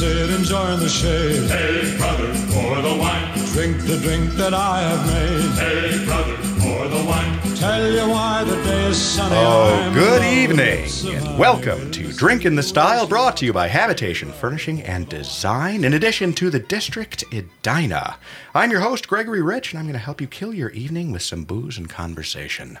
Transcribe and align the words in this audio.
sit, 0.00 0.30
enjoy 0.30 0.72
in 0.72 0.80
the 0.80 0.88
shade. 0.88 1.50
Hey, 1.50 1.94
brother, 1.98 2.32
pour 2.52 2.80
the 2.80 2.96
wine. 2.96 3.32
Drink 3.52 3.76
the 3.82 3.98
drink 4.00 4.30
that 4.32 4.54
I 4.54 4.80
have 4.80 5.06
made. 5.06 5.50
Hey, 5.60 6.04
brother, 6.06 6.36
pour 6.58 6.88
the 6.88 7.04
wine. 7.04 7.56
Tell 7.56 7.92
you 7.92 8.08
why 8.08 8.42
the 8.44 8.56
day 8.62 8.86
is 8.86 8.96
sunny. 8.96 9.36
Oh, 9.36 9.74
I'm 9.74 9.92
good 9.92 10.24
evening, 10.24 10.88
and 11.14 11.38
welcome 11.38 11.90
to 11.90 12.10
Drink 12.14 12.46
in 12.46 12.56
the 12.56 12.62
Style, 12.62 13.06
brought 13.06 13.36
to 13.38 13.44
you 13.44 13.52
by 13.52 13.68
Habitation 13.68 14.32
Furnishing 14.32 14.80
and 14.84 15.06
Design, 15.06 15.84
in 15.84 15.92
addition 15.92 16.32
to 16.32 16.48
the 16.48 16.60
District 16.60 17.22
Edina. 17.30 18.16
I'm 18.54 18.70
your 18.70 18.80
host, 18.80 19.06
Gregory 19.06 19.42
Rich, 19.42 19.72
and 19.72 19.78
I'm 19.78 19.84
going 19.84 19.92
to 19.92 19.98
help 19.98 20.22
you 20.22 20.26
kill 20.26 20.54
your 20.54 20.70
evening 20.70 21.12
with 21.12 21.20
some 21.20 21.44
booze 21.44 21.76
and 21.76 21.90
conversation. 21.90 22.78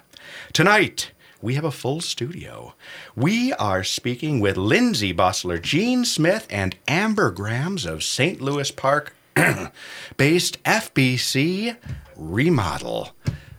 Tonight, 0.54 1.10
we 1.42 1.54
have 1.54 1.64
a 1.64 1.70
full 1.70 2.00
studio. 2.00 2.74
We 3.16 3.52
are 3.54 3.82
speaking 3.82 4.40
with 4.40 4.56
Lindsay 4.56 5.14
Bussler, 5.14 5.60
Jean 5.60 6.04
Smith, 6.04 6.46
and 6.50 6.76
Amber 6.86 7.30
Grams 7.30 7.86
of 7.86 8.02
St. 8.02 8.40
Louis 8.40 8.70
Park 8.70 9.14
based 10.16 10.62
FBC 10.64 11.76
Remodel. 12.16 13.10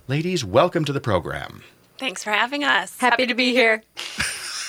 Ladies, 0.08 0.46
welcome 0.46 0.86
to 0.86 0.94
the 0.94 1.02
program. 1.02 1.64
Thanks 1.98 2.24
for 2.24 2.32
having 2.32 2.64
us. 2.64 2.98
Happy 2.98 3.26
to 3.26 3.34
be 3.34 3.52
here. 3.52 3.84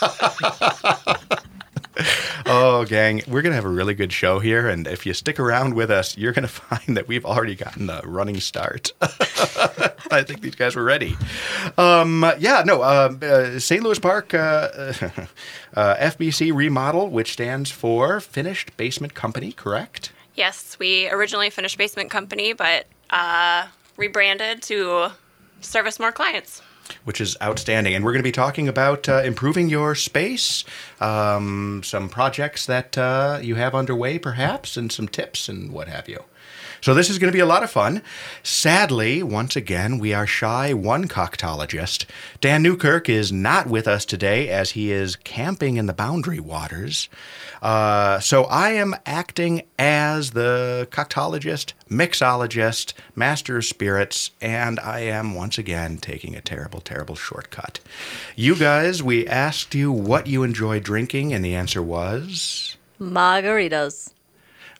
Oh, 2.45 2.85
gang, 2.85 3.23
we're 3.29 3.43
going 3.43 3.53
to 3.53 3.57
have 3.57 3.65
a 3.65 3.69
really 3.69 3.95
good 3.95 4.13
show 4.13 4.41
here. 4.41 4.69
And 4.69 4.87
if 4.87 5.07
you 5.07 5.15
stick 5.15 5.39
around 5.39 5.75
with 5.75 5.91
us, 5.91 6.19
you're 6.19 6.33
going 6.33 6.43
to 6.49 6.49
find 6.49 6.97
that 6.97 7.07
we've 7.07 7.25
already 7.25 7.55
gotten 7.55 7.89
a 7.89 8.03
running 8.05 8.41
start. 8.41 8.93
I 9.01 10.23
think 10.27 10.41
these 10.41 10.55
guys 10.55 10.75
were 10.75 10.83
ready. 10.85 11.17
Um, 11.79 12.25
yeah, 12.39 12.63
no, 12.67 12.83
uh, 12.83 13.15
uh, 13.23 13.59
St. 13.59 13.83
Louis 13.83 13.99
Park 13.99 14.35
uh, 14.35 14.39
uh, 14.39 15.97
FBC 15.97 16.55
remodel, 16.55 17.09
which 17.09 17.33
stands 17.33 17.71
for 17.71 18.21
Finished 18.21 18.77
Basement 18.77 19.15
Company, 19.15 19.53
correct? 19.53 20.13
Yes, 20.35 20.77
we 20.79 21.09
originally 21.11 21.51
finished 21.51 21.79
Basement 21.79 22.11
Company, 22.11 22.53
but 22.53 22.87
uh, 23.11 23.67
rebranded 23.97 24.63
to 24.63 25.11
service 25.61 26.01
more 26.01 26.13
clients. 26.13 26.61
Which 27.05 27.21
is 27.21 27.37
outstanding. 27.43 27.95
And 27.95 28.05
we're 28.05 28.13
going 28.13 28.23
to 28.23 28.29
be 28.29 28.33
talking 28.33 28.69
about 28.69 29.09
uh, 29.09 29.23
improving 29.25 29.69
your 29.69 29.95
space, 29.95 30.65
um, 31.01 31.83
some 31.85 32.09
projects 32.09 32.67
that 32.67 32.97
uh, 32.97 33.39
you 33.43 33.57
have 33.57 33.75
underway, 33.75 34.19
perhaps, 34.19 34.77
and 34.77 34.91
some 34.91 35.09
tips 35.09 35.49
and 35.49 35.73
what 35.73 35.89
have 35.89 36.09
you. 36.09 36.25
So 36.83 36.95
this 36.95 37.09
is 37.09 37.21
going 37.21 37.31
to 37.31 37.37
be 37.37 37.39
a 37.39 37.47
lot 37.47 37.63
of 37.63 37.71
fun. 37.71 38.03
Sadly, 38.43 39.23
once 39.23 39.55
again, 39.55 40.01
we 40.01 40.13
are 40.13 40.27
shy 40.27 40.75
one 40.75 41.07
coctologist. 41.07 42.07
Dan 42.41 42.61
Newkirk 42.61 43.09
is 43.09 43.31
not 43.31 43.69
with 43.69 43.87
us 43.87 44.05
today 44.05 44.49
as 44.49 44.73
he 44.73 44.91
is 44.91 45.15
camping 45.15 45.77
in 45.77 45.87
the 45.87 45.93
boundary 45.93 46.41
waters. 46.41 47.09
Uh, 47.63 48.19
so 48.19 48.47
I 48.47 48.71
am 48.71 48.97
acting 49.07 49.63
as 49.79 50.33
the 50.33 50.89
coctologist, 50.91 51.73
mixologist, 51.93 52.95
master 53.15 53.59
of 53.59 53.65
spirits, 53.65 54.31
and 54.41 54.81
I 54.81 55.01
am 55.01 55.35
once 55.35 55.59
again 55.59 55.99
taking 55.99 56.35
a 56.35 56.41
terrible, 56.41 56.81
terrible 56.81 57.15
shortcut. 57.15 57.81
You 58.35 58.57
guys, 58.57 59.03
we 59.03 59.27
asked 59.27 59.75
you 59.75 59.93
what 59.93 60.27
you 60.27 60.43
enjoy 60.43 60.81
drinking, 60.81 61.33
and 61.33 61.45
the 61.45 61.55
answer 61.55 61.83
was 61.83 62.77
Margaritas. 63.01 64.13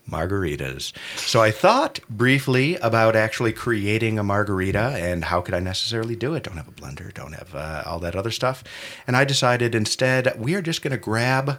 margaritas. 0.09 0.93
So 1.17 1.41
I 1.43 1.51
thought 1.51 2.01
briefly 2.09 2.77
about 2.77 3.15
actually 3.15 3.53
creating 3.53 4.19
a 4.19 4.23
margarita 4.25 4.97
and 4.99 5.25
how 5.25 5.41
could 5.41 5.55
I 5.55 5.61
necessarily 5.61 6.17
do 6.17 6.35
it? 6.35 6.43
Don't 6.45 6.57
have 6.57 6.69
a 6.69 6.73
blender, 6.73 7.13
don't 7.13 7.35
have 7.35 7.55
uh, 7.55 7.83
all 7.87 7.99
that 8.01 8.17
other 8.17 8.31
stuff. 8.31 8.65
And 9.07 9.17
I 9.17 9.25
decided 9.25 9.75
instead 9.75 10.33
we 10.39 10.55
are 10.55 10.63
just 10.63 10.83
going 10.83 10.93
to 10.93 10.97
grab 10.99 11.59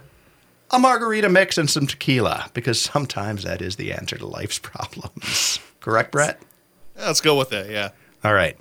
a 0.70 0.78
margarita 0.78 1.28
mix 1.28 1.58
and 1.58 1.68
some 1.68 1.86
tequila 1.86 2.50
because 2.54 2.80
sometimes 2.80 3.44
that 3.44 3.62
is 3.62 3.76
the 3.76 3.92
answer 3.92 4.16
to 4.16 4.26
life's 4.26 4.58
problems. 4.58 5.58
Correct, 5.80 6.10
Brett? 6.12 6.40
Let's 6.96 7.20
go 7.20 7.36
with 7.36 7.52
it, 7.52 7.70
Yeah. 7.70 7.90
All 8.22 8.32
right. 8.32 8.56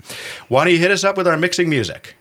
Why 0.49 0.65
don't 0.65 0.73
you 0.73 0.79
hit 0.79 0.91
us 0.91 1.05
up 1.05 1.15
with 1.15 1.27
our 1.27 1.37
mixing 1.37 1.69
music? 1.69 2.15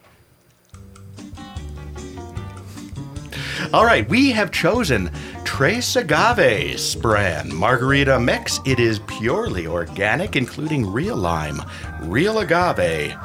All 3.72 3.84
right, 3.84 4.08
we 4.08 4.30
have 4.32 4.50
chosen 4.50 5.10
Tres 5.44 5.96
Agaves 5.96 7.00
brand 7.00 7.52
margarita 7.52 8.20
mix. 8.20 8.60
It 8.66 8.78
is 8.78 9.00
purely 9.06 9.66
organic, 9.66 10.36
including 10.36 10.86
real 10.86 11.16
lime, 11.16 11.62
real 12.02 12.40
agave, 12.40 13.16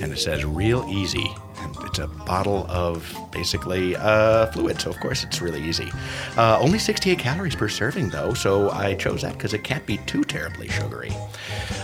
and 0.00 0.12
it 0.12 0.18
says 0.18 0.44
real 0.44 0.84
easy. 0.88 1.26
It's 1.84 1.98
a 1.98 2.06
bottle 2.06 2.66
of 2.68 3.12
basically 3.30 3.96
uh, 3.96 4.46
fluid, 4.46 4.80
so 4.80 4.90
of 4.90 5.00
course 5.00 5.24
it's 5.24 5.40
really 5.40 5.62
easy. 5.62 5.90
Uh, 6.36 6.58
only 6.60 6.78
68 6.78 7.18
calories 7.18 7.54
per 7.54 7.68
serving, 7.68 8.10
though, 8.10 8.34
so 8.34 8.70
I 8.70 8.94
chose 8.94 9.22
that 9.22 9.34
because 9.34 9.54
it 9.54 9.64
can't 9.64 9.84
be 9.86 9.98
too 9.98 10.24
terribly 10.24 10.68
sugary. 10.68 11.12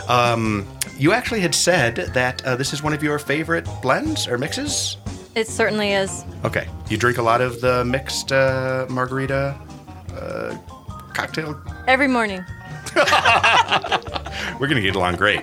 Um, 0.09 0.66
you 0.99 1.12
actually 1.12 1.41
had 1.41 1.54
said 1.54 1.97
that 2.15 2.44
uh, 2.44 2.56
this 2.56 2.72
is 2.72 2.83
one 2.83 2.93
of 2.93 3.03
your 3.03 3.19
favorite 3.19 3.66
blends 3.83 4.27
or 4.27 4.38
mixes. 4.38 4.97
It 5.34 5.49
certainly 5.49 5.93
is. 5.93 6.25
Okay, 6.44 6.69
you 6.88 6.97
drink 6.97 7.19
a 7.19 7.22
lot 7.22 7.41
of 7.41 7.60
the 7.60 7.84
mixed 7.84 8.31
uh, 8.31 8.87
margarita 8.88 9.59
uh, 10.15 10.56
cocktail. 11.12 11.60
Every 11.87 12.09
morning. 12.09 12.44
We're 14.60 14.69
gonna 14.69 14.81
get 14.81 14.94
along 14.94 15.16
great. 15.16 15.41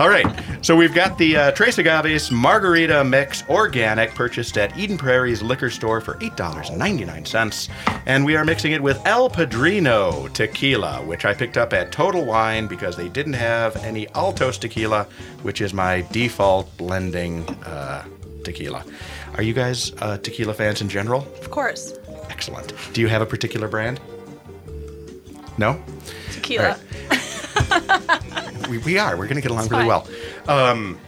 All 0.00 0.08
right, 0.08 0.26
so 0.62 0.76
we've 0.76 0.94
got 0.94 1.16
the 1.18 1.36
uh, 1.36 1.50
Tres 1.52 1.76
Agaves 1.76 2.30
Margarita 2.30 3.04
Mix 3.04 3.42
Organic, 3.48 4.14
purchased 4.14 4.58
at 4.58 4.76
Eden 4.76 4.98
Prairie's 4.98 5.42
liquor 5.42 5.70
store 5.70 6.00
for 6.00 6.18
eight 6.20 6.36
dollars 6.36 6.68
and 6.68 6.78
ninety 6.78 7.04
nine 7.04 7.24
cents, 7.24 7.68
and 8.06 8.24
we 8.24 8.36
are 8.36 8.44
mixing 8.44 8.72
it 8.72 8.82
with 8.82 9.00
El 9.06 9.30
Padrino 9.30 10.28
Tequila, 10.28 11.02
which 11.04 11.24
I 11.24 11.34
picked 11.34 11.56
up 11.56 11.72
at 11.72 11.92
Total 11.92 12.24
Wine 12.24 12.66
because 12.66 12.96
they 12.96 13.08
didn't 13.08 13.34
have 13.34 13.76
any 13.84 14.08
Altos 14.14 14.58
Tequila, 14.58 15.04
which 15.42 15.60
is 15.60 15.72
my 15.72 16.02
default 16.12 16.74
blending 16.76 17.48
uh, 17.64 18.04
tequila. 18.44 18.84
Are 19.34 19.42
you 19.42 19.52
guys 19.54 19.92
uh, 19.98 20.18
tequila 20.18 20.54
fans 20.54 20.80
in 20.80 20.88
general? 20.88 21.20
Of 21.40 21.50
course. 21.50 21.94
Excellent. 22.30 22.72
Do 22.92 23.00
you 23.00 23.08
have 23.08 23.22
a 23.22 23.26
particular 23.26 23.68
brand? 23.68 24.00
No? 25.58 25.80
Tequila. 26.32 26.78
We, 28.68 28.78
we 28.78 28.98
are. 28.98 29.16
We're 29.16 29.26
going 29.26 29.36
to 29.36 29.42
get 29.42 29.50
along 29.50 29.68
really 29.68 29.86
well. 29.86 30.06
Um, 30.46 30.98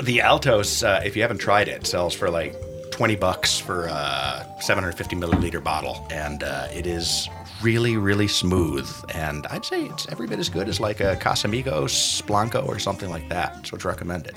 the 0.00 0.22
Altos, 0.22 0.82
uh, 0.82 1.02
if 1.04 1.16
you 1.16 1.22
haven't 1.22 1.38
tried 1.38 1.68
it, 1.68 1.86
sells 1.86 2.14
for 2.14 2.30
like 2.30 2.54
20 2.90 3.16
bucks 3.16 3.58
for 3.58 3.86
a 3.86 4.46
750 4.60 5.16
milliliter 5.16 5.62
bottle. 5.62 6.06
And 6.10 6.42
uh, 6.42 6.68
it 6.72 6.86
is 6.86 7.28
really, 7.62 7.96
really 7.96 8.28
smooth. 8.28 8.90
And 9.14 9.46
I'd 9.48 9.64
say 9.64 9.84
it's 9.84 10.08
every 10.10 10.26
bit 10.26 10.38
as 10.38 10.48
good 10.48 10.68
as 10.68 10.80
like 10.80 11.00
a 11.00 11.16
Casamigos 11.16 12.26
Blanco 12.26 12.64
or 12.64 12.78
something 12.78 13.10
like 13.10 13.28
that. 13.28 13.66
So 13.66 13.76
it's 13.76 13.84
recommended. 13.84 14.34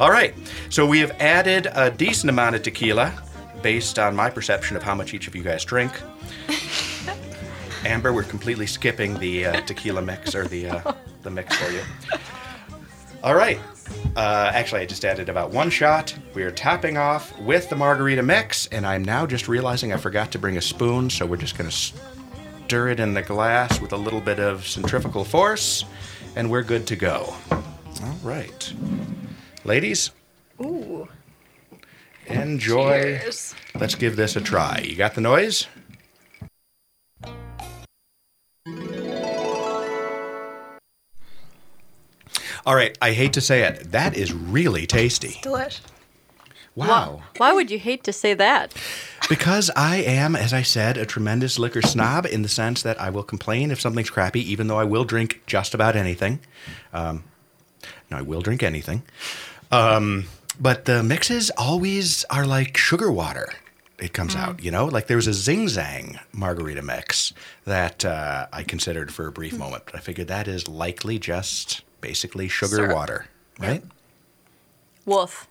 All 0.00 0.10
right. 0.10 0.34
So 0.70 0.86
we 0.86 1.00
have 1.00 1.10
added 1.20 1.68
a 1.74 1.90
decent 1.90 2.30
amount 2.30 2.56
of 2.56 2.62
tequila 2.62 3.12
based 3.62 3.98
on 3.98 4.14
my 4.14 4.30
perception 4.30 4.76
of 4.76 4.82
how 4.82 4.94
much 4.94 5.12
each 5.14 5.28
of 5.28 5.34
you 5.34 5.42
guys 5.42 5.64
drink. 5.64 5.92
Amber, 7.84 8.12
we're 8.12 8.22
completely 8.22 8.66
skipping 8.66 9.18
the 9.18 9.46
uh, 9.46 9.60
tequila 9.62 10.02
mix 10.02 10.34
or 10.34 10.46
the 10.48 10.68
uh, 10.68 10.92
the 11.22 11.30
mix 11.30 11.54
for 11.56 11.70
you. 11.70 11.82
All 13.22 13.34
right. 13.34 13.58
Uh, 14.16 14.50
actually, 14.52 14.80
I 14.80 14.86
just 14.86 15.04
added 15.04 15.28
about 15.28 15.50
one 15.50 15.70
shot. 15.70 16.16
We 16.34 16.42
are 16.42 16.50
topping 16.50 16.96
off 16.96 17.38
with 17.40 17.68
the 17.68 17.76
margarita 17.76 18.22
mix, 18.22 18.66
and 18.68 18.86
I'm 18.86 19.04
now 19.04 19.26
just 19.26 19.46
realizing 19.46 19.92
I 19.92 19.96
forgot 19.96 20.32
to 20.32 20.38
bring 20.38 20.56
a 20.56 20.62
spoon, 20.62 21.10
so 21.10 21.26
we're 21.26 21.36
just 21.36 21.56
going 21.56 21.70
to 21.70 21.76
stir 22.64 22.88
it 22.88 23.00
in 23.00 23.14
the 23.14 23.22
glass 23.22 23.80
with 23.80 23.92
a 23.92 23.96
little 23.96 24.20
bit 24.20 24.40
of 24.40 24.66
centrifugal 24.66 25.24
force, 25.24 25.84
and 26.34 26.50
we're 26.50 26.62
good 26.62 26.86
to 26.88 26.96
go. 26.96 27.34
All 27.50 28.18
right. 28.22 28.72
Ladies, 29.64 30.10
Ooh. 30.60 31.08
enjoy. 32.26 33.18
Cheers. 33.18 33.54
Let's 33.78 33.94
give 33.94 34.16
this 34.16 34.36
a 34.36 34.40
try. 34.40 34.80
You 34.84 34.96
got 34.96 35.14
the 35.14 35.20
noise? 35.20 35.66
All 42.66 42.74
right, 42.74 42.98
I 43.00 43.12
hate 43.12 43.32
to 43.34 43.40
say 43.40 43.62
it. 43.62 43.92
That 43.92 44.16
is 44.16 44.32
really 44.32 44.86
tasty. 44.86 45.38
Delish. 45.42 45.80
Wow. 46.74 47.22
Why 47.38 47.52
would 47.52 47.70
you 47.70 47.78
hate 47.78 48.02
to 48.04 48.12
say 48.12 48.34
that? 48.34 48.74
Because 49.28 49.70
I 49.74 49.96
am, 49.96 50.36
as 50.36 50.52
I 50.52 50.62
said, 50.62 50.98
a 50.98 51.06
tremendous 51.06 51.58
liquor 51.58 51.80
snob 51.80 52.26
in 52.26 52.42
the 52.42 52.48
sense 52.48 52.82
that 52.82 53.00
I 53.00 53.08
will 53.08 53.22
complain 53.22 53.70
if 53.70 53.80
something's 53.80 54.10
crappy, 54.10 54.40
even 54.50 54.66
though 54.66 54.78
I 54.78 54.84
will 54.84 55.04
drink 55.04 55.42
just 55.46 55.74
about 55.74 55.96
anything. 55.96 56.40
Um, 56.92 57.24
no, 58.10 58.18
I 58.18 58.22
will 58.22 58.42
drink 58.42 58.62
anything. 58.62 59.04
Um, 59.70 60.24
but 60.60 60.84
the 60.84 61.02
mixes 61.02 61.50
always 61.50 62.24
are 62.24 62.46
like 62.46 62.76
sugar 62.76 63.10
water. 63.10 63.48
It 63.98 64.12
comes 64.12 64.36
out, 64.36 64.62
you 64.62 64.70
know, 64.70 64.84
like 64.84 65.06
there 65.06 65.16
was 65.16 65.26
a 65.26 65.32
Zing 65.32 65.66
Zang 65.66 66.18
margarita 66.30 66.82
mix 66.82 67.32
that 67.64 68.04
uh, 68.04 68.46
I 68.52 68.62
considered 68.62 69.14
for 69.14 69.26
a 69.26 69.32
brief 69.32 69.56
moment, 69.56 69.84
but 69.86 69.94
I 69.94 70.00
figured 70.00 70.28
that 70.28 70.46
is 70.46 70.68
likely 70.68 71.18
just 71.18 71.82
basically 72.00 72.48
sugar 72.48 72.76
Syrup. 72.76 72.94
water, 72.94 73.26
right? 73.58 73.82
Woof. 75.04 75.46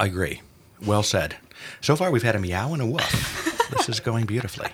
I 0.00 0.06
agree. 0.06 0.40
Well 0.84 1.02
said. 1.02 1.36
So 1.80 1.94
far, 1.96 2.10
we've 2.10 2.22
had 2.24 2.34
a 2.34 2.40
meow 2.40 2.72
and 2.72 2.82
a 2.82 2.86
woof. 2.86 3.68
this 3.70 3.88
is 3.88 4.00
going 4.00 4.26
beautifully. 4.26 4.68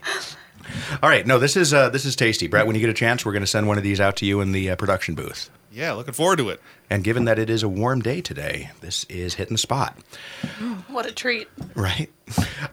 All 1.02 1.08
right, 1.08 1.26
no, 1.26 1.38
this 1.38 1.56
is 1.56 1.72
uh, 1.72 1.88
this 1.90 2.05
is 2.05 2.14
tasty, 2.16 2.46
Brett. 2.46 2.66
When 2.66 2.75
you 2.75 2.81
get 2.81 2.90
a 2.90 2.94
chance, 2.94 3.25
we're 3.25 3.32
going 3.32 3.43
to 3.43 3.46
send 3.46 3.66
one 3.69 3.78
of 3.78 3.84
these 3.84 4.00
out 4.00 4.16
to 4.16 4.26
you 4.26 4.40
in 4.40 4.52
the 4.52 4.70
uh, 4.70 4.76
production 4.76 5.14
booth. 5.14 5.50
Yeah, 5.70 5.93
looking 5.93 6.14
forward 6.14 6.38
to 6.38 6.49
it. 6.49 6.60
And 6.90 7.05
given 7.05 7.25
that 7.26 7.38
it 7.38 7.50
is 7.50 7.62
a 7.62 7.69
warm 7.69 8.00
day 8.00 8.20
today, 8.22 8.70
this 8.81 9.05
is 9.05 9.34
hitting 9.34 9.55
the 9.55 9.58
spot, 9.58 9.96
What 10.88 11.06
a 11.06 11.12
treat. 11.12 11.46
right? 11.75 12.10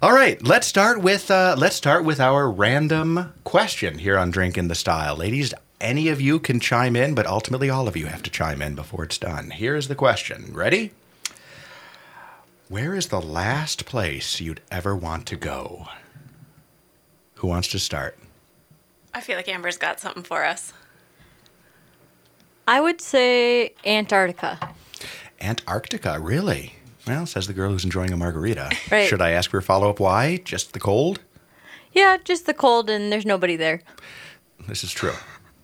All 0.02 0.14
right, 0.14 0.42
let's 0.44 0.68
start 0.68 1.02
with 1.02 1.30
uh, 1.32 1.56
let's 1.58 1.76
start 1.76 2.04
with 2.06 2.20
our 2.20 2.50
random 2.50 3.34
question 3.44 4.00
here 4.00 4.18
on 4.18 4.32
Drink 4.32 4.58
in 4.58 4.68
the 4.70 4.76
Style, 4.76 5.16
ladies. 5.16 5.54
Any 5.81 6.07
of 6.07 6.22
you 6.22 6.39
can 6.39 6.60
chime 6.60 6.95
in, 6.95 7.13
but 7.16 7.27
ultimately 7.27 7.69
all 7.69 7.88
of 7.88 7.98
you 7.98 8.06
have 8.07 8.24
to 8.24 8.30
chime 8.30 8.62
in 8.62 8.75
before 8.75 9.04
it's 9.04 9.18
done. 9.18 9.51
Here 9.51 9.75
is 9.75 9.88
the 9.88 9.95
question. 9.95 10.54
Ready? 10.54 10.92
Where 12.69 12.95
is 12.95 13.07
the 13.07 13.22
last 13.22 13.86
place 13.86 14.39
you'd 14.39 14.62
ever 14.72 14.95
want 14.95 15.25
to 15.27 15.36
go? 15.36 15.88
Who 17.36 17.48
wants 17.48 17.68
to 17.69 17.80
start? 17.80 18.18
I 19.13 19.22
feel 19.22 19.36
like 19.36 19.48
Amber's 19.48 19.77
got 19.77 20.00
something 20.00 20.24
for 20.24 20.44
us. 20.44 20.74
I 22.68 22.81
would 22.81 23.01
say 23.01 23.74
Antarctica. 23.86 24.74
Antarctica, 25.39 26.19
really? 26.19 26.74
Well, 27.06 27.25
says 27.27 27.45
the 27.45 27.54
girl 27.54 27.72
who's 27.72 27.83
enjoying 27.83 28.12
a 28.12 28.18
margarita. 28.18 28.72
Right. 28.92 29.07
Should 29.07 29.22
I 29.22 29.31
ask 29.31 29.51
her 29.51 29.62
follow 29.62 29.89
up 29.89 30.00
why? 30.00 30.38
Just 30.38 30.74
the 30.74 30.80
cold? 30.80 31.19
Yeah, 31.92 32.18
just 32.24 32.45
the 32.45 32.54
cold 32.54 32.89
and 32.89 33.12
there's 33.12 33.25
nobody 33.25 33.56
there. 33.56 33.81
This 34.68 34.83
is 34.83 34.92
true. 34.92 35.13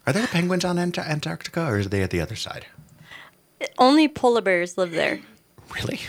Are 0.07 0.13
there 0.13 0.27
penguins 0.27 0.65
on 0.65 0.77
Ant- 0.79 0.97
Antarctica 0.97 1.61
or 1.65 1.77
are 1.79 1.83
they 1.83 2.01
at 2.01 2.09
the 2.09 2.21
other 2.21 2.35
side? 2.35 2.65
Only 3.77 4.07
polar 4.07 4.41
bears 4.41 4.77
live 4.77 4.91
there. 4.91 5.19
Really? 5.75 5.99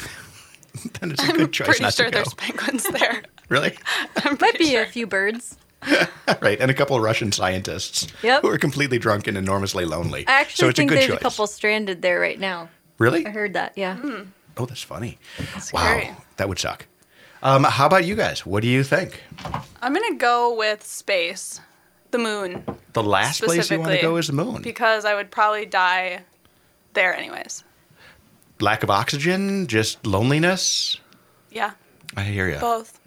then 1.00 1.12
it's 1.12 1.22
a 1.28 1.32
good 1.32 1.52
choice 1.52 1.66
I'm 1.68 1.70
Pretty 1.72 1.82
not 1.82 1.94
sure 1.94 2.06
to 2.06 2.10
go. 2.10 2.16
there's 2.18 2.34
penguins 2.34 2.84
there. 2.84 3.22
Really? 3.48 3.76
I'm 4.16 4.38
Might 4.40 4.56
be 4.58 4.70
sure. 4.70 4.82
a 4.82 4.86
few 4.86 5.06
birds. 5.06 5.58
right. 6.40 6.58
And 6.58 6.70
a 6.70 6.74
couple 6.74 6.96
of 6.96 7.02
Russian 7.02 7.32
scientists 7.32 8.06
Yep. 8.22 8.40
who 8.40 8.48
are 8.48 8.56
completely 8.56 8.98
drunk 8.98 9.26
and 9.26 9.36
enormously 9.36 9.84
lonely. 9.84 10.26
I 10.26 10.40
actually 10.40 10.62
so 10.62 10.68
it's 10.70 10.78
think 10.78 10.90
a 10.90 10.94
good 10.94 11.00
there's 11.00 11.10
choice. 11.10 11.18
a 11.18 11.22
couple 11.22 11.46
stranded 11.46 12.00
there 12.00 12.18
right 12.18 12.40
now. 12.40 12.70
Really? 12.96 13.26
I 13.26 13.30
heard 13.30 13.52
that, 13.52 13.76
yeah. 13.76 13.98
Oh, 14.56 14.64
that's 14.64 14.82
funny. 14.82 15.18
Scary. 15.58 16.04
Wow. 16.06 16.16
That 16.38 16.48
would 16.48 16.58
suck. 16.58 16.86
Um, 17.42 17.64
how 17.64 17.84
about 17.86 18.06
you 18.06 18.14
guys? 18.14 18.46
What 18.46 18.62
do 18.62 18.68
you 18.68 18.82
think? 18.84 19.20
I'm 19.82 19.92
gonna 19.92 20.14
go 20.16 20.54
with 20.56 20.82
space, 20.82 21.60
the 22.12 22.18
moon, 22.18 22.64
The 22.92 23.02
last 23.02 23.42
place 23.42 23.70
you 23.70 23.78
want 23.80 23.92
to 23.92 24.00
go 24.00 24.16
is 24.16 24.28
the 24.28 24.32
moon. 24.32 24.62
because 24.62 25.04
I 25.04 25.14
would 25.14 25.30
probably 25.30 25.66
die 25.66 26.20
there 26.94 27.14
anyways. 27.14 27.64
Lack 28.60 28.82
of 28.82 28.90
oxygen, 28.90 29.66
just 29.66 30.06
loneliness. 30.06 30.98
Yeah, 31.50 31.72
I 32.16 32.22
hear 32.22 32.48
you. 32.48 32.58
both. 32.58 32.98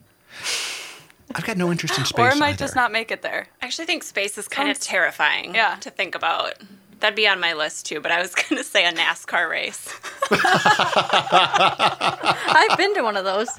I've 1.34 1.46
got 1.46 1.57
no 1.57 1.72
interest 1.72 1.98
in 1.98 2.06
space. 2.12 2.19
or 2.25 2.30
I 2.31 2.36
might 2.36 2.50
either. 2.50 2.57
just 2.60 2.75
not 2.75 2.92
make 2.92 3.10
it 3.12 3.22
there. 3.22 3.48
I 3.62 3.66
actually 3.66 3.86
think 3.86 4.04
space 4.04 4.38
is 4.38 4.48
kind 4.48 4.69
of 4.69 4.80
terrifying 4.80 5.56
Yeah. 5.56 5.75
to 5.81 5.90
think 5.90 6.13
about. 6.16 6.56
That'd 7.00 7.16
be 7.16 7.28
on 7.28 7.40
my 7.40 7.54
list 7.54 7.86
too, 7.86 8.00
but 8.02 8.12
I 8.12 8.19
was 8.22 8.34
going 8.36 8.57
to 8.57 8.63
say 8.63 8.86
a 8.86 8.92
NASCAR 8.94 9.50
race. 9.50 9.90
I've 11.48 12.78
been 12.78 12.94
to 12.96 13.02
one 13.02 13.18
of 13.18 13.25
those. 13.25 13.50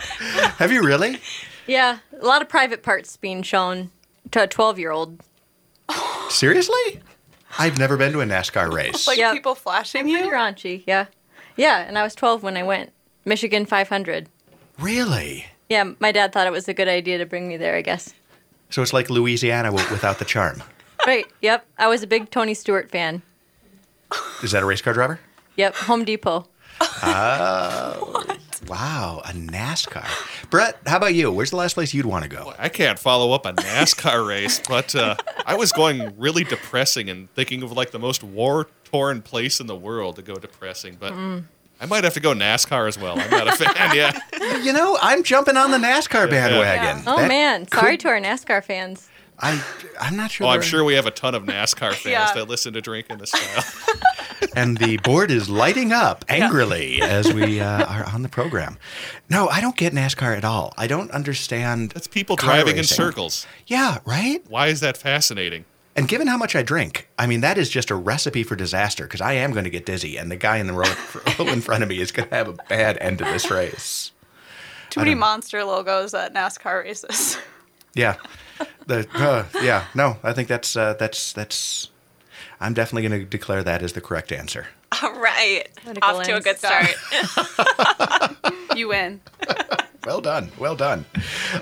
Have 0.59 0.73
you 0.73 0.83
really? 0.83 1.21
Yeah, 1.69 1.99
a 2.21 2.25
lot 2.25 2.43
of 2.43 2.49
private 2.49 2.85
parts 2.85 3.17
being 3.17 3.43
shown 3.43 3.91
to 4.31 4.45
a 4.45 4.47
12 4.47 4.79
year 4.79 4.93
old. 4.93 5.21
Seriously? 6.29 7.01
I've 7.59 7.79
never 7.79 7.97
been 7.97 8.13
to 8.13 8.21
a 8.21 8.25
NASCAR 8.25 8.73
race. 8.75 9.07
Like 9.07 9.19
Yep. 9.19 9.33
people 9.35 9.55
flashing 9.55 10.09
you. 10.09 10.31
Raunchy, 10.31 10.83
yeah. 10.87 11.07
Yeah, 11.57 11.79
and 11.87 11.97
I 11.99 12.03
was 12.03 12.15
12 12.15 12.43
when 12.43 12.57
I 12.57 12.63
went. 12.63 12.93
Michigan 13.25 13.67
500. 13.67 14.29
really? 14.79 15.47
Yeah, 15.69 15.93
my 15.99 16.13
dad 16.13 16.33
thought 16.33 16.47
it 16.47 16.53
was 16.53 16.69
a 16.69 16.75
good 16.75 16.87
idea 16.87 17.19
to 17.19 17.27
bring 17.27 17.49
me 17.49 17.57
there, 17.57 17.75
I 17.75 17.83
guess. 17.83 18.15
So 18.71 18.83
it's 18.83 18.93
like 18.93 19.11
Louisiana 19.11 19.73
without 19.73 20.19
the 20.19 20.25
charm. 20.25 20.63
Right, 21.07 21.27
yep. 21.41 21.65
I 21.79 21.87
was 21.87 22.03
a 22.03 22.07
big 22.09 22.31
Tony 22.31 22.53
Stewart 22.53 22.91
fan. 22.91 23.23
Is 24.43 24.51
that 24.51 24.65
a 24.65 24.67
race 24.67 24.83
car 24.83 24.93
driver? 24.93 25.21
Yep, 25.57 25.75
Home 25.77 26.05
Depot. 26.05 26.49
Oh. 26.81 28.36
Wow, 28.69 29.23
a 29.25 29.29
NASCAR. 29.29 30.07
Brett, 30.51 30.77
how 30.87 30.97
about 30.97 31.15
you? 31.15 31.31
Where's 31.31 31.51
the 31.51 31.57
last 31.57 31.75
place 31.75 31.95
you'd 31.95 32.07
want 32.07 32.25
to 32.25 32.29
go? 32.31 32.53
I 32.59 32.69
can't 32.69 32.99
follow 32.99 33.33
up 33.33 33.47
a 33.47 33.53
NASCAR 33.53 34.27
race, 34.27 34.61
but 34.69 34.95
uh, 34.95 35.17
I 35.45 35.55
was 35.55 35.73
going 35.73 36.13
really 36.19 36.45
depressing 36.45 37.09
and 37.09 37.33
thinking 37.35 37.63
of 37.63 37.73
like 37.73 37.91
the 37.93 37.99
most 37.99 38.23
war 38.25 38.69
torn 38.85 39.23
place 39.23 39.61
in 39.61 39.67
the 39.67 39.77
world 39.77 40.17
to 40.17 40.23
go 40.23 40.35
depressing, 40.37 40.97
but 40.99 41.13
I 41.81 41.87
might 41.87 42.05
have 42.05 42.15
to 42.15 42.21
go 42.21 42.33
NASCAR 42.35 42.89
as 42.89 42.99
well. 42.99 43.19
I'm 43.19 43.31
not 43.31 43.49
a 43.49 43.53
fan. 43.53 43.95
Yeah. 43.97 44.19
You 44.63 44.73
know, 44.73 44.97
I'm 45.03 45.23
jumping 45.23 45.57
on 45.57 45.71
the 45.71 45.77
NASCAR 45.79 46.31
bandwagon. 46.31 47.03
Oh, 47.07 47.17
That 47.19 47.29
man. 47.29 47.69
Sorry 47.69 47.93
could- 47.93 48.01
to 48.01 48.09
our 48.09 48.21
NASCAR 48.21 48.65
fans. 48.65 49.09
I, 49.39 49.63
I'm 50.01 50.17
not 50.17 50.31
sure. 50.31 50.47
Oh, 50.47 50.51
I'm 50.51 50.61
they're- 50.61 50.69
sure 50.69 50.85
we 50.85 50.95
have 50.95 51.07
a 51.07 51.11
ton 51.11 51.35
of 51.35 51.45
NASCAR 51.45 51.93
fans 51.95 52.07
Yeah. 52.07 52.33
that 52.35 52.49
listen 52.49 52.73
to 52.75 52.81
Drink 52.81 53.07
in 53.11 53.19
the 53.19 53.27
Style. 53.27 53.65
and 54.57 54.79
the 54.79 54.97
board 54.99 55.31
is 55.31 55.49
lighting 55.49 55.93
up 55.93 56.25
angrily 56.29 57.01
as 57.03 57.33
we 57.33 57.61
uh, 57.61 57.85
are 57.85 58.05
on 58.07 58.23
the 58.23 58.29
program. 58.29 58.79
No, 59.29 59.49
I 59.49 59.61
don't 59.61 59.77
get 59.77 59.93
NASCAR 59.93 60.37
at 60.37 60.45
all. 60.45 60.73
I 60.77 60.87
don't 60.87 61.11
understand. 61.11 61.91
That's 61.91 62.07
people 62.07 62.37
car 62.37 62.55
driving 62.55 62.77
in 62.79 62.85
circles. 62.85 63.47
Yeah, 63.67 63.99
right? 64.05 64.43
Why 64.49 64.69
is 64.69 64.81
that 64.81 64.97
fascinating? 64.97 65.65
And 65.95 66.09
given 66.09 66.27
how 66.27 66.37
much 66.37 66.55
I 66.55 66.63
drink, 66.63 67.09
I 67.19 67.27
mean, 67.27 67.41
that 67.41 67.57
is 67.57 67.71
just 67.71 67.91
a 67.91 67.95
recipe 67.95 68.43
for 68.43 68.55
disaster 68.55 69.05
because 69.05 69.23
I 69.23 69.33
am 69.33 69.53
going 69.53 69.65
to 69.65 69.71
get 69.71 69.87
dizzy, 69.87 70.19
and 70.19 70.31
the 70.31 70.37
guy 70.37 70.59
in 70.59 70.67
the 70.67 70.75
row, 70.75 70.93
row 71.39 71.47
in 71.49 71.63
front 71.63 71.83
of 71.83 71.89
me 71.89 72.01
is 72.01 72.13
going 72.13 72.29
to 72.29 72.35
have 72.35 72.49
a 72.49 72.53
bad 72.69 72.99
end 73.01 73.17
to 73.19 73.25
this 73.25 73.51
race. 73.51 74.13
Too 74.91 75.01
many 75.01 75.15
monster 75.15 75.65
logos 75.65 76.13
at 76.13 76.35
NASCAR 76.35 76.83
races. 76.85 77.39
Yeah, 77.95 78.17
the 78.87 79.07
uh, 79.15 79.45
yeah. 79.63 79.87
No, 79.95 80.17
I 80.23 80.33
think 80.33 80.49
that's 80.49 80.77
uh, 80.77 80.95
that's 80.95 81.33
that's. 81.33 81.91
I'm 82.59 82.73
definitely 82.73 83.07
going 83.09 83.21
to 83.21 83.27
declare 83.27 83.63
that 83.63 83.83
as 83.83 83.93
the 83.93 84.01
correct 84.01 84.33
answer. 84.33 84.67
All 85.03 85.13
right. 85.21 85.69
Medical 85.85 86.09
Off 86.09 86.25
to 86.25 86.37
a 86.37 86.41
good 86.41 86.57
start. 86.57 86.95
you 88.77 88.89
win. 88.89 89.21
Well 90.07 90.21
done. 90.21 90.51
Well 90.57 90.77
done. 90.77 91.05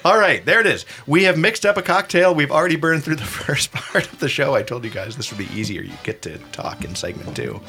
All 0.05 0.19
right, 0.19 0.45
there 0.45 0.61
it 0.61 0.67
is. 0.67 0.85
We 1.07 1.25
have 1.25 1.39
mixed 1.39 1.65
up 1.65 1.79
a 1.79 1.83
cocktail. 1.83 2.35
We've 2.35 2.51
already 2.51 2.77
burned 2.77 3.03
through 3.03 3.17
the 3.17 3.25
first 3.25 3.73
part 3.73 4.13
of 4.13 4.19
the 4.21 4.29
show. 4.29 4.55
I 4.55 4.63
told 4.63 4.85
you 4.85 4.91
guys 4.91 5.17
this 5.17 5.31
would 5.31 5.39
be 5.39 5.53
easier. 5.59 5.81
You 5.83 5.95
get 6.03 6.21
to 6.23 6.37
talk 6.53 6.85
in 6.85 6.95
segment 6.95 7.35
two. 7.35 7.61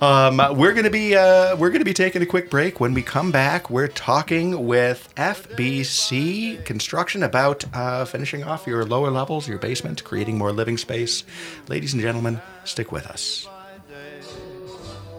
Um, 0.00 0.40
we're 0.56 0.74
gonna 0.74 0.90
be 0.90 1.16
uh, 1.16 1.56
we're 1.56 1.70
gonna 1.70 1.84
be 1.84 1.94
taking 1.94 2.22
a 2.22 2.26
quick 2.26 2.50
break. 2.50 2.80
When 2.80 2.94
we 2.94 3.02
come 3.02 3.30
back, 3.32 3.70
we're 3.70 3.88
talking 3.88 4.66
with 4.66 5.12
FBC 5.16 6.64
Construction 6.64 7.22
about 7.22 7.64
uh, 7.74 8.04
finishing 8.04 8.44
off 8.44 8.66
your 8.66 8.84
lower 8.84 9.10
levels, 9.10 9.48
your 9.48 9.58
basement, 9.58 10.04
creating 10.04 10.38
more 10.38 10.52
living 10.52 10.76
space. 10.78 11.24
Ladies 11.68 11.92
and 11.92 12.02
gentlemen, 12.02 12.40
stick 12.64 12.92
with 12.92 13.06
us. 13.06 13.48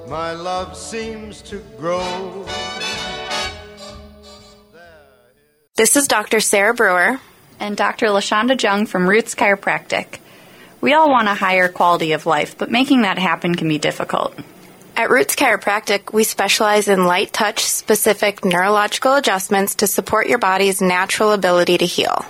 My 0.08 0.34
love 0.34 0.76
seems 0.78 1.42
to 1.44 1.58
grow. 1.78 2.46
This 5.76 5.96
is 5.96 6.08
Dr. 6.08 6.40
Sarah 6.40 6.74
Brewer. 6.74 7.20
and 7.60 7.78
Dr. 7.78 8.08
LaShonda 8.08 8.62
Jung 8.62 8.86
from 8.86 9.08
Roots 9.10 9.36
Chiropractic. 9.36 10.20
We 10.84 10.92
all 10.92 11.10
want 11.10 11.30
a 11.30 11.34
higher 11.34 11.70
quality 11.70 12.12
of 12.12 12.26
life, 12.26 12.58
but 12.58 12.70
making 12.70 13.04
that 13.04 13.18
happen 13.18 13.56
can 13.56 13.70
be 13.70 13.78
difficult. 13.78 14.38
At 14.98 15.10
Roots 15.10 15.34
Chiropractic, 15.34 16.12
we 16.12 16.26
specialize 16.26 16.90
in 16.90 17.06
light 17.06 17.32
touch 17.32 17.64
specific 17.64 18.44
neurological 18.44 19.16
adjustments 19.16 19.76
to 19.76 19.88
support 19.88 20.28
your 20.28 20.40
body's 20.40 20.82
natural 20.82 21.32
ability 21.32 21.78
to 21.78 21.86
heal. 21.86 22.26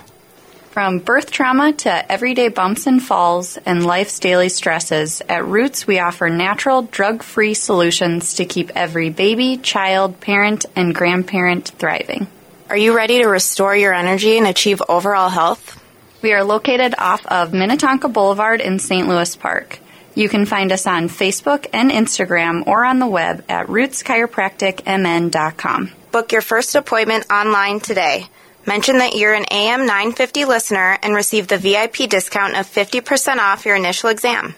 From 0.70 1.00
birth 1.00 1.32
trauma 1.32 1.72
to 1.72 2.12
everyday 2.12 2.46
bumps 2.46 2.86
and 2.86 3.02
falls 3.02 3.56
and 3.56 3.84
life's 3.84 4.20
daily 4.20 4.50
stresses, 4.50 5.20
at 5.28 5.44
Roots 5.44 5.88
we 5.88 5.98
offer 5.98 6.30
natural, 6.30 6.82
drug 6.82 7.24
free 7.24 7.54
solutions 7.54 8.34
to 8.34 8.44
keep 8.44 8.70
every 8.76 9.10
baby, 9.10 9.56
child, 9.56 10.20
parent, 10.20 10.64
and 10.76 10.94
grandparent 10.94 11.70
thriving. 11.70 12.28
Are 12.70 12.76
you 12.76 12.94
ready 12.94 13.18
to 13.18 13.26
restore 13.26 13.74
your 13.74 13.92
energy 13.92 14.38
and 14.38 14.46
achieve 14.46 14.80
overall 14.88 15.28
health? 15.28 15.80
We 16.24 16.32
are 16.32 16.42
located 16.42 16.96
off 16.96 17.24
of 17.26 17.52
Minnetonka 17.52 18.08
Boulevard 18.08 18.62
in 18.62 18.78
St. 18.78 19.06
Louis 19.06 19.36
Park. 19.36 19.78
You 20.14 20.30
can 20.30 20.46
find 20.46 20.72
us 20.72 20.86
on 20.86 21.10
Facebook 21.10 21.66
and 21.70 21.90
Instagram 21.90 22.66
or 22.66 22.82
on 22.82 22.98
the 22.98 23.06
web 23.06 23.44
at 23.46 23.66
rootschiropracticmn.com. 23.66 25.92
Book 26.12 26.32
your 26.32 26.40
first 26.40 26.74
appointment 26.76 27.30
online 27.30 27.80
today. 27.80 28.26
Mention 28.66 29.00
that 29.00 29.14
you're 29.14 29.34
an 29.34 29.44
AM 29.50 29.80
950 29.80 30.46
listener 30.46 30.96
and 31.02 31.14
receive 31.14 31.46
the 31.46 31.58
VIP 31.58 32.08
discount 32.08 32.56
of 32.56 32.66
50% 32.66 33.36
off 33.36 33.66
your 33.66 33.76
initial 33.76 34.08
exam. 34.08 34.54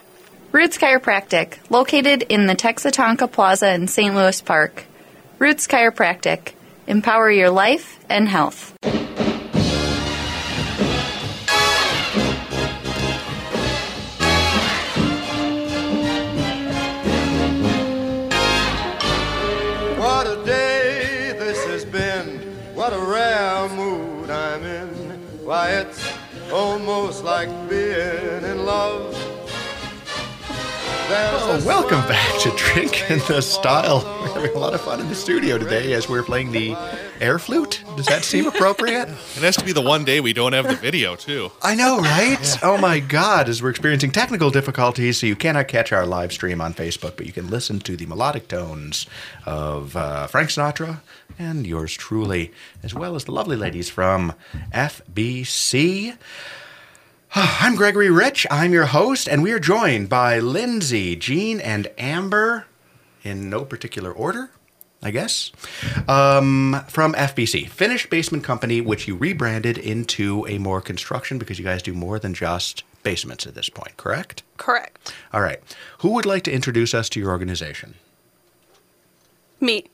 Roots 0.53 0.77
Chiropractic, 0.77 1.57
located 1.69 2.23
in 2.23 2.47
the 2.47 2.55
Texatonka 2.55 3.29
Plaza 3.29 3.73
in 3.73 3.89
St. 3.89 4.15
Louis 4.15 4.39
Park. 4.39 4.85
Roots 5.37 5.67
Chiropractic, 5.67 6.53
empower 6.87 7.29
your 7.29 7.49
life 7.49 7.99
and 8.09 8.29
health. 8.29 8.73
What 22.87 22.95
a 22.97 23.05
rare 23.05 23.67
mood 23.75 24.29
I'm 24.29 24.63
in. 24.63 24.87
Why, 25.43 25.71
it's 25.71 26.09
almost 26.53 27.21
like 27.21 27.49
being 27.69 28.45
in 28.45 28.65
love. 28.65 29.11
There's 31.09 31.41
Oh, 31.41 31.61
welcome 31.65 31.99
back 32.07 32.39
to 32.43 32.49
of 32.49 32.55
Drink 32.55 33.11
in 33.11 33.19
the 33.27 33.41
Style. 33.41 34.05
We're 34.21 34.33
having 34.35 34.55
a 34.55 34.59
lot 34.59 34.73
of 34.73 34.79
fun 34.79 35.01
in 35.01 35.09
the 35.09 35.15
studio 35.15 35.57
today 35.57 35.91
as 35.91 36.07
we're 36.07 36.23
playing 36.23 36.53
the 36.53 36.77
air 37.19 37.39
flute. 37.39 37.83
Does 37.97 38.05
that 38.05 38.23
seem 38.23 38.47
appropriate? 38.47 39.09
It 39.35 39.43
has 39.43 39.57
to 39.57 39.65
be 39.65 39.73
the 39.73 39.81
one 39.81 40.05
day 40.05 40.21
we 40.21 40.31
don't 40.31 40.53
have 40.53 40.67
the 40.67 40.75
video 40.75 41.17
too. 41.17 41.51
I 41.61 41.75
know, 41.75 41.99
right? 41.99 42.57
Oh 42.63 42.77
my 42.77 43.01
God, 43.01 43.49
as 43.49 43.61
we're 43.61 43.69
experiencing 43.69 44.11
technical 44.11 44.49
difficulties, 44.49 45.17
so 45.17 45.27
you 45.27 45.35
cannot 45.35 45.67
catch 45.67 45.91
our 45.91 46.05
live 46.05 46.31
stream 46.31 46.61
on 46.61 46.73
Facebook, 46.73 47.17
but 47.17 47.25
you 47.25 47.33
can 47.33 47.49
listen 47.49 47.79
to 47.81 47.97
the 47.97 48.05
melodic 48.05 48.47
tones 48.47 49.07
of 49.45 49.95
uh, 49.97 50.27
Frank 50.27 50.49
Sinatra 50.49 51.01
and 51.39 51.65
yours 51.65 51.93
truly, 51.93 52.51
as 52.83 52.93
well 52.93 53.15
as 53.15 53.25
the 53.25 53.31
lovely 53.31 53.55
ladies 53.55 53.89
from 53.89 54.33
FBC. 54.73 56.17
I'm 57.35 57.75
Gregory 57.75 58.09
Rich. 58.09 58.47
I'm 58.49 58.73
your 58.73 58.85
host, 58.85 59.27
and 59.27 59.43
we 59.43 59.51
are 59.51 59.59
joined 59.59 60.09
by 60.09 60.39
Lindsay, 60.39 61.15
Jean, 61.15 61.59
and 61.59 61.89
Amber 61.97 62.65
in 63.23 63.49
no 63.49 63.65
particular 63.65 64.11
order, 64.11 64.49
I 65.03 65.11
guess, 65.11 65.51
um, 66.07 66.83
from 66.87 67.13
FBC, 67.13 67.67
Finished 67.67 68.09
Basement 68.09 68.43
Company, 68.43 68.81
which 68.81 69.07
you 69.07 69.15
rebranded 69.15 69.77
into 69.77 70.47
a 70.47 70.57
more 70.57 70.81
construction 70.81 71.37
because 71.37 71.59
you 71.59 71.65
guys 71.65 71.83
do 71.83 71.93
more 71.93 72.17
than 72.19 72.33
just 72.33 72.83
basements 73.03 73.45
at 73.45 73.55
this 73.55 73.69
point, 73.69 73.97
correct? 73.97 74.43
Correct. 74.57 75.13
All 75.33 75.41
right. 75.41 75.61
Who 75.99 76.11
would 76.11 76.25
like 76.25 76.43
to 76.43 76.51
introduce 76.51 76.93
us 76.93 77.09
to 77.09 77.19
your 77.19 77.29
organization? 77.29 77.95
Me. 79.59 79.85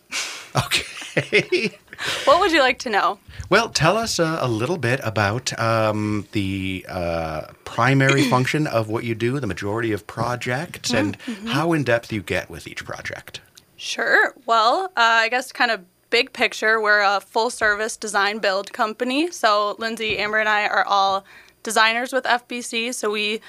Okay. 0.55 1.71
What 2.25 2.39
would 2.41 2.51
you 2.51 2.59
like 2.59 2.79
to 2.79 2.89
know? 2.89 3.19
Well, 3.49 3.69
tell 3.69 3.97
us 3.97 4.19
uh, 4.19 4.39
a 4.41 4.47
little 4.47 4.77
bit 4.77 4.99
about 5.03 5.57
um, 5.59 6.27
the 6.33 6.85
uh, 6.89 7.47
primary 7.63 8.23
function 8.29 8.67
of 8.67 8.89
what 8.89 9.03
you 9.03 9.15
do, 9.15 9.39
the 9.39 9.47
majority 9.47 9.91
of 9.93 10.05
projects, 10.05 10.93
and 10.93 11.15
how 11.47 11.71
in 11.71 11.83
depth 11.83 12.11
you 12.11 12.21
get 12.21 12.49
with 12.49 12.67
each 12.67 12.83
project. 12.83 13.41
Sure. 13.77 14.33
Well, 14.45 14.85
uh, 14.85 14.89
I 14.97 15.29
guess 15.29 15.51
kind 15.51 15.71
of 15.71 15.81
big 16.09 16.31
picture, 16.33 16.79
we're 16.79 17.01
a 17.01 17.19
full 17.19 17.49
service 17.49 17.97
design 17.97 18.39
build 18.39 18.71
company. 18.71 19.31
So 19.31 19.75
Lindsay, 19.79 20.17
Amber, 20.19 20.39
and 20.39 20.49
I 20.49 20.67
are 20.67 20.85
all 20.85 21.25
designers 21.63 22.13
with 22.13 22.23
FBC. 22.25 22.93
So 22.93 23.09
we 23.09 23.41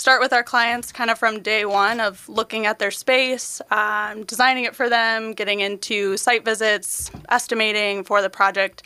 start 0.00 0.20
with 0.22 0.32
our 0.32 0.42
clients 0.42 0.92
kind 0.92 1.10
of 1.10 1.18
from 1.18 1.42
day 1.42 1.66
one 1.66 2.00
of 2.00 2.26
looking 2.26 2.64
at 2.64 2.78
their 2.78 2.90
space, 2.90 3.60
um, 3.70 4.24
designing 4.24 4.64
it 4.64 4.74
for 4.74 4.88
them, 4.88 5.34
getting 5.34 5.60
into 5.60 6.16
site 6.16 6.42
visits, 6.42 7.10
estimating 7.28 8.02
for 8.02 8.22
the 8.22 8.30
project, 8.30 8.82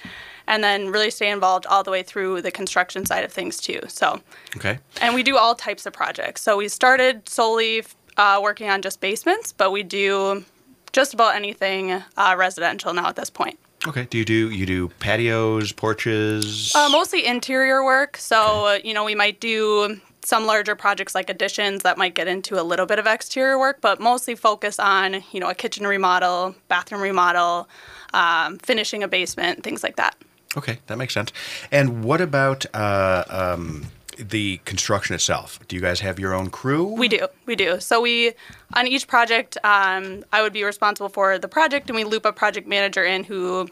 and 0.48 0.62
then 0.64 0.88
really 0.88 1.10
stay 1.10 1.30
involved 1.30 1.66
all 1.66 1.84
the 1.84 1.90
way 1.90 2.02
through 2.02 2.42
the 2.42 2.50
construction 2.50 3.06
side 3.06 3.22
of 3.24 3.32
things 3.32 3.58
too. 3.58 3.78
So 3.86 4.20
Okay. 4.56 4.78
and 5.00 5.14
we 5.14 5.22
do 5.22 5.36
all 5.36 5.54
types 5.54 5.86
of 5.86 5.92
projects. 5.92 6.42
So 6.42 6.56
we 6.56 6.66
started 6.68 7.28
solely 7.28 7.84
uh, 8.16 8.40
working 8.42 8.68
on 8.68 8.82
just 8.82 9.00
basements, 9.00 9.52
but 9.52 9.70
we 9.70 9.84
do 9.84 10.44
just 10.92 11.14
about 11.14 11.36
anything 11.36 11.92
uh, 12.16 12.34
residential 12.36 12.92
now 12.92 13.06
at 13.08 13.14
this 13.16 13.30
point. 13.30 13.58
Okay. 13.86 14.06
Do 14.10 14.18
you 14.18 14.24
do 14.24 14.50
you 14.50 14.66
do 14.66 14.88
patios, 14.98 15.70
porches? 15.70 16.74
Uh, 16.74 16.88
mostly 16.88 17.24
interior 17.26 17.84
work. 17.84 18.16
So 18.16 18.66
uh, 18.66 18.78
you 18.82 18.94
know 18.94 19.04
we 19.04 19.14
might 19.14 19.40
do 19.40 20.00
some 20.24 20.46
larger 20.46 20.74
projects 20.74 21.14
like 21.14 21.28
additions 21.30 21.82
that 21.82 21.98
might 21.98 22.14
get 22.14 22.28
into 22.28 22.60
a 22.60 22.62
little 22.62 22.86
bit 22.86 22.98
of 22.98 23.06
exterior 23.06 23.58
work, 23.58 23.80
but 23.80 24.00
mostly 24.00 24.34
focus 24.34 24.78
on 24.78 25.22
you 25.32 25.40
know 25.40 25.48
a 25.48 25.54
kitchen 25.54 25.86
remodel, 25.86 26.54
bathroom 26.68 27.00
remodel, 27.00 27.68
um, 28.12 28.58
finishing 28.58 29.02
a 29.02 29.08
basement, 29.08 29.62
things 29.62 29.82
like 29.82 29.96
that. 29.96 30.16
Okay, 30.56 30.78
that 30.86 30.98
makes 30.98 31.14
sense. 31.14 31.32
And 31.72 32.04
what 32.04 32.20
about 32.20 32.64
uh, 32.74 33.24
um, 33.28 33.86
the 34.16 34.58
construction 34.64 35.14
itself? 35.14 35.58
Do 35.66 35.76
you 35.76 35.82
guys 35.82 36.00
have 36.00 36.18
your 36.18 36.32
own 36.34 36.50
crew? 36.50 36.84
We 36.84 37.08
do, 37.08 37.26
we 37.46 37.56
do. 37.56 37.80
So 37.80 38.00
we, 38.00 38.32
on 38.74 38.86
each 38.86 39.08
project, 39.08 39.58
um, 39.64 40.24
I 40.32 40.42
would 40.42 40.52
be 40.52 40.62
responsible 40.62 41.08
for 41.08 41.38
the 41.38 41.48
project, 41.48 41.90
and 41.90 41.96
we 41.96 42.04
loop 42.04 42.24
a 42.24 42.32
project 42.32 42.68
manager 42.68 43.04
in 43.04 43.24
who 43.24 43.68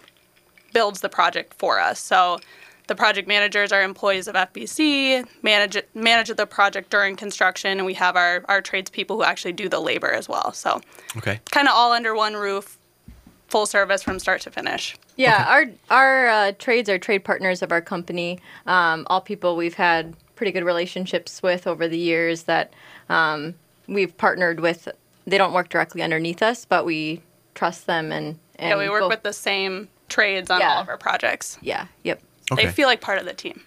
builds 0.73 1.03
the 1.03 1.09
project 1.09 1.55
for 1.55 1.79
us. 1.79 2.01
So 2.01 2.41
the 2.89 2.95
project 2.95 3.29
managers 3.29 3.73
are 3.73 3.83
employees 3.83 4.29
of 4.29 4.35
FBC, 4.35 5.27
manage 5.43 5.77
manage 5.95 6.29
the 6.37 6.47
project 6.47 6.91
during 6.91 7.17
construction, 7.17 7.79
and 7.79 7.87
we 7.87 7.95
have 7.95 8.17
our 8.17 8.45
our 8.49 8.61
tradespeople 8.61 9.17
who 9.17 9.23
actually 9.25 9.53
do 9.53 9.69
the 9.69 9.81
labor 9.81 10.11
as 10.13 10.29
well. 10.29 10.53
So 10.53 10.81
Okay. 11.17 11.41
kind 11.51 11.69
of 11.69 11.75
all 11.75 11.93
under 11.93 12.15
one 12.15 12.35
roof, 12.35 12.79
full 13.49 13.67
service 13.67 14.03
from 14.03 14.19
start 14.19 14.41
to 14.43 14.51
finish. 14.51 14.97
Yeah, 15.17 15.45
our 15.49 15.67
our 15.91 16.29
uh, 16.29 16.53
trades 16.59 16.89
are 16.89 16.99
trade 16.99 17.25
partners 17.25 17.63
of 17.63 17.71
our 17.73 17.81
company. 17.81 18.41
Um, 18.67 19.07
all 19.09 19.21
people 19.21 19.57
we've 19.57 19.75
had 19.75 20.15
pretty 20.37 20.53
good 20.53 20.65
relationships 20.65 21.43
with 21.43 21.67
over 21.67 21.87
the 21.87 21.99
years 21.99 22.45
that 22.45 22.73
um, 23.09 23.55
we've 23.87 24.17
partnered 24.17 24.61
with. 24.61 24.89
They 25.25 25.39
don't 25.39 25.53
work 25.53 25.69
directly 25.69 26.03
underneath 26.03 26.43
us, 26.43 26.65
but 26.65 26.85
we 26.85 27.21
trust 27.55 27.87
them 27.87 28.11
and, 28.11 28.39
and 28.57 28.71
yeah, 28.71 28.77
we 28.77 28.89
work 28.89 29.03
go- 29.03 29.09
with 29.09 29.23
the 29.23 29.33
same 29.33 29.89
trades 30.09 30.51
on 30.51 30.59
Yeah. 30.61 30.75
all 30.75 30.81
of 30.83 30.89
our 30.89 30.97
projects. 30.97 31.59
Yeah, 31.63 31.87
yep. 32.03 32.21
Okay. 32.51 32.67
They 32.67 32.73
feel 32.73 32.89
like 32.89 33.01
part 33.01 33.19
of 33.19 33.25
the 33.25 33.35
team. 33.35 33.63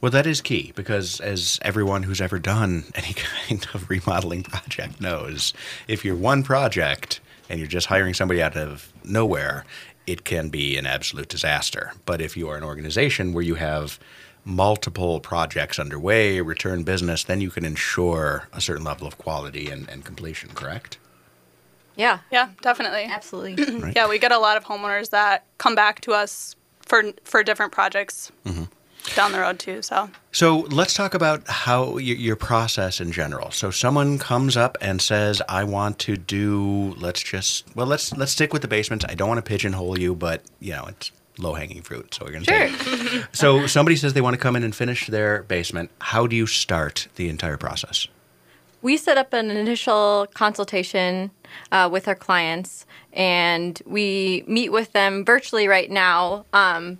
Well, 0.00 0.10
that 0.12 0.26
is 0.26 0.40
key 0.40 0.72
because, 0.76 1.20
as 1.20 1.58
everyone 1.62 2.02
who's 2.04 2.20
ever 2.20 2.38
done 2.38 2.84
any 2.94 3.12
kind 3.48 3.66
of 3.74 3.88
remodeling 3.90 4.42
project 4.42 5.00
knows, 5.00 5.52
if 5.88 6.04
you're 6.04 6.14
one 6.16 6.42
project 6.42 7.20
and 7.48 7.58
you're 7.58 7.68
just 7.68 7.86
hiring 7.86 8.14
somebody 8.14 8.42
out 8.42 8.56
of 8.56 8.92
nowhere, 9.04 9.64
it 10.06 10.24
can 10.24 10.48
be 10.50 10.76
an 10.76 10.86
absolute 10.86 11.28
disaster. 11.28 11.92
But 12.04 12.20
if 12.20 12.36
you 12.36 12.48
are 12.48 12.56
an 12.56 12.62
organization 12.62 13.32
where 13.32 13.42
you 13.42 13.56
have 13.56 13.98
multiple 14.44 15.18
projects 15.18 15.78
underway, 15.78 16.40
return 16.40 16.84
business, 16.84 17.24
then 17.24 17.40
you 17.40 17.50
can 17.50 17.64
ensure 17.64 18.48
a 18.52 18.60
certain 18.60 18.84
level 18.84 19.06
of 19.06 19.18
quality 19.18 19.68
and, 19.70 19.88
and 19.88 20.04
completion, 20.04 20.50
correct? 20.50 20.98
Yeah, 21.96 22.18
Yeah, 22.30 22.50
definitely. 22.60 23.04
absolutely. 23.04 23.80
Right. 23.80 23.92
Yeah, 23.96 24.06
we 24.08 24.18
get 24.18 24.30
a 24.30 24.38
lot 24.38 24.56
of 24.56 24.64
homeowners 24.64 25.10
that 25.10 25.46
come 25.58 25.74
back 25.74 26.00
to 26.02 26.12
us 26.12 26.54
for 26.86 27.02
for 27.24 27.42
different 27.42 27.72
projects 27.72 28.32
down 29.14 29.30
the 29.32 29.38
road 29.40 29.58
too. 29.58 29.82
So 29.82 30.08
So 30.32 30.60
let's 30.70 30.94
talk 30.94 31.14
about 31.14 31.46
how 31.48 31.92
y- 31.94 32.00
your 32.00 32.36
process 32.36 33.00
in 33.00 33.12
general. 33.12 33.50
So 33.52 33.70
someone 33.70 34.18
comes 34.18 34.56
up 34.56 34.76
and 34.80 35.00
says, 35.00 35.40
"I 35.48 35.62
want 35.64 35.98
to 36.00 36.16
do. 36.16 36.94
Let's 36.98 37.22
just 37.22 37.64
well, 37.76 37.86
let's 37.86 38.12
let's 38.16 38.32
stick 38.32 38.52
with 38.52 38.62
the 38.62 38.68
basements. 38.68 39.04
I 39.08 39.14
don't 39.14 39.28
want 39.28 39.38
to 39.38 39.48
pigeonhole 39.48 39.98
you, 39.98 40.14
but 40.14 40.42
you 40.60 40.72
know 40.72 40.86
it's 40.88 41.12
low 41.38 41.54
hanging 41.54 41.82
fruit. 41.82 42.14
So 42.14 42.24
we're 42.24 42.32
gonna 42.32 42.44
Sure. 42.44 42.68
take. 42.68 43.14
it. 43.14 43.26
So 43.32 43.66
somebody 43.66 43.96
says 43.96 44.12
they 44.14 44.22
want 44.22 44.34
to 44.34 44.40
come 44.40 44.56
in 44.56 44.64
and 44.64 44.74
finish 44.74 45.06
their 45.06 45.42
basement. 45.42 45.90
How 46.00 46.26
do 46.26 46.34
you 46.34 46.46
start 46.46 47.08
the 47.16 47.28
entire 47.28 47.56
process? 47.58 48.08
we 48.82 48.96
set 48.96 49.18
up 49.18 49.32
an 49.32 49.50
initial 49.50 50.26
consultation 50.34 51.30
uh, 51.72 51.88
with 51.90 52.06
our 52.06 52.14
clients 52.14 52.85
and 53.16 53.80
we 53.86 54.44
meet 54.46 54.70
with 54.70 54.92
them 54.92 55.24
virtually 55.24 55.66
right 55.66 55.90
now 55.90 56.44
um, 56.52 56.98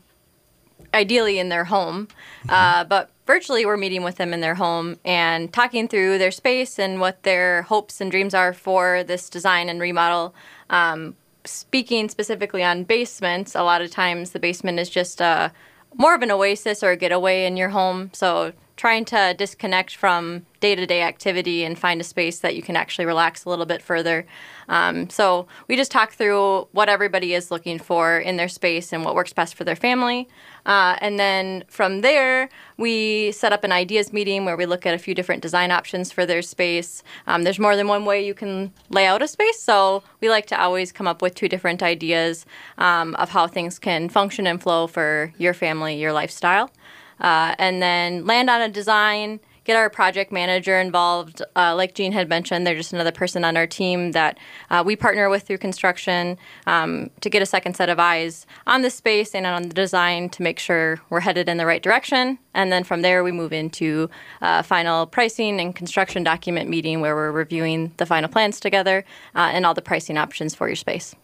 ideally 0.94 1.38
in 1.38 1.50
their 1.50 1.64
home. 1.64 2.08
Uh, 2.49 2.85
but 2.85 3.11
virtually 3.26 3.66
we're 3.66 3.76
meeting 3.76 4.02
with 4.02 4.16
them 4.16 4.32
in 4.32 4.40
their 4.40 4.54
home 4.54 4.96
and 5.04 5.52
talking 5.52 5.87
through 5.87 6.16
their 6.16 6.30
space 6.30 6.78
and 6.78 7.00
what 7.00 7.23
their 7.23 7.62
hopes 7.62 8.00
and 8.00 8.11
dreams 8.11 8.35
are 8.35 8.52
for 8.52 9.04
this 9.04 9.28
design 9.28 9.68
and 9.68 9.80
remodel. 9.80 10.35
Um, 10.70 11.16
speaking 11.44 12.08
specifically 12.08 12.64
on 12.64 12.82
basements 12.82 13.54
a 13.54 13.62
lot 13.62 13.80
of 13.80 13.88
times 13.88 14.30
the 14.30 14.40
basement 14.40 14.80
is 14.80 14.90
just 14.90 15.20
a 15.20 15.52
more 15.94 16.14
of 16.14 16.23
an 16.23 16.30
oasis 16.30 16.82
or 16.82 16.90
a 16.90 16.96
getaway 16.96 17.46
in 17.46 17.56
your 17.56 17.68
home. 17.68 18.11
So 18.12 18.52
trying 18.76 19.04
to 19.06 19.35
disconnect 19.38 19.97
from 19.97 20.45
day-to-day 20.61 21.02
activity 21.02 21.64
and 21.64 21.78
find 21.78 22.00
a 22.00 22.04
space 22.04 22.40
that 22.40 22.54
you 22.54 22.62
can 22.62 22.76
actually 22.76 23.06
relax 23.06 23.45
a 23.45 23.49
little 23.49 23.66
bit 23.66 23.80
further. 23.80 24.26
Um, 24.68 25.09
so 25.09 25.47
we 25.68 25.76
just 25.76 25.90
talk 25.90 26.12
through 26.12 26.68
what 26.73 26.88
everybody 26.88 27.35
is 27.35 27.50
looking 27.50 27.78
for 27.78 28.18
in 28.18 28.37
their 28.37 28.49
space 28.49 28.92
and 28.92 29.04
what 29.04 29.14
works 29.14 29.33
best 29.33 29.54
for 29.54 29.64
their 29.64 29.76
family. 29.76 30.28
Uh, 30.66 30.97
and 31.00 31.18
then 31.18 31.64
from 31.68 32.00
there, 32.00 32.49
we 32.76 33.33
set 33.33 33.52
up 33.52 33.64
an 33.64 33.73
ideas 33.73 34.12
meeting 34.12 34.45
where 34.45 34.56
we 34.56 34.66
look 34.66 34.85
at 34.85 34.95
a 34.95 34.99
few 34.99 35.14
different 35.14 35.40
design 35.40 35.71
options 35.71 36.11
for 36.11 36.26
their 36.26 36.42
space. 36.42 37.02
Um, 37.26 37.45
there's 37.45 37.59
more 37.59 37.76
than 37.76 37.88
one 37.88 38.04
way 38.04 38.26
you 38.26 38.35
can 38.35 38.73
lay 38.90 39.06
out 39.06 39.23
a 39.23 39.28
space, 39.28 39.61
so 39.61 40.02
we 40.21 40.28
like 40.28 40.47
to 40.47 40.61
always 40.61 40.90
come 40.90 41.06
up 41.06 41.23
with 41.23 41.35
two 41.35 41.49
different 41.49 41.83
ideas 41.83 42.45
um, 42.78 43.14
of 43.14 43.30
how 43.30 43.47
things 43.47 43.78
can 43.78 44.09
function 44.09 44.47
and 44.47 44.61
flow 44.61 44.87
for 44.87 45.33
your 45.38 45.54
family, 45.54 45.99
your 46.00 46.12
lifestyle. 46.12 46.71
Uh, 47.20 47.54
and 47.58 47.82
then 47.82 48.26
land 48.26 48.50
on 48.50 48.61
a 48.61 48.68
design, 48.68 49.40
get 49.66 49.76
our 49.76 49.90
project 49.90 50.30
manager 50.32 50.78
involved. 50.78 51.42
Uh, 51.56 51.75
like 51.75 51.94
Jean 51.94 52.12
had 52.12 52.28
mentioned, 52.28 52.66
they're 52.66 52.76
just 52.76 52.92
another 52.92 53.12
person 53.12 53.44
on 53.44 53.56
our 53.56 53.66
team 53.66 54.12
that 54.12 54.38
uh, 54.70 54.82
we 54.87 54.96
partner 54.96 55.28
with 55.28 55.42
through 55.42 55.58
construction 55.58 56.38
um, 56.66 57.11
to 57.20 57.28
get 57.28 57.42
a 57.42 57.46
second 57.46 57.76
set 57.76 57.88
of 57.88 57.99
eyes 57.99 58.46
on 58.66 58.82
the 58.82 58.90
space 58.90 59.35
and 59.35 59.44
on 59.44 59.64
the 59.64 59.75
design 59.75 60.28
to 60.30 60.42
make 60.42 60.58
sure 60.58 61.00
we're 61.11 61.20
headed 61.20 61.49
in 61.49 61.56
the 61.56 61.66
right 61.66 61.82
direction. 61.82 62.38
And 62.54 62.70
then 62.70 62.85
from 62.85 63.02
there, 63.02 63.25
we 63.25 63.32
move 63.32 63.52
into 63.52 64.08
uh, 64.40 64.62
final 64.62 65.06
pricing 65.06 65.61
and 65.61 65.75
construction 65.75 66.23
document 66.23 66.70
meeting 66.70 67.00
where 67.00 67.14
we're 67.14 67.32
reviewing 67.32 67.92
the 67.96 68.06
final 68.06 68.28
plans 68.28 68.61
together 68.61 69.04
uh, 69.35 69.50
and 69.52 69.66
all 69.66 69.75
the 69.75 69.82
pricing 69.82 70.16
options 70.16 70.54
for 70.54 70.68
your 70.68 70.76
space. 70.76 71.14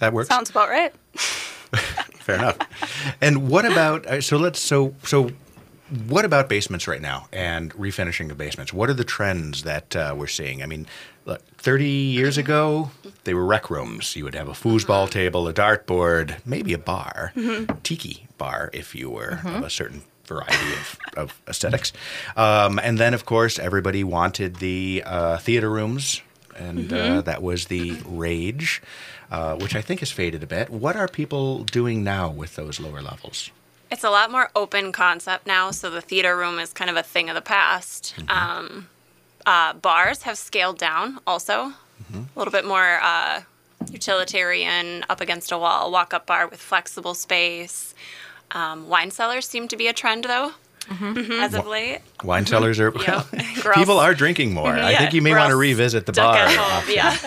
That 0.00 0.14
works. 0.14 0.28
sounds 0.28 0.50
about 0.50 0.70
right. 0.70 0.92
Fair 2.22 2.36
enough. 2.36 2.56
And 3.20 3.48
what 3.48 3.64
about 3.64 4.06
uh, 4.06 4.20
so 4.20 4.36
let's 4.36 4.60
so 4.60 4.94
so 5.04 5.30
what 6.06 6.24
about 6.24 6.48
basements 6.48 6.88
right 6.88 7.02
now 7.02 7.28
and 7.32 7.72
refinishing 7.74 8.30
of 8.30 8.38
basements? 8.38 8.72
What 8.72 8.88
are 8.88 8.94
the 8.94 9.04
trends 9.04 9.64
that 9.64 9.94
uh, 9.94 10.14
we're 10.16 10.26
seeing? 10.26 10.62
I 10.62 10.66
mean, 10.66 10.86
look, 11.26 11.42
30 11.58 11.84
years 11.84 12.38
ago, 12.38 12.90
they 13.24 13.34
were 13.34 13.44
rec 13.44 13.68
rooms. 13.70 14.16
You 14.16 14.24
would 14.24 14.34
have 14.34 14.48
a 14.48 14.52
foosball 14.52 15.10
table, 15.10 15.46
a 15.48 15.52
dartboard, 15.52 16.36
maybe 16.46 16.72
a 16.72 16.78
bar, 16.78 17.32
tiki 17.82 18.26
bar 18.38 18.70
if 18.72 18.94
you 18.94 19.10
were 19.10 19.40
of 19.44 19.64
a 19.64 19.70
certain 19.70 20.02
variety 20.24 20.72
of, 20.72 20.98
of 21.16 21.42
aesthetics. 21.46 21.92
Um, 22.36 22.78
and 22.78 22.96
then, 22.96 23.12
of 23.12 23.26
course, 23.26 23.58
everybody 23.58 24.02
wanted 24.02 24.56
the 24.56 25.02
uh, 25.04 25.36
theater 25.38 25.68
rooms, 25.68 26.22
and 26.56 26.92
uh, 26.92 27.20
that 27.22 27.42
was 27.42 27.66
the 27.66 27.92
rage, 28.06 28.82
uh, 29.30 29.56
which 29.56 29.74
I 29.74 29.80
think 29.80 30.00
has 30.00 30.10
faded 30.10 30.42
a 30.42 30.46
bit. 30.46 30.70
What 30.70 30.96
are 30.96 31.08
people 31.08 31.64
doing 31.64 32.02
now 32.04 32.30
with 32.30 32.56
those 32.56 32.80
lower 32.80 33.02
levels? 33.02 33.50
It's 33.90 34.04
a 34.04 34.10
lot 34.10 34.30
more 34.30 34.50
open 34.56 34.90
concept 34.92 35.46
now, 35.46 35.70
so 35.70 35.90
the 35.90 36.00
theater 36.00 36.36
room 36.36 36.58
is 36.58 36.72
kind 36.72 36.90
of 36.90 36.96
a 36.96 37.02
thing 37.02 37.28
of 37.28 37.34
the 37.34 37.42
past. 37.42 38.14
Um, 38.28 38.88
uh, 39.44 39.74
bars 39.74 40.22
have 40.22 40.38
scaled 40.38 40.78
down 40.78 41.18
also, 41.26 41.72
a 42.14 42.38
little 42.38 42.52
bit 42.52 42.64
more 42.64 43.00
uh, 43.02 43.42
utilitarian, 43.90 45.04
up 45.08 45.20
against 45.20 45.52
a 45.52 45.58
wall, 45.58 45.90
walk 45.90 46.14
up 46.14 46.26
bar 46.26 46.46
with 46.48 46.60
flexible 46.60 47.14
space. 47.14 47.94
Um, 48.50 48.88
wine 48.88 49.10
cellars 49.10 49.46
seem 49.46 49.68
to 49.68 49.76
be 49.76 49.88
a 49.88 49.92
trend 49.92 50.24
though, 50.24 50.52
as 50.90 51.54
of 51.54 51.66
late. 51.66 52.00
Wine 52.24 52.46
cellars 52.46 52.78
are 52.80 52.92
Yep. 52.92 53.26
people 53.74 53.98
are 53.98 54.14
drinking 54.14 54.52
more. 54.54 54.72
I 54.72 54.90
Yeah, 54.92 54.98
think 54.98 55.14
you 55.14 55.22
may 55.22 55.30
want 55.34 55.50
to 55.50 55.56
revisit 55.56 56.06
the 56.06 56.12
bar. 56.12 56.36
yeah. 56.88 57.16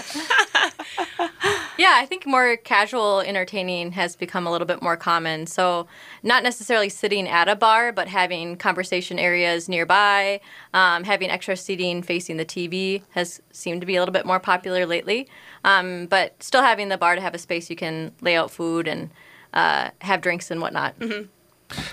Yeah, 1.77 1.95
I 1.97 2.05
think 2.05 2.25
more 2.25 2.55
casual 2.55 3.19
entertaining 3.19 3.91
has 3.91 4.15
become 4.15 4.47
a 4.47 4.51
little 4.51 4.65
bit 4.65 4.81
more 4.81 4.95
common. 4.95 5.45
So, 5.45 5.87
not 6.23 6.41
necessarily 6.41 6.87
sitting 6.87 7.27
at 7.27 7.49
a 7.49 7.55
bar, 7.55 7.91
but 7.91 8.07
having 8.07 8.55
conversation 8.55 9.19
areas 9.19 9.67
nearby, 9.67 10.39
um, 10.73 11.03
having 11.03 11.29
extra 11.29 11.57
seating 11.57 12.01
facing 12.01 12.37
the 12.37 12.45
TV 12.45 13.01
has 13.09 13.41
seemed 13.51 13.81
to 13.81 13.85
be 13.87 13.97
a 13.97 13.99
little 13.99 14.13
bit 14.13 14.25
more 14.25 14.39
popular 14.39 14.85
lately. 14.85 15.27
Um, 15.65 16.05
but 16.05 16.41
still 16.41 16.61
having 16.61 16.87
the 16.87 16.97
bar 16.97 17.13
to 17.15 17.21
have 17.21 17.35
a 17.35 17.37
space 17.37 17.69
you 17.69 17.75
can 17.75 18.13
lay 18.21 18.37
out 18.37 18.51
food 18.51 18.87
and 18.87 19.09
uh, 19.53 19.89
have 19.99 20.21
drinks 20.21 20.49
and 20.51 20.61
whatnot. 20.61 20.95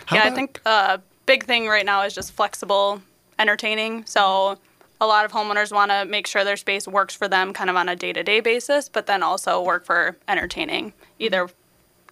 How 0.07 0.17
yeah, 0.17 0.25
I 0.25 0.31
think 0.31 0.61
a 0.65 1.01
big 1.33 1.45
thing 1.45 1.67
right 1.67 1.87
now 1.87 2.03
is 2.03 2.15
just 2.15 2.31
flexible 2.33 3.01
entertaining. 3.39 4.05
So 4.05 4.59
a 5.01 5.07
lot 5.07 5.25
of 5.25 5.33
homeowners 5.33 5.73
want 5.73 5.91
to 5.91 6.05
make 6.05 6.27
sure 6.27 6.45
their 6.45 6.59
space 6.59 6.87
works 6.87 7.15
for 7.15 7.27
them 7.27 7.55
kind 7.55 7.71
of 7.71 7.77
on 7.77 7.89
a 7.89 7.97
day-to-day 7.97 8.41
basis, 8.41 8.91
but 8.91 9.07
then 9.07 9.23
also 9.23 9.63
work 9.63 9.87
for 9.87 10.15
entertaining 10.29 10.93
either 11.19 11.49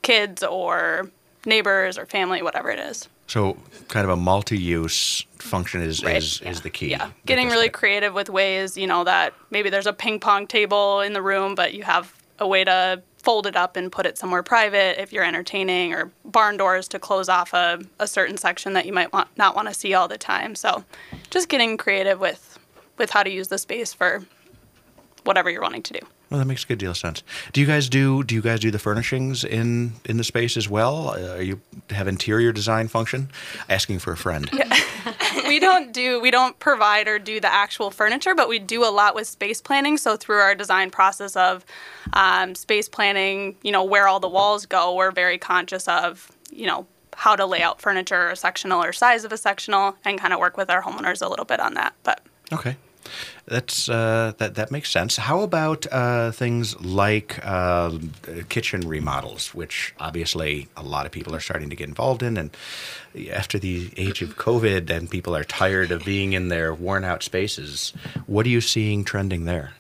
kids 0.00 0.42
or 0.42 1.10
neighbors 1.44 1.98
or 1.98 2.06
family, 2.06 2.40
whatever 2.40 2.70
it 2.70 2.78
is. 2.78 3.10
So, 3.26 3.58
kind 3.88 4.04
of 4.04 4.10
a 4.10 4.16
multi-use 4.16 5.26
function 5.38 5.82
is 5.82 6.02
Right, 6.02 6.16
is, 6.16 6.40
yeah. 6.40 6.50
is 6.50 6.62
the 6.62 6.70
key. 6.70 6.88
Yeah, 6.88 7.10
getting 7.26 7.48
really 7.48 7.66
type. 7.66 7.74
creative 7.74 8.14
with 8.14 8.30
ways, 8.30 8.76
you 8.76 8.86
know, 8.86 9.04
that 9.04 9.34
maybe 9.50 9.68
there's 9.68 9.86
a 9.86 9.92
ping 9.92 10.18
pong 10.18 10.46
table 10.46 11.00
in 11.00 11.12
the 11.12 11.20
room, 11.20 11.54
but 11.54 11.74
you 11.74 11.82
have 11.82 12.12
a 12.38 12.48
way 12.48 12.64
to 12.64 13.02
fold 13.22 13.46
it 13.46 13.56
up 13.56 13.76
and 13.76 13.92
put 13.92 14.06
it 14.06 14.16
somewhere 14.18 14.42
private 14.42 15.00
if 15.00 15.12
you're 15.12 15.24
entertaining, 15.24 15.92
or 15.92 16.10
barn 16.24 16.56
doors 16.56 16.88
to 16.88 16.98
close 16.98 17.28
off 17.28 17.52
a, 17.52 17.80
a 17.98 18.06
certain 18.06 18.36
section 18.36 18.72
that 18.72 18.86
you 18.86 18.92
might 18.92 19.12
want, 19.12 19.28
not 19.36 19.54
want 19.54 19.68
to 19.68 19.74
see 19.74 19.94
all 19.94 20.08
the 20.08 20.18
time. 20.18 20.54
So, 20.54 20.84
just 21.30 21.48
getting 21.48 21.76
creative 21.76 22.20
with 22.20 22.58
with 22.98 23.10
how 23.10 23.22
to 23.22 23.30
use 23.30 23.48
the 23.48 23.58
space 23.58 23.92
for 23.92 24.22
whatever 25.24 25.50
you're 25.50 25.62
wanting 25.62 25.82
to 25.82 25.92
do. 25.92 26.00
Well, 26.30 26.38
that 26.38 26.46
makes 26.46 26.62
a 26.62 26.66
good 26.68 26.78
deal 26.78 26.92
of 26.92 26.96
sense. 26.96 27.24
Do 27.52 27.60
you 27.60 27.66
guys 27.66 27.88
do 27.88 28.22
do 28.22 28.34
you 28.36 28.42
guys 28.42 28.60
do 28.60 28.70
the 28.70 28.78
furnishings 28.78 29.42
in 29.42 29.94
in 30.04 30.16
the 30.16 30.24
space 30.24 30.56
as 30.56 30.68
well? 30.68 31.10
Uh, 31.10 31.36
you 31.38 31.60
have 31.90 32.06
interior 32.06 32.52
design 32.52 32.86
function? 32.88 33.30
Asking 33.68 33.98
for 33.98 34.12
a 34.12 34.16
friend. 34.16 34.48
we 35.48 35.58
don't 35.58 35.92
do 35.92 36.20
we 36.20 36.30
don't 36.30 36.56
provide 36.60 37.08
or 37.08 37.18
do 37.18 37.40
the 37.40 37.52
actual 37.52 37.90
furniture 37.90 38.34
but 38.34 38.48
we 38.48 38.58
do 38.58 38.84
a 38.84 38.90
lot 38.90 39.14
with 39.14 39.26
space 39.26 39.60
planning 39.60 39.96
so 39.96 40.16
through 40.16 40.38
our 40.38 40.54
design 40.54 40.90
process 40.90 41.34
of 41.36 41.64
um, 42.12 42.54
space 42.54 42.88
planning 42.88 43.56
you 43.62 43.72
know 43.72 43.82
where 43.82 44.06
all 44.06 44.20
the 44.20 44.28
walls 44.28 44.66
go 44.66 44.94
we're 44.94 45.10
very 45.10 45.38
conscious 45.38 45.88
of 45.88 46.30
you 46.52 46.66
know 46.66 46.86
how 47.16 47.34
to 47.34 47.44
lay 47.46 47.62
out 47.62 47.80
furniture 47.80 48.30
or 48.30 48.34
sectional 48.34 48.82
or 48.82 48.92
size 48.92 49.24
of 49.24 49.32
a 49.32 49.36
sectional 49.36 49.96
and 50.04 50.18
kind 50.20 50.32
of 50.32 50.38
work 50.38 50.56
with 50.56 50.70
our 50.70 50.82
homeowners 50.82 51.24
a 51.24 51.28
little 51.28 51.44
bit 51.44 51.58
on 51.60 51.74
that 51.74 51.92
but 52.04 52.20
Okay. 52.52 52.76
That's 53.46 53.88
uh, 53.88 54.32
that. 54.38 54.54
That 54.54 54.70
makes 54.70 54.90
sense. 54.90 55.16
How 55.16 55.40
about 55.40 55.86
uh, 55.90 56.30
things 56.32 56.80
like 56.80 57.38
uh, 57.42 57.98
kitchen 58.48 58.82
remodels, 58.82 59.54
which 59.54 59.94
obviously 59.98 60.68
a 60.76 60.82
lot 60.82 61.06
of 61.06 61.12
people 61.12 61.34
are 61.34 61.40
starting 61.40 61.70
to 61.70 61.76
get 61.76 61.88
involved 61.88 62.22
in, 62.22 62.36
and 62.36 62.50
after 63.32 63.58
the 63.58 63.90
age 63.96 64.22
of 64.22 64.36
COVID, 64.36 64.88
and 64.90 65.10
people 65.10 65.34
are 65.34 65.44
tired 65.44 65.90
of 65.90 66.04
being 66.04 66.32
in 66.32 66.48
their 66.48 66.72
worn-out 66.72 67.22
spaces. 67.22 67.92
What 68.26 68.46
are 68.46 68.50
you 68.50 68.60
seeing 68.60 69.04
trending 69.04 69.46
there? 69.46 69.72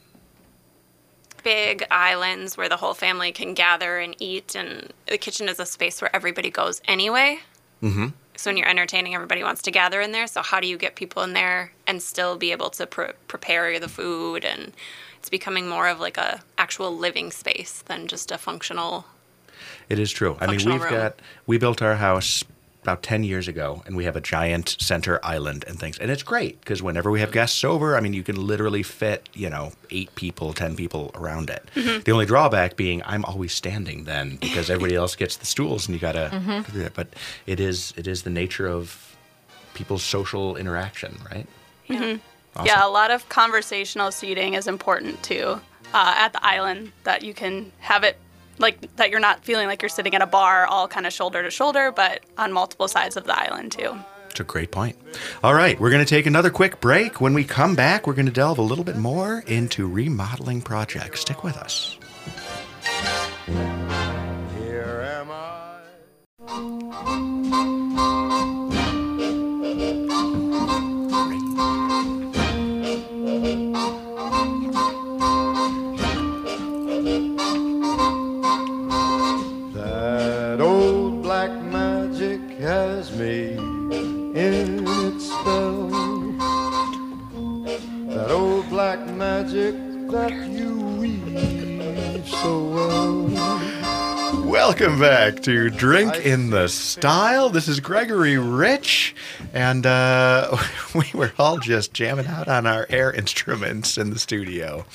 Big 1.42 1.86
islands 1.90 2.56
where 2.56 2.68
the 2.68 2.76
whole 2.76 2.92
family 2.92 3.32
can 3.32 3.54
gather 3.54 3.98
and 3.98 4.14
eat, 4.18 4.54
and 4.54 4.92
the 5.06 5.16
kitchen 5.16 5.48
is 5.48 5.58
a 5.58 5.64
space 5.64 6.02
where 6.02 6.14
everybody 6.14 6.50
goes 6.50 6.82
anyway. 6.86 7.38
Mm-hmm. 7.82 8.08
So 8.40 8.48
when 8.48 8.56
you're 8.56 8.68
entertaining, 8.68 9.14
everybody 9.14 9.42
wants 9.42 9.60
to 9.62 9.70
gather 9.70 10.00
in 10.00 10.12
there. 10.12 10.26
So 10.26 10.40
how 10.40 10.60
do 10.60 10.66
you 10.66 10.78
get 10.78 10.94
people 10.94 11.22
in 11.22 11.34
there 11.34 11.72
and 11.86 12.00
still 12.00 12.38
be 12.38 12.52
able 12.52 12.70
to 12.70 12.86
pre- 12.86 13.12
prepare 13.28 13.78
the 13.78 13.86
food? 13.86 14.46
And 14.46 14.72
it's 15.18 15.28
becoming 15.28 15.68
more 15.68 15.88
of 15.88 16.00
like 16.00 16.16
a 16.16 16.40
actual 16.56 16.96
living 16.96 17.32
space 17.32 17.82
than 17.82 18.06
just 18.06 18.30
a 18.30 18.38
functional. 18.38 19.04
It 19.90 19.98
is 19.98 20.10
true. 20.10 20.38
I 20.40 20.46
mean, 20.46 20.56
we've 20.64 20.80
room. 20.80 20.90
got 20.90 21.20
we 21.46 21.58
built 21.58 21.82
our 21.82 21.96
house 21.96 22.42
about 22.82 23.02
10 23.02 23.24
years 23.24 23.46
ago 23.46 23.82
and 23.86 23.96
we 23.96 24.04
have 24.04 24.16
a 24.16 24.20
giant 24.20 24.76
center 24.80 25.20
island 25.22 25.64
and 25.68 25.78
things. 25.78 25.98
And 25.98 26.10
it's 26.10 26.22
great 26.22 26.60
because 26.60 26.82
whenever 26.82 27.10
we 27.10 27.20
have 27.20 27.30
guests 27.32 27.62
over, 27.62 27.96
I 27.96 28.00
mean, 28.00 28.12
you 28.14 28.22
can 28.22 28.36
literally 28.36 28.82
fit, 28.82 29.28
you 29.34 29.50
know, 29.50 29.72
8 29.90 30.14
people, 30.14 30.52
10 30.52 30.76
people 30.76 31.10
around 31.14 31.50
it. 31.50 31.68
Mm-hmm. 31.74 32.02
The 32.02 32.12
only 32.12 32.26
drawback 32.26 32.76
being 32.76 33.02
I'm 33.04 33.24
always 33.24 33.52
standing 33.52 34.04
then 34.04 34.36
because 34.36 34.70
everybody 34.70 34.94
else 34.94 35.14
gets 35.16 35.36
the 35.36 35.46
stools 35.46 35.86
and 35.86 35.94
you 35.94 36.00
got 36.00 36.12
to 36.12 36.30
Mm-hmm. 36.30 36.86
But 36.94 37.08
it 37.46 37.60
is 37.60 37.92
it 37.96 38.06
is 38.06 38.22
the 38.22 38.30
nature 38.30 38.66
of 38.66 39.16
people's 39.74 40.02
social 40.02 40.56
interaction, 40.56 41.18
right? 41.30 41.46
Awesome. 42.56 42.66
yeah 42.66 42.84
a 42.84 42.88
lot 42.88 43.10
of 43.10 43.28
conversational 43.28 44.10
seating 44.10 44.54
is 44.54 44.66
important 44.66 45.22
too 45.22 45.60
uh, 45.94 46.14
at 46.16 46.32
the 46.32 46.44
island 46.44 46.92
that 47.04 47.22
you 47.22 47.32
can 47.32 47.70
have 47.78 48.02
it 48.02 48.16
like 48.60 48.94
that 48.96 49.10
you're 49.10 49.20
not 49.20 49.44
feeling 49.44 49.66
like 49.66 49.82
you're 49.82 49.88
sitting 49.88 50.14
at 50.14 50.22
a 50.22 50.26
bar 50.26 50.66
all 50.66 50.86
kind 50.86 51.06
of 51.06 51.12
shoulder 51.12 51.42
to 51.42 51.50
shoulder 51.50 51.90
but 51.90 52.20
on 52.38 52.52
multiple 52.52 52.86
sides 52.88 53.16
of 53.16 53.24
the 53.24 53.36
island 53.36 53.72
too 53.72 53.98
It's 54.30 54.38
a 54.38 54.44
great 54.44 54.70
point. 54.70 54.96
All 55.42 55.54
right, 55.54 55.78
we're 55.80 55.90
going 55.90 56.04
to 56.04 56.08
take 56.08 56.24
another 56.26 56.50
quick 56.50 56.80
break. 56.80 57.20
When 57.20 57.34
we 57.34 57.42
come 57.42 57.74
back, 57.74 58.06
we're 58.06 58.14
going 58.14 58.26
to 58.26 58.32
delve 58.32 58.58
a 58.58 58.62
little 58.62 58.84
bit 58.84 58.96
more 58.96 59.42
into 59.48 59.88
remodeling 59.88 60.62
projects. 60.62 61.22
Stick 61.22 61.42
with 61.42 61.56
us. 61.56 61.98
Welcome 94.70 95.00
back 95.00 95.42
to 95.42 95.68
Drink 95.68 96.24
in 96.24 96.50
the 96.50 96.68
Style. 96.68 97.50
This 97.50 97.66
is 97.66 97.80
Gregory 97.80 98.38
Rich, 98.38 99.16
and 99.52 99.84
uh, 99.84 100.56
we 100.94 101.10
were 101.12 101.32
all 101.40 101.58
just 101.58 101.92
jamming 101.92 102.28
out 102.28 102.46
on 102.46 102.68
our 102.68 102.86
air 102.88 103.12
instruments 103.12 103.98
in 103.98 104.10
the 104.10 104.18
studio. 104.20 104.86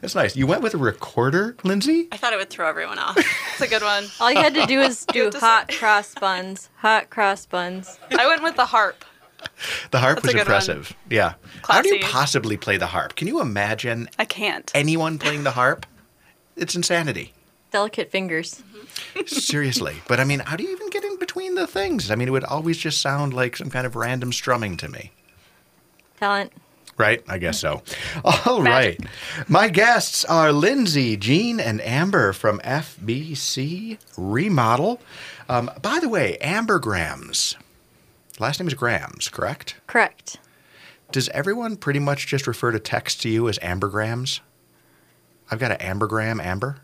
That's 0.00 0.16
nice. 0.16 0.34
You 0.34 0.48
went 0.48 0.62
with 0.62 0.74
a 0.74 0.78
recorder, 0.78 1.54
Lindsay? 1.62 2.08
I 2.10 2.16
thought 2.16 2.32
it 2.32 2.38
would 2.38 2.50
throw 2.50 2.68
everyone 2.68 2.98
off. 2.98 3.16
it's 3.18 3.60
a 3.60 3.68
good 3.68 3.82
one 3.82 4.06
All 4.20 4.32
you 4.32 4.38
had 4.38 4.52
to 4.54 4.66
do 4.66 4.80
is 4.80 5.06
do 5.12 5.30
hot 5.32 5.70
cross 5.78 6.12
buns. 6.16 6.68
Hot 6.78 7.08
cross 7.08 7.46
buns. 7.46 8.00
i 8.10 8.26
went 8.26 8.42
with 8.42 8.56
the 8.56 8.66
harp 8.66 9.04
The 9.92 10.00
harp 10.00 10.16
That's 10.16 10.24
was 10.24 10.32
good 10.32 10.38
one. 10.38 10.40
impressive. 10.40 10.96
Yeah. 11.08 11.34
How 11.68 11.82
do 11.82 11.94
you 11.94 12.04
possibly 12.04 12.56
play 12.56 12.78
the 12.78 12.88
harp? 12.88 13.14
Can 13.14 13.28
you 13.28 13.40
imagine 13.40 14.10
i 14.18 14.24
can't 14.24 14.72
anyone 14.74 15.20
playing 15.20 15.44
the 15.44 15.52
harp? 15.52 15.86
It's 16.56 16.74
insanity. 16.74 17.32
Delicate 17.70 18.10
fingers. 18.10 18.64
Seriously. 19.26 19.96
But 20.08 20.20
I 20.20 20.24
mean, 20.24 20.40
how 20.40 20.56
do 20.56 20.64
you 20.64 20.70
even 20.70 20.90
get 20.90 21.04
in 21.04 21.18
between 21.18 21.54
the 21.54 21.66
things? 21.66 22.10
I 22.10 22.14
mean, 22.14 22.28
it 22.28 22.32
would 22.32 22.44
always 22.44 22.78
just 22.78 23.00
sound 23.00 23.34
like 23.34 23.56
some 23.56 23.70
kind 23.70 23.86
of 23.86 23.96
random 23.96 24.32
strumming 24.32 24.76
to 24.78 24.88
me. 24.88 25.12
Talent. 26.18 26.52
Right? 26.96 27.22
I 27.28 27.38
guess 27.38 27.58
so. 27.58 27.82
All 28.24 28.60
Magic. 28.60 29.00
right. 29.00 29.10
My 29.48 29.68
guests 29.68 30.24
are 30.26 30.52
Lindsay, 30.52 31.16
Jean, 31.16 31.58
and 31.58 31.80
Amber 31.80 32.32
from 32.34 32.58
FBC 32.60 33.98
Remodel. 34.18 35.00
Um, 35.48 35.70
by 35.80 35.98
the 35.98 36.08
way, 36.10 36.36
ambergrams. 36.42 37.56
last 38.38 38.60
name 38.60 38.68
is 38.68 38.74
Grams, 38.74 39.28
correct? 39.30 39.76
Correct. 39.86 40.38
Does 41.10 41.28
everyone 41.30 41.76
pretty 41.76 42.00
much 42.00 42.26
just 42.26 42.46
refer 42.46 42.70
to 42.70 42.78
text 42.78 43.22
to 43.22 43.28
you 43.30 43.48
as 43.48 43.58
ambergrams? 43.60 44.40
I've 45.50 45.58
got 45.58 45.72
an 45.72 45.78
ambergram, 45.78 46.40
Amber. 46.44 46.76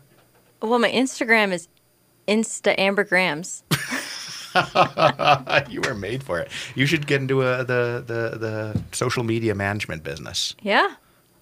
Well, 0.61 0.79
my 0.79 0.91
Instagram 0.91 1.53
is 1.53 1.67
Insta 2.27 2.75
Ambergrams. 2.77 3.63
you 5.69 5.81
were 5.81 5.93
made 5.93 6.23
for 6.23 6.39
it. 6.39 6.49
You 6.75 6.85
should 6.85 7.07
get 7.07 7.21
into 7.21 7.41
a, 7.41 7.63
the, 7.63 8.03
the 8.05 8.37
the 8.37 8.81
social 8.91 9.23
media 9.23 9.55
management 9.55 10.03
business. 10.03 10.55
Yeah, 10.61 10.95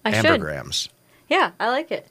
I 0.04 0.12
should. 0.12 0.24
ambergrams. 0.24 0.88
Yeah, 1.28 1.52
I 1.58 1.70
like 1.70 1.90
it. 1.90 2.08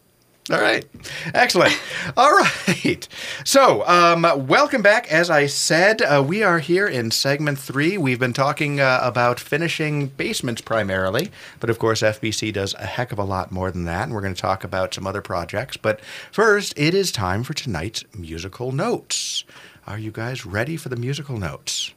All 0.52 0.62
right. 0.62 0.86
Excellent. 1.34 1.76
All 2.18 2.32
right. 2.32 3.08
So, 3.44 3.84
um, 3.88 4.48
welcome 4.48 4.84
back. 4.84 5.12
As 5.12 5.32
I 5.32 5.48
said, 5.48 6.04
uh, 6.04 6.24
we 6.26 6.44
are 6.44 6.60
here 6.60 6.88
in 6.88 7.10
segment 7.10 7.58
three. 7.58 7.98
We've 7.98 8.20
been 8.20 8.32
talking 8.32 8.80
uh, 8.80 9.00
about 9.02 9.40
finishing 9.40 10.06
basements 10.06 10.62
primarily, 10.62 11.32
but 11.60 11.72
of 11.72 11.80
course, 11.80 12.04
FBC 12.04 12.54
does 12.54 12.76
a 12.76 12.86
heck 12.86 13.12
of 13.12 13.18
a 13.18 13.24
lot 13.24 13.52
more 13.52 13.72
than 13.72 13.86
that, 13.86 14.04
and 14.04 14.14
we're 14.14 14.22
going 14.22 14.36
to 14.36 14.42
talk 14.42 14.64
about 14.64 14.94
some 14.94 15.08
other 15.08 15.22
projects. 15.22 15.78
But 15.78 16.00
first, 16.32 16.78
it 16.78 16.94
is 16.94 17.12
time 17.12 17.44
for 17.44 17.56
tonight's 17.56 18.04
musical 18.16 18.72
notes. 18.72 19.46
Are 19.88 19.98
you 19.98 20.12
guys 20.12 20.46
ready 20.46 20.78
for 20.78 20.90
the 20.90 20.96
musical 20.96 21.40
notes? 21.40 21.92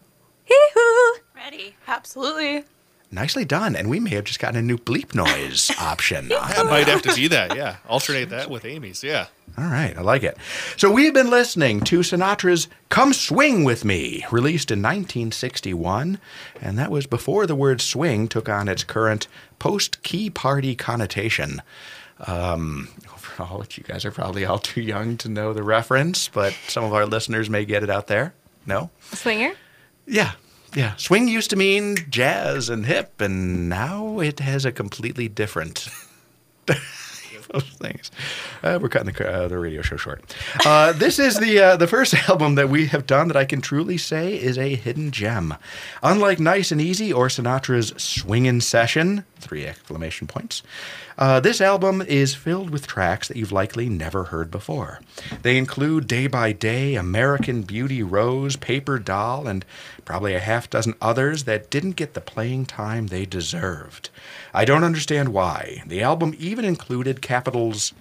Hee-hoo! 0.44 1.20
Ready. 1.36 1.76
Absolutely. 1.86 2.64
Nicely 3.10 3.44
done. 3.44 3.74
And 3.74 3.88
we 3.88 4.00
may 4.00 4.10
have 4.10 4.24
just 4.24 4.38
gotten 4.38 4.58
a 4.58 4.62
new 4.62 4.76
bleep 4.76 5.14
noise 5.14 5.70
option. 5.80 6.30
I 6.32 6.62
might 6.64 6.86
have 6.88 7.02
to 7.02 7.14
be 7.14 7.28
that. 7.28 7.56
Yeah, 7.56 7.76
alternate 7.88 8.28
that 8.30 8.50
with 8.50 8.64
Amy's. 8.64 9.02
Yeah. 9.02 9.26
All 9.56 9.64
right, 9.64 9.96
I 9.96 10.02
like 10.02 10.22
it. 10.22 10.36
So 10.76 10.90
we've 10.90 11.14
been 11.14 11.30
listening 11.30 11.80
to 11.82 12.00
Sinatra's 12.00 12.68
Come 12.90 13.12
Swing 13.12 13.64
With 13.64 13.84
Me, 13.84 14.24
released 14.30 14.70
in 14.70 14.80
1961, 14.80 16.18
and 16.60 16.78
that 16.78 16.90
was 16.90 17.06
before 17.06 17.46
the 17.46 17.56
word 17.56 17.80
swing 17.80 18.28
took 18.28 18.48
on 18.48 18.68
its 18.68 18.84
current 18.84 19.26
post 19.58 20.02
key 20.02 20.30
party 20.30 20.76
connotation. 20.76 21.62
Um, 22.26 22.88
overall, 23.14 23.64
you 23.74 23.82
guys 23.82 24.04
are 24.04 24.12
probably 24.12 24.44
all 24.44 24.58
too 24.58 24.82
young 24.82 25.16
to 25.18 25.28
know 25.28 25.52
the 25.52 25.62
reference, 25.62 26.28
but 26.28 26.52
some 26.68 26.84
of 26.84 26.92
our 26.92 27.06
listeners 27.06 27.48
may 27.48 27.64
get 27.64 27.82
it 27.82 27.90
out 27.90 28.06
there. 28.06 28.34
No? 28.66 28.90
Swinger? 29.00 29.54
Yeah. 30.06 30.32
Yeah. 30.74 30.94
Swing 30.96 31.28
used 31.28 31.50
to 31.50 31.56
mean 31.56 31.96
jazz 32.10 32.68
and 32.68 32.86
hip, 32.86 33.20
and 33.20 33.68
now 33.68 34.20
it 34.20 34.40
has 34.40 34.64
a 34.64 34.72
completely 34.72 35.28
different 35.28 35.88
those 37.52 37.64
things. 37.64 38.10
Uh, 38.62 38.78
we're 38.80 38.88
cutting 38.88 39.12
the, 39.12 39.28
uh, 39.28 39.48
the 39.48 39.58
radio 39.58 39.82
show 39.82 39.96
short. 39.96 40.22
Uh, 40.66 40.92
this 40.92 41.18
is 41.18 41.38
the 41.38 41.58
uh, 41.58 41.76
the 41.76 41.86
first 41.86 42.14
album 42.28 42.56
that 42.56 42.68
we 42.68 42.86
have 42.86 43.06
done 43.06 43.28
that 43.28 43.36
I 43.36 43.44
can 43.44 43.60
truly 43.60 43.96
say 43.96 44.34
is 44.34 44.58
a 44.58 44.74
hidden 44.74 45.10
gem. 45.10 45.54
Unlike 46.02 46.40
Nice 46.40 46.72
and 46.72 46.80
Easy 46.80 47.12
or 47.12 47.28
Sinatra's 47.28 47.94
Swingin' 47.96 48.60
Session, 48.60 49.24
three 49.38 49.66
exclamation 49.66 50.26
points. 50.26 50.62
Uh, 51.16 51.40
this 51.40 51.60
album 51.60 52.00
is 52.00 52.36
filled 52.36 52.70
with 52.70 52.86
tracks 52.86 53.26
that 53.26 53.36
you've 53.36 53.50
likely 53.50 53.88
never 53.88 54.24
heard 54.24 54.52
before. 54.52 55.00
They 55.42 55.58
include 55.58 56.06
Day 56.06 56.28
by 56.28 56.52
Day, 56.52 56.94
American 56.94 57.62
Beauty 57.62 58.04
Rose, 58.04 58.54
Paper 58.54 59.00
Doll, 59.00 59.48
and 59.48 59.64
probably 60.04 60.34
a 60.34 60.40
half 60.40 60.70
dozen 60.70 60.94
others 61.02 61.42
that 61.44 61.70
didn't 61.70 61.96
get 61.96 62.14
the 62.14 62.20
playing 62.20 62.66
time 62.66 63.08
they 63.08 63.26
deserved. 63.26 64.10
I 64.52 64.64
don't 64.64 64.84
understand 64.84 65.30
why. 65.30 65.82
The 65.86 66.02
album 66.02 66.34
even 66.38 66.64
included 66.64 67.22
Capitol's 67.22 67.92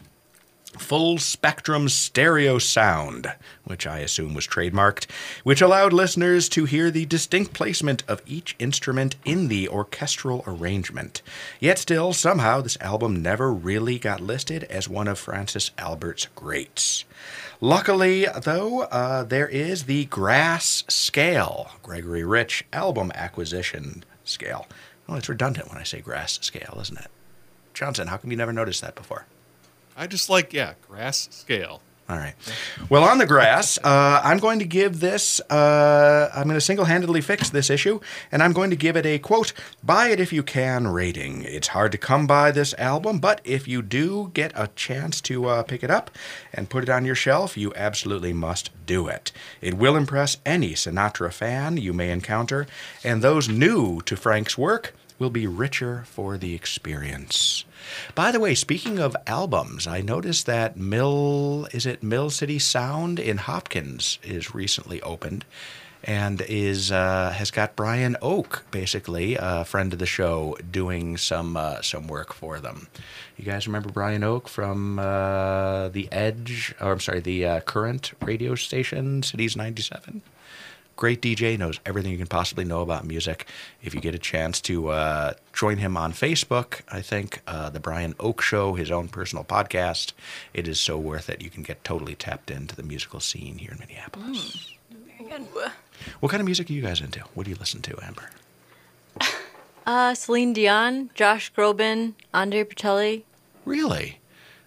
full 0.77 1.17
spectrum 1.17 1.89
stereo 1.89 2.57
sound, 2.59 3.33
which 3.63 3.87
I 3.87 3.99
assume 3.99 4.33
was 4.33 4.47
trademarked, 4.47 5.09
which 5.43 5.61
allowed 5.61 5.93
listeners 5.93 6.47
to 6.49 6.65
hear 6.65 6.91
the 6.91 7.05
distinct 7.05 7.53
placement 7.53 8.03
of 8.07 8.21
each 8.25 8.55
instrument 8.59 9.15
in 9.25 9.47
the 9.47 9.67
orchestral 9.69 10.43
arrangement. 10.45 11.21
Yet 11.59 11.79
still, 11.79 12.13
somehow, 12.13 12.61
this 12.61 12.77
album 12.79 13.21
never 13.21 13.51
really 13.51 13.97
got 13.99 14.21
listed 14.21 14.63
as 14.65 14.87
one 14.87 15.07
of 15.07 15.19
Francis 15.19 15.71
Albert's 15.77 16.27
greats. 16.35 17.05
Luckily, 17.59 18.27
though, 18.43 18.81
uh, 18.83 19.23
there 19.23 19.47
is 19.47 19.85
the 19.85 20.05
Grass 20.05 20.83
Scale, 20.87 21.71
Gregory 21.81 22.23
Rich 22.23 22.65
album 22.71 23.11
acquisition 23.15 24.03
scale. 24.23 24.67
Well, 25.07 25.17
it's 25.17 25.29
redundant 25.29 25.69
when 25.69 25.77
I 25.77 25.83
say 25.83 26.01
grass 26.01 26.39
scale, 26.41 26.77
isn't 26.81 26.99
it? 26.99 27.07
Johnson, 27.73 28.07
how 28.07 28.17
come 28.17 28.31
you 28.31 28.37
never 28.37 28.53
noticed 28.53 28.81
that 28.81 28.95
before? 28.95 29.25
I 29.95 30.07
just 30.07 30.29
like 30.29 30.53
yeah, 30.53 30.73
grass 30.87 31.27
scale. 31.31 31.81
All 32.09 32.15
right. 32.15 32.35
Well, 32.89 33.03
on 33.03 33.17
the 33.17 33.25
grass, 33.25 33.77
uh, 33.83 34.21
I'm 34.23 34.37
going 34.37 34.59
to 34.59 34.65
give 34.65 35.01
this, 35.01 35.41
uh, 35.49 36.31
I'm 36.33 36.43
going 36.43 36.55
to 36.55 36.61
single 36.61 36.85
handedly 36.85 37.19
fix 37.19 37.49
this 37.49 37.69
issue, 37.69 37.99
and 38.31 38.41
I'm 38.41 38.53
going 38.53 38.69
to 38.69 38.77
give 38.77 38.95
it 38.95 39.05
a 39.05 39.19
quote, 39.19 39.51
buy 39.83 40.07
it 40.07 40.19
if 40.21 40.31
you 40.31 40.41
can 40.41 40.87
rating. 40.87 41.41
It's 41.41 41.67
hard 41.69 41.91
to 41.91 41.97
come 41.97 42.25
by 42.25 42.51
this 42.51 42.73
album, 42.75 43.19
but 43.19 43.41
if 43.43 43.67
you 43.67 43.81
do 43.81 44.31
get 44.33 44.53
a 44.55 44.69
chance 44.69 45.19
to 45.21 45.47
uh, 45.47 45.63
pick 45.63 45.83
it 45.83 45.91
up 45.91 46.09
and 46.53 46.69
put 46.69 46.83
it 46.83 46.89
on 46.89 47.03
your 47.03 47.15
shelf, 47.15 47.57
you 47.57 47.73
absolutely 47.75 48.31
must 48.31 48.69
do 48.85 49.09
it. 49.09 49.33
It 49.59 49.73
will 49.73 49.97
impress 49.97 50.37
any 50.45 50.75
Sinatra 50.75 51.33
fan 51.33 51.75
you 51.75 51.91
may 51.91 52.09
encounter, 52.09 52.67
and 53.03 53.21
those 53.21 53.49
new 53.49 54.01
to 54.03 54.15
Frank's 54.15 54.57
work 54.57 54.93
will 55.19 55.29
be 55.29 55.47
richer 55.47 56.03
for 56.05 56.37
the 56.37 56.53
experience. 56.53 57.65
By 58.15 58.31
the 58.31 58.39
way, 58.39 58.55
speaking 58.55 58.99
of 58.99 59.15
albums, 59.25 59.87
I 59.87 60.01
noticed 60.01 60.45
that 60.45 60.77
Mill 60.77 61.67
is 61.71 61.85
it 61.85 62.03
Mill 62.03 62.29
City 62.29 62.59
Sound 62.59 63.19
in 63.19 63.37
Hopkins 63.37 64.19
is 64.23 64.53
recently 64.53 65.01
opened 65.01 65.45
and 66.03 66.41
is 66.41 66.91
uh, 66.91 67.31
has 67.35 67.51
got 67.51 67.75
Brian 67.75 68.15
Oake, 68.21 68.61
basically 68.71 69.35
a 69.39 69.65
friend 69.65 69.93
of 69.93 69.99
the 69.99 70.05
show, 70.05 70.55
doing 70.69 71.17
some 71.17 71.57
uh, 71.57 71.81
some 71.81 72.07
work 72.07 72.33
for 72.33 72.59
them. 72.59 72.87
You 73.37 73.45
guys 73.45 73.67
remember 73.67 73.89
Brian 73.89 74.21
Oake 74.21 74.47
from 74.47 74.99
uh, 74.99 75.89
the 75.89 76.07
Edge, 76.11 76.73
or 76.79 76.91
I'm 76.93 76.99
sorry, 76.99 77.19
the 77.19 77.45
uh, 77.45 77.59
Current 77.61 78.13
radio 78.21 78.55
station, 78.55 79.23
Cities 79.23 79.55
'97 79.55 80.21
great 80.97 81.21
DJ, 81.21 81.57
knows 81.57 81.79
everything 81.85 82.11
you 82.11 82.17
can 82.17 82.27
possibly 82.27 82.65
know 82.65 82.81
about 82.81 83.05
music. 83.05 83.47
If 83.81 83.95
you 83.95 84.01
get 84.01 84.13
a 84.13 84.19
chance 84.19 84.59
to 84.61 84.89
uh, 84.89 85.33
join 85.53 85.77
him 85.77 85.95
on 85.95 86.11
Facebook, 86.11 86.81
I 86.91 87.01
think 87.01 87.41
uh, 87.47 87.69
the 87.69 87.79
Brian 87.79 88.13
Oake 88.15 88.41
Show, 88.41 88.73
his 88.73 88.91
own 88.91 89.07
personal 89.07 89.45
podcast, 89.45 90.11
it 90.53 90.67
is 90.67 90.79
so 90.79 90.97
worth 90.97 91.29
it. 91.29 91.41
You 91.41 91.49
can 91.49 91.63
get 91.63 91.83
totally 91.85 92.15
tapped 92.15 92.51
into 92.51 92.75
the 92.75 92.83
musical 92.83 93.21
scene 93.21 93.59
here 93.59 93.71
in 93.71 93.79
Minneapolis. 93.79 94.73
Very 95.17 95.29
good. 95.29 95.47
What 96.19 96.29
kind 96.29 96.41
of 96.41 96.45
music 96.45 96.69
are 96.69 96.73
you 96.73 96.81
guys 96.81 96.99
into? 96.99 97.21
What 97.33 97.45
do 97.45 97.51
you 97.51 97.57
listen 97.57 97.81
to, 97.83 97.97
Amber? 98.03 98.29
Uh, 99.87 100.13
Celine 100.13 100.51
Dion, 100.51 101.09
Josh 101.15 101.53
Groban, 101.53 102.13
Andrea 102.33 102.65
Bocelli. 102.65 103.23
Really? 103.63 104.19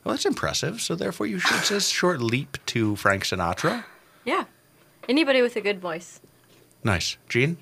Well, 0.02 0.14
that's 0.14 0.24
impressive. 0.24 0.80
So 0.80 0.94
therefore, 0.94 1.26
you 1.26 1.38
should 1.38 1.58
it's 1.58 1.70
a 1.70 1.80
short 1.82 2.22
leap 2.22 2.56
to 2.66 2.96
Frank 2.96 3.24
Sinatra. 3.24 3.84
Yeah. 4.24 4.44
Anybody 5.10 5.42
with 5.42 5.56
a 5.56 5.60
good 5.60 5.80
voice. 5.80 6.20
Nice, 6.84 7.16
Jean. 7.28 7.56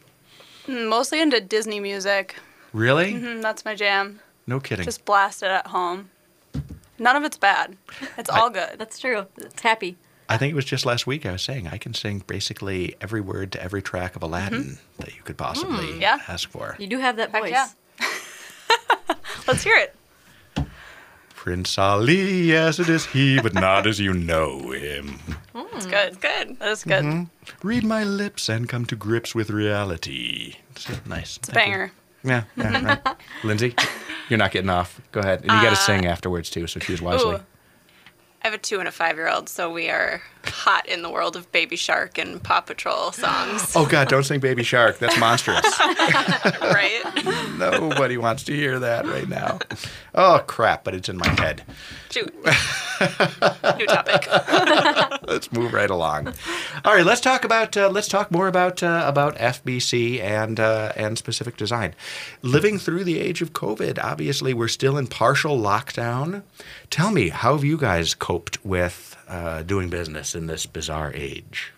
Mm, 0.66 0.88
Mostly 0.90 1.18
into 1.22 1.40
Disney 1.40 1.80
music. 1.80 2.36
Really? 2.74 3.14
Mm, 3.14 3.40
that's 3.40 3.64
my 3.64 3.74
jam. 3.74 4.20
No 4.46 4.60
kidding. 4.60 4.84
Just 4.84 5.06
blast 5.06 5.42
it 5.42 5.46
at 5.50 5.68
home. 5.68 6.10
None 6.98 7.16
of 7.16 7.24
it's 7.24 7.38
bad. 7.38 7.74
It's 8.18 8.28
all 8.36 8.50
good. 8.50 8.74
That's 8.78 8.98
true. 8.98 9.24
It's 9.38 9.62
happy. 9.62 9.96
I 10.28 10.36
think 10.36 10.50
it 10.52 10.54
was 10.56 10.66
just 10.66 10.84
last 10.84 11.06
week 11.06 11.24
I 11.24 11.32
was 11.32 11.40
saying 11.40 11.68
I 11.68 11.78
can 11.78 11.94
sing 11.94 12.22
basically 12.26 12.94
every 13.00 13.22
word 13.22 13.50
to 13.52 13.62
every 13.62 13.80
track 13.80 14.14
of 14.14 14.22
Aladdin 14.22 14.76
that 14.98 15.16
you 15.16 15.22
could 15.22 15.38
possibly 15.38 15.86
Mm, 15.94 16.00
yeah. 16.02 16.18
ask 16.28 16.50
for. 16.50 16.76
You 16.78 16.86
do 16.86 16.98
have 16.98 17.16
that 17.16 17.30
Heck 17.30 17.40
voice. 17.44 17.50
yeah. 17.50 17.68
Let's 19.48 19.62
hear 19.64 19.78
it. 19.78 19.94
Prince 21.34 21.78
Ali, 21.78 22.42
yes, 22.42 22.78
it 22.78 22.90
is 22.90 23.06
he, 23.06 23.40
but 23.40 23.54
not 23.54 23.86
as 23.86 23.98
you 23.98 24.12
know 24.12 24.72
him. 24.72 25.18
It's 25.78 25.86
good. 25.86 26.20
Good. 26.20 26.58
That 26.58 26.68
is 26.70 26.82
good. 26.84 27.04
Mhm. 27.04 27.30
Read 27.62 27.84
my 27.84 28.02
lips 28.04 28.48
and 28.48 28.68
come 28.68 28.84
to 28.86 28.96
grips 28.96 29.34
with 29.34 29.48
reality. 29.50 30.56
See, 30.76 30.94
nice. 31.06 31.36
It's 31.36 31.48
a 31.48 31.52
banger. 31.52 31.92
Yeah, 32.24 32.42
yeah 32.56 32.84
right. 33.04 33.16
Lindsay, 33.44 33.74
you're 34.28 34.38
not 34.38 34.50
getting 34.50 34.70
off. 34.70 35.00
Go 35.12 35.20
ahead. 35.20 35.42
And 35.42 35.52
you 35.52 35.62
got 35.62 35.70
to 35.70 35.76
sing 35.76 36.04
afterwards, 36.04 36.50
too, 36.50 36.66
so 36.66 36.80
choose 36.80 37.00
wisely. 37.00 37.36
Ooh. 37.36 37.40
I 38.42 38.46
have 38.46 38.54
a 38.54 38.58
two 38.58 38.78
and 38.78 38.88
a 38.88 38.92
five 38.92 39.16
year 39.16 39.28
old, 39.28 39.48
so 39.48 39.72
we 39.72 39.88
are 39.90 40.22
hot 40.44 40.86
in 40.86 41.02
the 41.02 41.10
world 41.10 41.36
of 41.36 41.50
Baby 41.52 41.76
Shark 41.76 42.18
and 42.18 42.42
Paw 42.42 42.60
Patrol 42.60 43.12
songs. 43.12 43.74
Oh, 43.74 43.86
God, 43.86 44.08
don't 44.08 44.24
sing 44.24 44.40
Baby 44.40 44.62
Shark. 44.62 44.98
That's 44.98 45.18
monstrous. 45.18 45.64
right? 45.80 47.02
Nobody 47.58 48.16
wants 48.16 48.44
to 48.44 48.54
hear 48.54 48.78
that 48.78 49.06
right 49.06 49.28
now. 49.28 49.58
Oh, 50.14 50.42
crap, 50.46 50.84
but 50.84 50.94
it's 50.94 51.08
in 51.08 51.18
my 51.18 51.28
head. 51.28 51.62
Shoot. 52.10 52.34
New 52.34 53.86
topic. 53.86 54.26
let's 55.28 55.52
move 55.52 55.72
right 55.72 55.90
along. 55.90 56.28
All 56.84 56.94
right, 56.94 57.04
let's 57.04 57.20
talk 57.20 57.44
about 57.44 57.76
uh, 57.76 57.90
let's 57.90 58.08
talk 58.08 58.30
more 58.30 58.48
about 58.48 58.82
uh, 58.82 59.04
about 59.06 59.36
FBC 59.36 60.20
and 60.20 60.58
uh, 60.58 60.92
and 60.96 61.18
specific 61.18 61.56
design. 61.56 61.94
Living 62.42 62.78
through 62.78 63.04
the 63.04 63.20
age 63.20 63.42
of 63.42 63.52
COVID, 63.52 64.02
obviously 64.02 64.54
we're 64.54 64.68
still 64.68 64.96
in 64.96 65.06
partial 65.06 65.58
lockdown. 65.58 66.42
Tell 66.90 67.10
me, 67.10 67.28
how 67.28 67.52
have 67.54 67.64
you 67.64 67.76
guys 67.76 68.14
coped 68.28 68.62
with 68.62 69.16
uh, 69.26 69.62
doing 69.62 69.88
business 69.88 70.34
in 70.34 70.48
this 70.48 70.66
bizarre 70.66 71.10
age? 71.14 71.72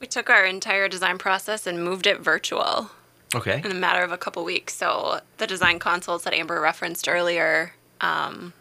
We 0.00 0.06
took 0.06 0.30
our 0.30 0.46
entire 0.46 0.88
design 0.88 1.18
process 1.18 1.66
and 1.66 1.84
moved 1.84 2.06
it 2.06 2.20
virtual. 2.20 2.90
Okay. 3.34 3.60
in 3.62 3.70
a 3.70 3.74
matter 3.74 4.02
of 4.02 4.12
a 4.12 4.16
couple 4.16 4.44
weeks. 4.44 4.74
So 4.74 5.20
the 5.38 5.46
design 5.46 5.78
consults 5.80 6.24
that 6.24 6.32
Amber 6.32 6.58
referenced 6.60 7.08
earlier, 7.08 7.74
um, 8.00 8.54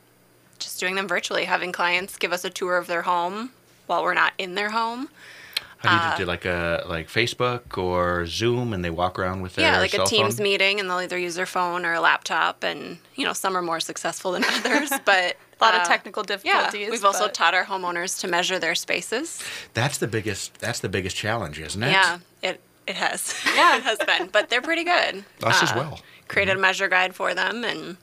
just 0.59 0.79
doing 0.79 0.95
them 0.95 1.07
virtually, 1.07 1.45
having 1.45 1.71
clients 1.71 2.17
give 2.17 2.33
us 2.33 2.43
a 2.43 2.49
tour 2.49 2.75
of 2.77 2.87
their 2.87 3.03
home 3.03 3.51
while 3.85 4.03
we're 4.03 4.15
not 4.15 4.33
in 4.37 4.55
their 4.55 4.71
home. 4.71 5.07
How 5.77 5.89
do 5.89 5.95
you 5.95 6.01
just 6.09 6.17
do 6.17 6.25
like 6.25 6.45
a 6.45 6.83
like 6.87 7.07
Facebook 7.07 7.77
or 7.77 8.25
Zoom, 8.25 8.73
and 8.73 8.83
they 8.83 8.89
walk 8.89 9.19
around 9.19 9.41
with 9.41 9.55
their 9.55 9.69
yeah, 9.69 9.79
like 9.79 9.93
a 9.93 10.05
Teams 10.05 10.37
phone? 10.37 10.43
meeting, 10.43 10.79
and 10.79 10.89
they'll 10.89 11.01
either 11.01 11.17
use 11.17 11.35
their 11.35 11.45
phone 11.45 11.85
or 11.85 11.93
a 11.93 11.99
laptop. 11.99 12.63
And 12.63 12.99
you 13.15 13.25
know, 13.25 13.33
some 13.33 13.55
are 13.57 13.61
more 13.61 13.81
successful 13.81 14.31
than 14.31 14.43
others, 14.49 14.91
but 15.03 15.35
lot 15.63 15.75
uh, 15.75 15.81
of 15.81 15.87
technical 15.87 16.23
Yeah, 16.23 16.37
difficulties. 16.37 16.91
we've 16.91 17.05
also 17.05 17.25
but- 17.25 17.33
taught 17.33 17.53
our 17.53 17.65
homeowners 17.65 18.19
to 18.21 18.27
measure 18.27 18.59
their 18.59 18.75
spaces. 18.75 19.41
That's 19.73 19.97
the 19.97 20.07
biggest. 20.07 20.55
That's 20.59 20.79
the 20.79 20.89
biggest 20.89 21.15
challenge, 21.15 21.59
isn't 21.59 21.81
it? 21.83 21.91
Yeah, 21.91 22.19
it 22.41 22.59
it 22.87 22.95
has. 22.95 23.33
Yeah, 23.55 23.77
it 23.77 23.83
has 23.83 23.97
been, 23.99 24.27
but 24.31 24.49
they're 24.49 24.61
pretty 24.61 24.83
good. 24.83 25.23
Us 25.43 25.63
as 25.63 25.71
Uh, 25.71 25.75
well. 25.77 25.99
Created 26.27 26.57
a 26.57 26.59
measure 26.59 26.87
guide 26.89 27.13
for 27.15 27.33
them, 27.33 27.63
and 27.63 27.97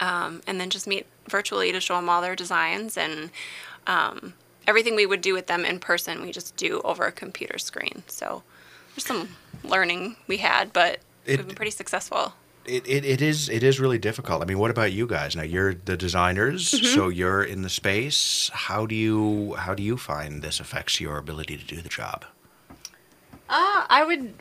um, 0.00 0.40
and 0.46 0.60
then 0.60 0.70
just 0.70 0.86
meet 0.86 1.06
virtually 1.28 1.72
to 1.72 1.80
show 1.80 1.96
them 1.96 2.08
all 2.08 2.20
their 2.22 2.34
designs 2.36 2.96
and 2.96 3.30
um, 3.86 4.34
everything 4.66 4.96
we 4.96 5.06
would 5.06 5.20
do 5.20 5.32
with 5.34 5.46
them 5.46 5.64
in 5.64 5.78
person. 5.78 6.22
We 6.22 6.32
just 6.32 6.56
do 6.56 6.80
over 6.84 7.04
a 7.04 7.12
computer 7.12 7.58
screen. 7.58 8.02
So 8.06 8.42
there's 8.94 9.06
some 9.06 9.28
learning 9.62 10.16
we 10.26 10.38
had, 10.38 10.72
but 10.72 11.00
It- 11.26 11.36
we've 11.38 11.46
been 11.46 11.56
pretty 11.56 11.70
successful. 11.70 12.34
It, 12.76 12.86
it, 12.86 13.04
it 13.04 13.20
is 13.22 13.48
it 13.48 13.62
is 13.62 13.80
really 13.80 13.98
difficult. 13.98 14.42
I 14.42 14.46
mean, 14.46 14.58
what 14.58 14.70
about 14.70 14.92
you 14.92 15.06
guys? 15.06 15.34
Now 15.34 15.42
you're 15.54 15.74
the 15.74 15.96
designers, 15.96 16.70
Mm-hmm. 16.70 16.94
so 16.94 17.08
you're 17.08 17.42
in 17.42 17.62
the 17.62 17.68
space. 17.68 18.50
How 18.52 18.86
do 18.86 18.94
you 18.94 19.54
how 19.58 19.74
do 19.74 19.82
you 19.82 19.96
find 19.96 20.42
this 20.42 20.60
affects 20.60 21.00
your 21.00 21.16
ability 21.18 21.56
to 21.56 21.64
do 21.74 21.80
the 21.80 21.88
job? 21.88 22.24
Uh, 23.52 23.84
I 23.88 24.04
would. 24.04 24.32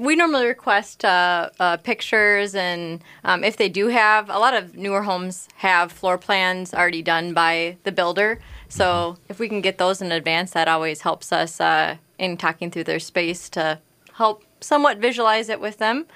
We 0.00 0.16
normally 0.16 0.46
request 0.46 1.04
uh, 1.04 1.50
uh, 1.60 1.76
pictures, 1.76 2.56
and 2.56 3.00
um, 3.22 3.44
if 3.44 3.56
they 3.56 3.68
do 3.68 3.86
have, 3.86 4.28
a 4.28 4.38
lot 4.40 4.54
of 4.54 4.74
newer 4.74 5.02
homes 5.02 5.48
have 5.56 5.92
floor 5.92 6.18
plans 6.18 6.74
already 6.74 7.02
done 7.02 7.32
by 7.32 7.76
the 7.84 7.92
builder. 7.92 8.40
So 8.68 9.18
if 9.28 9.38
we 9.38 9.48
can 9.48 9.60
get 9.60 9.78
those 9.78 10.02
in 10.02 10.10
advance, 10.10 10.50
that 10.50 10.66
always 10.66 11.02
helps 11.02 11.30
us 11.32 11.60
uh, 11.60 11.96
in 12.18 12.36
talking 12.36 12.72
through 12.72 12.84
their 12.84 12.98
space 12.98 13.48
to 13.50 13.78
help 14.14 14.42
somewhat 14.60 14.98
visualize 14.98 15.48
it 15.48 15.60
with 15.60 15.78
them. 15.78 16.06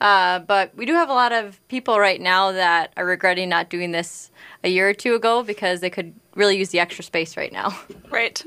Uh, 0.00 0.40
but 0.40 0.76
we 0.76 0.84
do 0.84 0.92
have 0.92 1.08
a 1.08 1.14
lot 1.14 1.32
of 1.32 1.58
people 1.68 1.98
right 1.98 2.20
now 2.20 2.52
that 2.52 2.92
are 2.96 3.06
regretting 3.06 3.48
not 3.48 3.70
doing 3.70 3.92
this 3.92 4.30
a 4.62 4.68
year 4.68 4.88
or 4.88 4.94
two 4.94 5.14
ago 5.14 5.42
because 5.42 5.80
they 5.80 5.90
could 5.90 6.12
really 6.34 6.58
use 6.58 6.68
the 6.68 6.80
extra 6.80 7.02
space 7.02 7.36
right 7.36 7.52
now. 7.52 7.78
Right. 8.08 8.42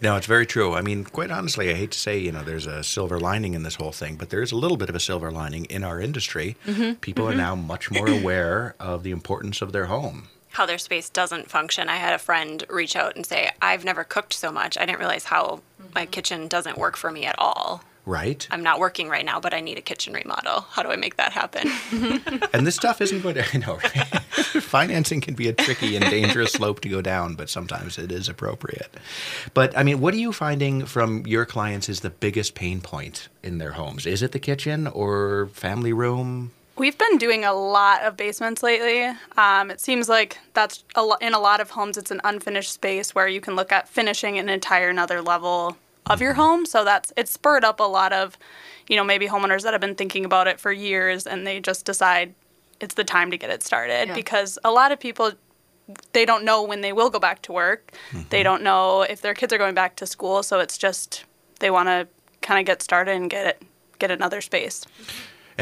No, 0.00 0.16
it's 0.16 0.26
very 0.26 0.46
true. 0.46 0.74
I 0.74 0.80
mean, 0.80 1.04
quite 1.04 1.30
honestly, 1.30 1.68
I 1.70 1.74
hate 1.74 1.90
to 1.90 1.98
say, 1.98 2.18
you 2.18 2.32
know, 2.32 2.42
there's 2.42 2.66
a 2.66 2.82
silver 2.82 3.20
lining 3.20 3.52
in 3.52 3.62
this 3.62 3.74
whole 3.74 3.92
thing, 3.92 4.16
but 4.16 4.30
there 4.30 4.40
is 4.40 4.52
a 4.52 4.56
little 4.56 4.78
bit 4.78 4.88
of 4.88 4.94
a 4.94 5.00
silver 5.00 5.30
lining 5.30 5.66
in 5.66 5.84
our 5.84 6.00
industry. 6.00 6.56
Mm-hmm. 6.66 6.94
People 6.94 7.28
are 7.28 7.34
now 7.34 7.54
much 7.54 7.90
more 7.90 8.08
aware 8.08 8.74
of 8.80 9.02
the 9.02 9.10
importance 9.10 9.60
of 9.60 9.72
their 9.72 9.86
home. 9.86 10.28
How 10.50 10.64
their 10.64 10.78
space 10.78 11.10
doesn't 11.10 11.50
function. 11.50 11.88
I 11.88 11.96
had 11.96 12.14
a 12.14 12.18
friend 12.18 12.64
reach 12.70 12.96
out 12.96 13.16
and 13.16 13.26
say, 13.26 13.50
"I've 13.60 13.84
never 13.84 14.02
cooked 14.02 14.32
so 14.32 14.50
much. 14.50 14.78
I 14.78 14.86
didn't 14.86 15.00
realize 15.00 15.24
how 15.24 15.60
my 15.94 16.06
kitchen 16.06 16.48
doesn't 16.48 16.78
work 16.78 16.96
for 16.96 17.10
me 17.10 17.26
at 17.26 17.38
all. 17.38 17.82
Right? 18.04 18.46
I'm 18.50 18.62
not 18.62 18.80
working 18.80 19.08
right 19.08 19.24
now, 19.24 19.38
but 19.38 19.54
I 19.54 19.60
need 19.60 19.78
a 19.78 19.80
kitchen 19.80 20.12
remodel. 20.12 20.62
How 20.70 20.82
do 20.82 20.90
I 20.90 20.96
make 20.96 21.16
that 21.16 21.32
happen?" 21.32 21.70
and 22.52 22.66
this 22.66 22.74
stuff 22.74 23.00
isn't 23.00 23.22
going 23.22 23.36
to, 23.36 23.44
I 23.54 23.58
know, 23.58 23.76
right? 23.76 24.22
financing 24.62 25.20
can 25.20 25.34
be 25.34 25.48
a 25.48 25.52
tricky 25.52 25.96
and 25.96 26.04
dangerous 26.06 26.52
slope 26.52 26.80
to 26.80 26.88
go 26.88 27.00
down, 27.00 27.34
but 27.34 27.48
sometimes 27.48 27.98
it 27.98 28.10
is 28.10 28.28
appropriate. 28.28 28.96
But 29.54 29.76
I 29.76 29.82
mean, 29.82 30.00
what 30.00 30.14
are 30.14 30.18
you 30.18 30.32
finding 30.32 30.86
from 30.86 31.26
your 31.26 31.44
clients 31.44 31.88
is 31.88 32.00
the 32.00 32.10
biggest 32.10 32.54
pain 32.54 32.80
point 32.80 33.28
in 33.42 33.58
their 33.58 33.72
homes? 33.72 34.06
Is 34.06 34.22
it 34.22 34.32
the 34.32 34.38
kitchen 34.38 34.86
or 34.86 35.48
family 35.52 35.92
room? 35.92 36.52
We've 36.76 36.96
been 36.96 37.18
doing 37.18 37.44
a 37.44 37.52
lot 37.52 38.02
of 38.02 38.16
basements 38.16 38.62
lately. 38.62 39.04
Um, 39.36 39.70
it 39.70 39.80
seems 39.80 40.08
like 40.08 40.38
that's 40.54 40.84
a 40.94 41.02
lo- 41.02 41.16
in 41.20 41.34
a 41.34 41.38
lot 41.38 41.60
of 41.60 41.70
homes. 41.70 41.98
It's 41.98 42.10
an 42.10 42.20
unfinished 42.24 42.72
space 42.72 43.14
where 43.14 43.28
you 43.28 43.42
can 43.42 43.54
look 43.54 43.72
at 43.72 43.88
finishing 43.88 44.38
an 44.38 44.48
entire 44.48 44.88
another 44.88 45.20
level 45.20 45.76
of 46.06 46.20
your 46.20 46.34
home. 46.34 46.66
So 46.66 46.84
that's 46.84 47.12
it's 47.16 47.30
spurred 47.30 47.64
up 47.64 47.80
a 47.80 47.84
lot 47.84 48.12
of, 48.12 48.38
you 48.88 48.96
know, 48.96 49.04
maybe 49.04 49.28
homeowners 49.28 49.62
that 49.62 49.72
have 49.72 49.80
been 49.80 49.94
thinking 49.94 50.24
about 50.24 50.46
it 50.46 50.60
for 50.60 50.72
years 50.72 51.26
and 51.26 51.46
they 51.46 51.60
just 51.60 51.84
decide 51.84 52.34
it's 52.80 52.94
the 52.94 53.04
time 53.04 53.30
to 53.30 53.38
get 53.38 53.50
it 53.50 53.62
started 53.62 54.08
Yeah. 54.08 54.14
because 54.14 54.58
a 54.64 54.70
lot 54.70 54.92
of 54.92 54.98
people 54.98 55.32
they 56.12 56.24
don't 56.24 56.44
know 56.44 56.62
when 56.62 56.80
they 56.80 56.92
will 56.92 57.10
go 57.10 57.18
back 57.18 57.42
to 57.42 57.52
work. 57.52 57.92
They 58.12 58.38
mm-hmm. 58.38 58.44
don't 58.44 58.62
know 58.62 59.02
if 59.02 59.20
their 59.20 59.34
kids 59.34 59.52
are 59.52 59.58
going 59.58 59.74
back 59.74 59.96
to 59.96 60.06
school. 60.06 60.42
So 60.42 60.60
it's 60.60 60.78
just 60.78 61.24
they 61.60 61.70
want 61.70 61.88
to 61.88 62.08
kind 62.40 62.60
of 62.60 62.66
get 62.66 62.82
started 62.82 63.14
and 63.16 63.28
get 63.30 63.46
it 63.46 63.62
get 63.98 64.10
another 64.10 64.40
space. 64.40 64.84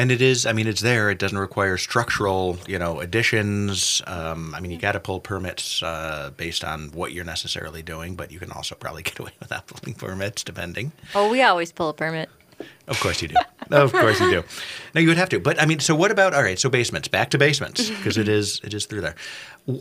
And 0.01 0.11
it 0.11 0.23
is, 0.23 0.47
I 0.47 0.55
mean, 0.55 0.67
it's 0.67 0.81
there. 0.81 1.11
It 1.11 1.19
doesn't 1.19 1.37
require 1.37 1.77
structural, 1.77 2.57
you 2.67 2.79
know, 2.79 3.01
additions. 3.01 4.01
Um, 4.07 4.55
I 4.55 4.61
mean, 4.61 4.71
you 4.71 4.79
got 4.79 4.93
to 4.93 5.01
pull 5.01 5.21
permits 5.21 5.83
uh, 5.83 6.31
based 6.39 6.65
on 6.65 6.91
what 6.93 7.13
you're 7.13 7.27
necessarily 7.27 7.83
doing, 7.83 8.17
but 8.17 8.33
you 8.33 8.39
can 8.39 8.51
also 8.51 8.75
probably 8.75 9.03
get 9.11 9.19
away 9.19 9.33
without 9.41 9.67
pulling 9.67 9.95
permits, 9.95 10.43
depending. 10.43 10.93
Oh, 11.15 11.31
we 11.31 11.43
always 11.43 11.71
pull 11.71 11.91
a 11.91 11.93
permit. 11.93 12.31
Of 12.89 12.99
course 12.99 13.21
you 13.21 13.29
do. 13.29 13.35
of 13.71 13.93
course 13.93 14.19
you 14.21 14.31
do. 14.31 14.43
No, 14.95 15.03
you 15.03 15.09
would 15.09 15.19
have 15.19 15.29
to. 15.29 15.39
But 15.39 15.61
I 15.61 15.67
mean, 15.67 15.81
so 15.81 15.95
what 15.95 16.11
about? 16.11 16.33
All 16.33 16.43
right, 16.43 16.59
so 16.59 16.71
basements. 16.71 17.09
Back 17.09 17.29
to 17.31 17.39
basements 17.39 17.91
because 17.91 18.17
it 18.17 18.27
is 18.27 18.59
it 18.65 18.73
is 18.73 18.87
through 18.87 19.03
there. 19.03 19.17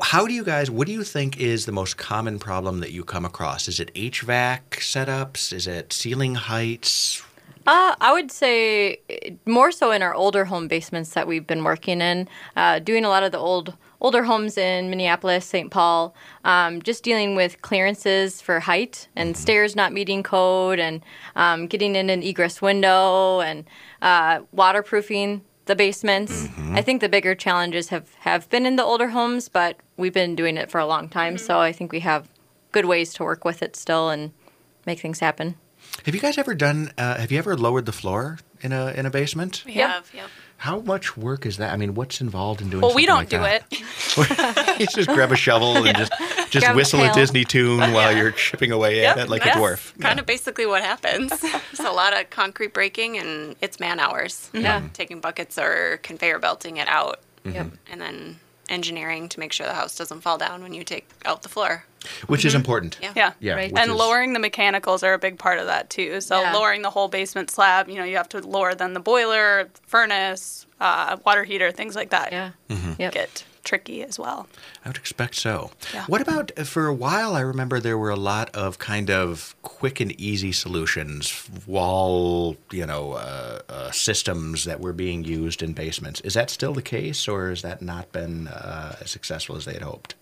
How 0.01 0.27
do 0.27 0.33
you 0.33 0.43
guys? 0.43 0.69
What 0.69 0.85
do 0.85 0.93
you 0.93 1.03
think 1.03 1.39
is 1.39 1.65
the 1.65 1.71
most 1.71 1.97
common 1.97 2.39
problem 2.39 2.81
that 2.81 2.91
you 2.91 3.05
come 3.05 3.23
across? 3.23 3.69
Is 3.69 3.79
it 3.79 3.93
HVAC 3.95 4.59
setups? 4.71 5.53
Is 5.53 5.65
it 5.65 5.93
ceiling 5.93 6.35
heights? 6.35 7.23
Uh, 7.69 7.93
I 8.01 8.13
would 8.13 8.31
say 8.31 8.99
eh, 9.11 9.29
more 9.45 9.71
so 9.71 9.91
in 9.91 10.01
our 10.01 10.15
older 10.15 10.45
home 10.45 10.67
basements 10.67 11.11
that 11.11 11.27
we've 11.27 11.45
been 11.45 11.63
working 11.63 12.01
in, 12.01 12.27
uh, 12.55 12.79
doing 12.79 13.05
a 13.05 13.09
lot 13.09 13.21
of 13.21 13.31
the 13.31 13.37
old 13.37 13.75
older 14.01 14.23
homes 14.23 14.57
in 14.57 14.89
Minneapolis, 14.89 15.45
St. 15.45 15.69
Paul, 15.69 16.15
um, 16.43 16.81
just 16.81 17.03
dealing 17.03 17.35
with 17.35 17.61
clearances 17.61 18.41
for 18.41 18.59
height 18.59 19.07
and 19.15 19.37
stairs 19.37 19.75
not 19.75 19.93
meeting 19.93 20.23
code, 20.23 20.79
and 20.79 21.03
um, 21.35 21.67
getting 21.67 21.95
in 21.95 22.09
an 22.09 22.23
egress 22.23 22.59
window 22.59 23.39
and 23.41 23.65
uh, 24.01 24.39
waterproofing 24.51 25.41
the 25.65 25.75
basements. 25.75 26.47
I 26.71 26.81
think 26.81 27.01
the 27.01 27.09
bigger 27.09 27.35
challenges 27.35 27.89
have 27.89 28.15
have 28.21 28.49
been 28.49 28.65
in 28.65 28.77
the 28.77 28.83
older 28.83 29.09
homes, 29.09 29.47
but 29.47 29.77
we've 29.95 30.11
been 30.11 30.35
doing 30.35 30.57
it 30.57 30.71
for 30.71 30.79
a 30.79 30.87
long 30.87 31.07
time, 31.07 31.37
so 31.37 31.59
I 31.59 31.71
think 31.71 31.91
we 31.91 31.99
have 31.99 32.29
good 32.71 32.85
ways 32.85 33.13
to 33.13 33.23
work 33.23 33.45
with 33.45 33.61
it 33.61 33.75
still 33.75 34.09
and 34.09 34.31
make 34.87 34.99
things 34.99 35.19
happen. 35.19 35.55
Have 36.05 36.15
you 36.15 36.21
guys 36.21 36.37
ever 36.37 36.55
done? 36.55 36.91
Uh, 36.97 37.17
have 37.17 37.31
you 37.31 37.37
ever 37.37 37.55
lowered 37.57 37.85
the 37.85 37.91
floor 37.91 38.39
in 38.61 38.71
a 38.71 38.87
in 38.91 39.05
a 39.05 39.09
basement? 39.09 39.63
We 39.65 39.73
Yep. 39.73 39.89
have, 39.89 40.11
yep. 40.13 40.27
How 40.57 40.79
much 40.81 41.15
work 41.15 41.45
is 41.45 41.57
that? 41.57 41.71
I 41.71 41.77
mean, 41.77 41.93
what's 41.95 42.19
involved 42.19 42.61
in 42.61 42.69
doing? 42.69 42.81
Well, 42.81 42.93
we 42.93 43.05
don't 43.05 43.17
like 43.19 43.29
do 43.29 43.37
that? 43.37 43.63
it. 43.71 44.79
you 44.81 44.87
just 44.87 45.07
grab 45.09 45.31
a 45.31 45.35
shovel 45.37 45.85
and 45.85 45.97
just 46.09 46.11
just 46.51 46.65
Grab 46.65 46.75
whistle 46.75 46.99
a 47.01 47.05
pail. 47.05 47.13
Disney 47.13 47.45
tune 47.45 47.79
while 47.93 48.15
you're 48.15 48.31
chipping 48.31 48.71
away 48.71 49.05
at 49.05 49.17
it 49.17 49.29
like 49.29 49.45
a 49.45 49.49
dwarf. 49.49 49.97
Kind 50.01 50.19
of 50.19 50.25
basically 50.25 50.65
what 50.65 50.81
happens. 50.83 51.29
There's 51.39 51.79
a 51.79 51.91
lot 51.91 52.19
of 52.19 52.29
concrete 52.29 52.73
breaking, 52.73 53.17
and 53.17 53.55
it's 53.61 53.79
man 53.79 53.99
hours. 53.99 54.49
Yeah. 54.53 54.81
Taking 54.93 55.21
buckets 55.21 55.57
or 55.57 55.99
conveyor 56.03 56.39
belting 56.39 56.77
it 56.77 56.87
out, 56.89 57.19
Yep. 57.45 57.67
and 57.91 58.01
then 58.01 58.39
engineering 58.67 59.29
to 59.29 59.39
make 59.39 59.53
sure 59.53 59.65
the 59.65 59.73
house 59.73 59.95
doesn't 59.97 60.21
fall 60.21 60.37
down 60.37 60.61
when 60.61 60.73
you 60.73 60.83
take 60.83 61.07
out 61.25 61.41
the 61.43 61.49
floor. 61.49 61.85
Which 62.27 62.45
is 62.45 62.55
important. 62.55 62.97
Yeah. 63.01 63.11
Yeah. 63.15 63.31
Yeah, 63.39 63.55
Right. 63.55 63.71
and 63.75 63.91
is- 63.91 63.95
lowering 63.97 64.33
the 64.33 64.39
mechanicals 64.39 65.03
are 65.03 65.13
a 65.13 65.19
big 65.19 65.37
part 65.39 65.59
of 65.59 65.65
that 65.67 65.89
too. 65.89 66.21
So 66.21 66.41
Yeah. 66.41 66.53
lowering 66.53 66.81
the 66.81 66.89
whole 66.91 67.07
basement 67.07 67.49
slab, 67.51 67.89
you 67.89 67.95
know, 67.95 68.03
you 68.03 68.17
have 68.17 68.29
to 68.29 68.39
lower 68.39 68.73
then 68.75 68.93
the 68.93 68.99
boiler, 68.99 69.69
furnace, 69.87 70.65
uh, 70.79 71.17
water 71.25 71.43
heater, 71.43 71.71
things 71.71 71.95
like 71.95 72.09
that. 72.11 72.31
Yeah. 72.31 72.51
Mm-hmm. 72.69 72.93
Yep. 72.99 73.13
Get 73.13 73.43
tricky 73.65 74.01
as 74.01 74.17
well. 74.17 74.47
I 74.85 74.89
would 74.89 74.97
expect 74.97 75.35
so. 75.35 75.71
Yeah. 75.93 76.05
What 76.07 76.21
about 76.21 76.51
uh, 76.57 76.63
for 76.63 76.87
a 76.87 76.93
while? 76.93 77.35
I 77.35 77.41
remember 77.41 77.79
there 77.79 77.97
were 77.97 78.09
a 78.09 78.15
lot 78.15 78.49
of 78.55 78.79
kind 78.79 79.11
of 79.11 79.53
quick 79.61 79.99
and 79.99 80.11
easy 80.19 80.51
solutions, 80.53 81.47
wall, 81.67 82.55
you 82.71 82.85
know, 82.85 83.13
uh, 83.13 83.59
uh, 83.69 83.91
systems 83.91 84.63
that 84.63 84.79
were 84.79 84.93
being 84.93 85.23
used 85.23 85.61
in 85.61 85.73
basements. 85.73 86.21
Is 86.21 86.33
that 86.33 86.49
still 86.49 86.73
the 86.73 86.81
case, 86.81 87.27
or 87.27 87.49
has 87.49 87.61
that 87.61 87.81
not 87.81 88.11
been 88.11 88.47
uh, 88.47 88.95
as 89.01 89.11
successful 89.11 89.55
as 89.57 89.65
they 89.65 89.73
had 89.73 89.81
hoped? 89.83 90.15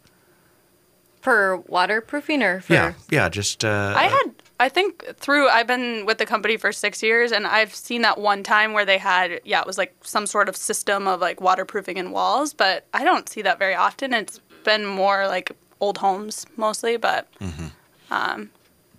For 1.22 1.58
waterproofing 1.68 2.42
or 2.44 2.62
for 2.62 2.74
Yeah, 2.74 2.94
yeah. 3.10 3.28
Just 3.30 3.66
uh, 3.66 3.94
I 3.98 4.04
had, 4.06 4.32
I 4.60 4.70
think 4.70 5.04
through, 5.18 5.50
I've 5.50 5.68
been 5.68 6.06
with 6.06 6.18
the 6.20 6.26
company 6.26 6.58
for 6.58 6.72
six 6.72 7.04
years 7.04 7.32
and 7.32 7.46
I've 7.46 7.74
seen 7.76 8.02
that 8.04 8.18
one 8.20 8.44
time 8.44 8.74
where 8.74 8.86
they 8.86 8.98
had, 8.98 9.42
yeah, 9.44 9.60
it 9.62 9.68
was 9.68 9.78
like 9.78 9.94
some 10.04 10.26
sort 10.26 10.48
of 10.48 10.56
system 10.56 11.08
of 11.08 11.20
like 11.20 11.42
waterproofing 11.42 11.98
in 11.98 12.12
walls, 12.12 12.54
but 12.54 12.86
I 12.94 13.04
don't 13.04 13.28
see 13.28 13.42
that 13.42 13.60
very 13.60 13.76
often. 13.76 14.14
It's 14.14 14.40
been 14.64 14.86
more 14.86 15.28
like 15.28 15.52
old 15.80 15.98
homes 15.98 16.46
mostly, 16.56 16.98
but 16.98 17.28
But 17.40 17.48
Yeah, 18.10 18.46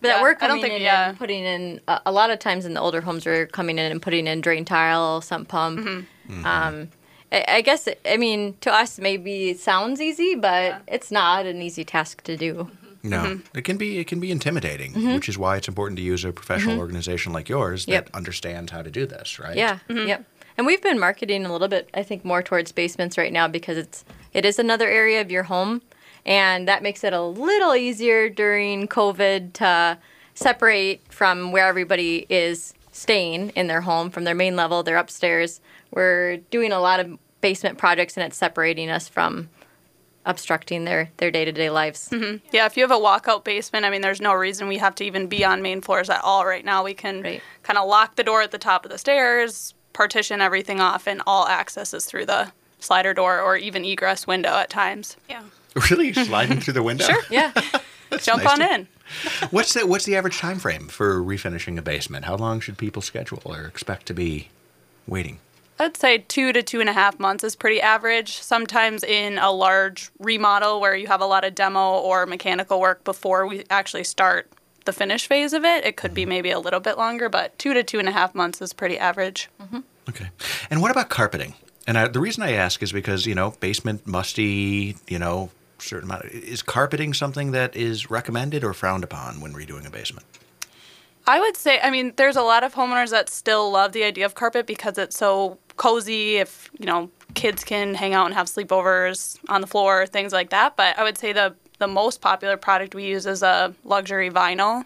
that 0.00 0.22
we're 0.22 0.30
I 0.30 0.32
don't 0.32 0.40
coming 0.48 0.62
think- 0.62 0.74
in 0.74 0.82
yeah. 0.82 1.08
and 1.10 1.18
putting 1.18 1.44
in 1.44 1.80
a, 1.88 2.00
a 2.06 2.12
lot 2.12 2.30
of 2.30 2.38
times 2.38 2.64
in 2.64 2.74
the 2.74 2.80
older 2.80 3.00
homes 3.00 3.26
we're 3.26 3.46
coming 3.46 3.78
in 3.78 3.90
and 3.90 4.00
putting 4.02 4.26
in 4.26 4.40
drain 4.40 4.64
tile, 4.64 5.20
sump 5.20 5.48
pump. 5.48 5.80
Mm-hmm. 5.80 6.46
Um, 6.46 6.88
I, 7.32 7.44
I 7.48 7.60
guess 7.60 7.88
I 8.06 8.16
mean 8.16 8.56
to 8.60 8.72
us 8.72 8.98
maybe 8.98 9.50
it 9.50 9.60
sounds 9.60 10.00
easy, 10.00 10.34
but 10.34 10.82
it's 10.86 11.10
not 11.10 11.46
an 11.46 11.60
easy 11.62 11.84
task 11.84 12.22
to 12.24 12.36
do. 12.36 12.70
no, 13.02 13.18
Mm-hmm. 13.22 13.56
it 13.58 13.64
can 13.64 13.76
be 13.76 13.98
it 13.98 14.06
can 14.06 14.20
be 14.20 14.30
intimidating, 14.30 14.92
which 15.14 15.28
is 15.28 15.36
why 15.38 15.56
it's 15.56 15.68
important 15.68 15.96
to 15.98 16.02
use 16.02 16.24
a 16.24 16.32
professional 16.32 16.78
organization 16.78 17.32
like 17.32 17.48
yours 17.48 17.86
that 17.86 17.92
Yep. 17.92 18.10
understands 18.14 18.72
how 18.72 18.82
to 18.82 18.90
do 18.90 19.06
this, 19.06 19.38
right? 19.38 19.56
Yeah, 19.56 19.78
Mm-hmm. 19.88 20.08
yep. 20.08 20.24
And 20.56 20.66
we've 20.66 20.82
been 20.82 20.98
marketing 20.98 21.46
a 21.46 21.52
little 21.52 21.68
bit, 21.68 21.88
I 21.94 22.02
think, 22.02 22.24
more 22.24 22.42
towards 22.42 22.72
basements 22.72 23.16
right 23.16 23.32
now 23.32 23.46
because 23.46 23.76
it's 23.78 24.04
it 24.32 24.44
is 24.44 24.58
another 24.58 24.88
area 24.88 25.20
of 25.20 25.30
your 25.30 25.44
home, 25.44 25.82
and 26.26 26.66
that 26.66 26.82
makes 26.82 27.04
it 27.04 27.12
a 27.12 27.22
little 27.22 27.74
easier 27.76 28.28
during 28.28 28.88
COVID 28.88 29.52
to 29.54 29.98
separate 30.34 31.00
from 31.12 31.52
where 31.52 31.66
everybody 31.66 32.26
is 32.28 32.74
staying 32.92 33.50
in 33.50 33.66
their 33.68 33.82
home 33.82 34.10
from 34.10 34.24
their 34.24 34.34
main 34.34 34.56
level, 34.56 34.82
their 34.82 34.96
upstairs. 34.96 35.60
We're 35.90 36.38
doing 36.50 36.72
a 36.72 36.80
lot 36.80 37.00
of 37.00 37.18
basement 37.40 37.78
projects, 37.78 38.16
and 38.16 38.24
it's 38.26 38.36
separating 38.36 38.90
us 38.90 39.08
from 39.08 39.48
obstructing 40.26 40.84
their 40.84 41.08
their 41.16 41.30
day 41.30 41.44
to 41.44 41.52
day 41.52 41.70
lives. 41.70 42.08
Mm-hmm. 42.10 42.44
Yeah, 42.52 42.66
if 42.66 42.76
you 42.76 42.82
have 42.82 42.90
a 42.90 42.94
walkout 43.02 43.44
basement, 43.44 43.84
I 43.84 43.90
mean, 43.90 44.02
there's 44.02 44.20
no 44.20 44.34
reason 44.34 44.68
we 44.68 44.78
have 44.78 44.94
to 44.96 45.04
even 45.04 45.26
be 45.26 45.44
on 45.44 45.62
main 45.62 45.80
floors 45.80 46.10
at 46.10 46.22
all 46.22 46.44
right 46.44 46.64
now. 46.64 46.84
We 46.84 46.94
can 46.94 47.22
Right. 47.22 47.42
kind 47.62 47.78
of 47.78 47.88
lock 47.88 48.16
the 48.16 48.24
door 48.24 48.42
at 48.42 48.50
the 48.50 48.58
top 48.58 48.84
of 48.84 48.90
the 48.90 48.98
stairs, 48.98 49.74
partition 49.92 50.40
everything 50.40 50.80
off, 50.80 51.06
and 51.06 51.22
all 51.26 51.46
access 51.46 51.94
is 51.94 52.04
through 52.04 52.26
the 52.26 52.52
slider 52.80 53.14
door 53.14 53.40
or 53.40 53.56
even 53.56 53.84
egress 53.84 54.26
window 54.26 54.50
at 54.56 54.70
times. 54.70 55.16
Yeah. 55.28 55.42
Really 55.90 56.12
sliding 56.12 56.60
through 56.60 56.72
the 56.74 56.82
window? 56.82 57.04
Sure. 57.04 57.22
Yeah. 57.30 57.52
Jump 58.18 58.42
nice 58.42 58.52
on 58.52 58.58
to- 58.58 58.74
in. 58.74 58.88
What's 59.50 59.74
the 59.74 59.86
what's 59.86 60.04
the 60.06 60.16
average 60.16 60.38
time 60.38 60.58
frame 60.58 60.88
for 60.88 61.20
refinishing 61.22 61.78
a 61.78 61.82
basement? 61.82 62.24
How 62.24 62.36
long 62.36 62.58
should 62.60 62.76
people 62.76 63.00
schedule 63.00 63.40
or 63.44 63.64
expect 63.64 64.06
to 64.06 64.14
be 64.14 64.48
waiting? 65.06 65.38
I'd 65.78 65.96
say 65.96 66.18
two 66.18 66.52
to 66.52 66.62
two 66.62 66.80
and 66.80 66.88
a 66.88 66.92
half 66.92 67.18
months 67.20 67.44
is 67.44 67.54
pretty 67.54 67.80
average. 67.80 68.40
Sometimes 68.40 69.04
in 69.04 69.38
a 69.38 69.52
large 69.52 70.10
remodel 70.18 70.80
where 70.80 70.96
you 70.96 71.06
have 71.06 71.20
a 71.20 71.26
lot 71.26 71.44
of 71.44 71.54
demo 71.54 71.98
or 71.98 72.26
mechanical 72.26 72.80
work 72.80 73.04
before 73.04 73.46
we 73.46 73.64
actually 73.70 74.04
start 74.04 74.50
the 74.84 74.92
finish 74.92 75.26
phase 75.26 75.52
of 75.52 75.64
it, 75.64 75.84
it 75.84 75.96
could 75.96 76.14
be 76.14 76.22
mm-hmm. 76.22 76.30
maybe 76.30 76.50
a 76.50 76.58
little 76.58 76.80
bit 76.80 76.96
longer, 76.96 77.28
but 77.28 77.56
two 77.58 77.74
to 77.74 77.84
two 77.84 77.98
and 77.98 78.08
a 78.08 78.12
half 78.12 78.34
months 78.34 78.60
is 78.60 78.72
pretty 78.72 78.98
average. 78.98 79.48
Mm-hmm. 79.62 79.80
Okay. 80.08 80.28
And 80.70 80.80
what 80.80 80.90
about 80.90 81.10
carpeting? 81.10 81.54
And 81.86 81.96
I, 81.96 82.08
the 82.08 82.20
reason 82.20 82.42
I 82.42 82.52
ask 82.52 82.82
is 82.82 82.92
because 82.92 83.26
you 83.26 83.34
know 83.34 83.52
basement 83.60 84.06
musty, 84.06 84.96
you 85.06 85.18
know, 85.18 85.50
certain 85.78 86.08
amount. 86.08 86.24
Is 86.26 86.62
carpeting 86.62 87.14
something 87.14 87.52
that 87.52 87.76
is 87.76 88.10
recommended 88.10 88.64
or 88.64 88.72
frowned 88.72 89.04
upon 89.04 89.40
when 89.40 89.52
redoing 89.52 89.86
a 89.86 89.90
basement? 89.90 90.26
I 91.26 91.40
would 91.40 91.56
say, 91.56 91.78
I 91.82 91.90
mean, 91.90 92.14
there's 92.16 92.36
a 92.36 92.42
lot 92.42 92.64
of 92.64 92.74
homeowners 92.74 93.10
that 93.10 93.28
still 93.28 93.70
love 93.70 93.92
the 93.92 94.02
idea 94.02 94.24
of 94.24 94.34
carpet 94.34 94.66
because 94.66 94.96
it's 94.96 95.16
so 95.16 95.58
cozy. 95.78 96.36
If, 96.36 96.70
you 96.78 96.84
know, 96.84 97.10
kids 97.34 97.64
can 97.64 97.94
hang 97.94 98.12
out 98.12 98.26
and 98.26 98.34
have 98.34 98.46
sleepovers 98.46 99.38
on 99.48 99.62
the 99.62 99.66
floor, 99.66 100.06
things 100.06 100.32
like 100.32 100.50
that. 100.50 100.76
But 100.76 100.98
I 100.98 101.02
would 101.02 101.16
say 101.16 101.32
the, 101.32 101.54
the 101.78 101.88
most 101.88 102.20
popular 102.20 102.56
product 102.56 102.94
we 102.94 103.04
use 103.04 103.24
is 103.24 103.42
a 103.42 103.74
luxury 103.84 104.30
vinyl 104.30 104.84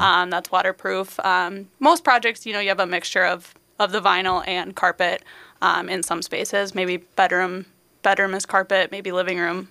um, 0.00 0.30
that's 0.30 0.52
waterproof. 0.52 1.18
Um, 1.20 1.68
most 1.80 2.04
projects, 2.04 2.46
you 2.46 2.52
know, 2.52 2.60
you 2.60 2.68
have 2.68 2.80
a 2.80 2.86
mixture 2.86 3.24
of, 3.24 3.54
of 3.78 3.90
the 3.90 4.00
vinyl 4.00 4.46
and 4.46 4.76
carpet 4.76 5.24
um, 5.62 5.88
in 5.88 6.02
some 6.02 6.22
spaces. 6.22 6.74
Maybe 6.74 6.98
bedroom, 6.98 7.66
bedroom 8.02 8.34
is 8.34 8.46
carpet, 8.46 8.92
maybe 8.92 9.10
living 9.10 9.38
room. 9.38 9.68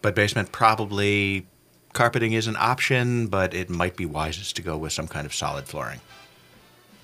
But 0.00 0.14
basement 0.14 0.52
probably 0.52 1.46
carpeting 1.92 2.32
is 2.32 2.46
an 2.46 2.56
option, 2.58 3.26
but 3.26 3.52
it 3.52 3.68
might 3.68 3.96
be 3.96 4.06
wisest 4.06 4.56
to 4.56 4.62
go 4.62 4.76
with 4.76 4.92
some 4.92 5.08
kind 5.08 5.26
of 5.26 5.34
solid 5.34 5.66
flooring. 5.66 6.00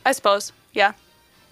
I 0.06 0.12
suppose, 0.12 0.52
yeah. 0.72 0.92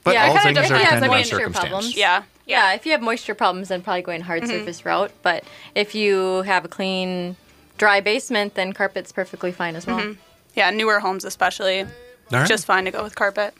But 0.04 0.14
Yeah, 0.14 0.24
it 0.24 0.28
all 0.28 0.36
kinda 0.38 0.42
things 0.42 0.58
are 0.58 0.62
depends 0.62 0.84
dependent 0.84 1.04
on 1.04 1.10
on 1.10 1.16
moisture 1.16 1.36
circumstance. 1.36 1.68
problems. 1.68 1.96
Yeah. 1.96 2.22
Yeah, 2.46 2.72
if 2.74 2.84
you 2.86 2.92
have 2.92 3.02
moisture 3.02 3.34
problems, 3.34 3.68
then 3.68 3.82
probably 3.82 4.02
going 4.02 4.20
hard 4.22 4.42
mm-hmm. 4.42 4.50
surface 4.50 4.84
route. 4.84 5.12
But 5.22 5.44
if 5.74 5.94
you 5.94 6.42
have 6.42 6.64
a 6.64 6.68
clean, 6.68 7.36
dry 7.78 8.00
basement, 8.00 8.54
then 8.54 8.72
carpet's 8.72 9.12
perfectly 9.12 9.52
fine 9.52 9.76
as 9.76 9.86
well. 9.86 10.00
Mm-hmm. 10.00 10.20
Yeah, 10.54 10.70
newer 10.70 11.00
homes 11.00 11.24
especially, 11.24 11.82
All 11.82 11.88
right. 12.32 12.48
just 12.48 12.66
fine 12.66 12.84
to 12.84 12.90
go 12.90 13.02
with 13.02 13.14
carpet. 13.14 13.54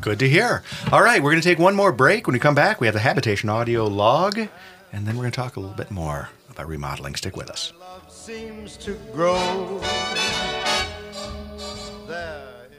Good 0.00 0.20
to 0.20 0.28
hear. 0.28 0.62
All 0.92 1.02
right, 1.02 1.20
we're 1.22 1.32
going 1.32 1.42
to 1.42 1.48
take 1.48 1.58
one 1.58 1.74
more 1.74 1.90
break. 1.92 2.26
When 2.26 2.32
we 2.34 2.38
come 2.38 2.54
back, 2.54 2.80
we 2.80 2.86
have 2.86 2.94
the 2.94 3.00
habitation 3.00 3.48
audio 3.48 3.86
log, 3.86 4.38
and 4.38 5.06
then 5.06 5.16
we're 5.16 5.22
going 5.22 5.32
to 5.32 5.36
talk 5.36 5.56
a 5.56 5.60
little 5.60 5.74
bit 5.76 5.90
more 5.90 6.30
about 6.48 6.68
remodeling. 6.68 7.16
Stick 7.16 7.36
with 7.36 7.50
us. 7.50 7.72
Love 7.80 8.10
seems 8.10 8.76
to 8.78 8.94
grow. 9.12 9.80
There 12.06 12.56
is 12.70 12.76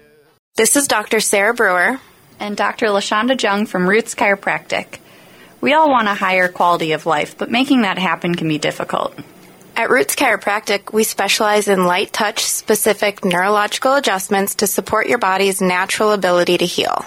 This 0.56 0.76
is 0.78 0.88
Dr. 0.88 1.20
Sarah 1.20 1.54
Brewer. 1.54 2.00
And 2.42 2.58
Dr. 2.58 2.88
LaShonda 2.88 3.42
Jung 3.42 3.68
from 3.68 3.88
Roots 3.88 4.16
Chiropractic. 4.16 4.98
We 5.62 5.74
all 5.74 5.92
want 5.92 6.08
a 6.08 6.16
higher 6.16 6.48
quality 6.48 6.92
of 6.94 7.06
life, 7.06 7.38
but 7.38 7.52
making 7.52 7.84
that 7.84 8.00
happen 8.00 8.34
can 8.34 8.48
be 8.48 8.58
difficult. 8.58 9.16
At 9.76 9.92
Roots 9.92 10.16
Chiropractic, 10.16 10.92
we 10.92 11.04
specialize 11.04 11.68
in 11.68 11.86
light 11.86 12.12
touch 12.12 12.44
specific 12.44 13.24
neurological 13.24 13.94
adjustments 13.94 14.56
to 14.56 14.68
support 14.68 15.08
your 15.08 15.20
body's 15.20 15.62
natural 15.62 16.12
ability 16.12 16.58
to 16.58 16.66
heal. 16.66 17.06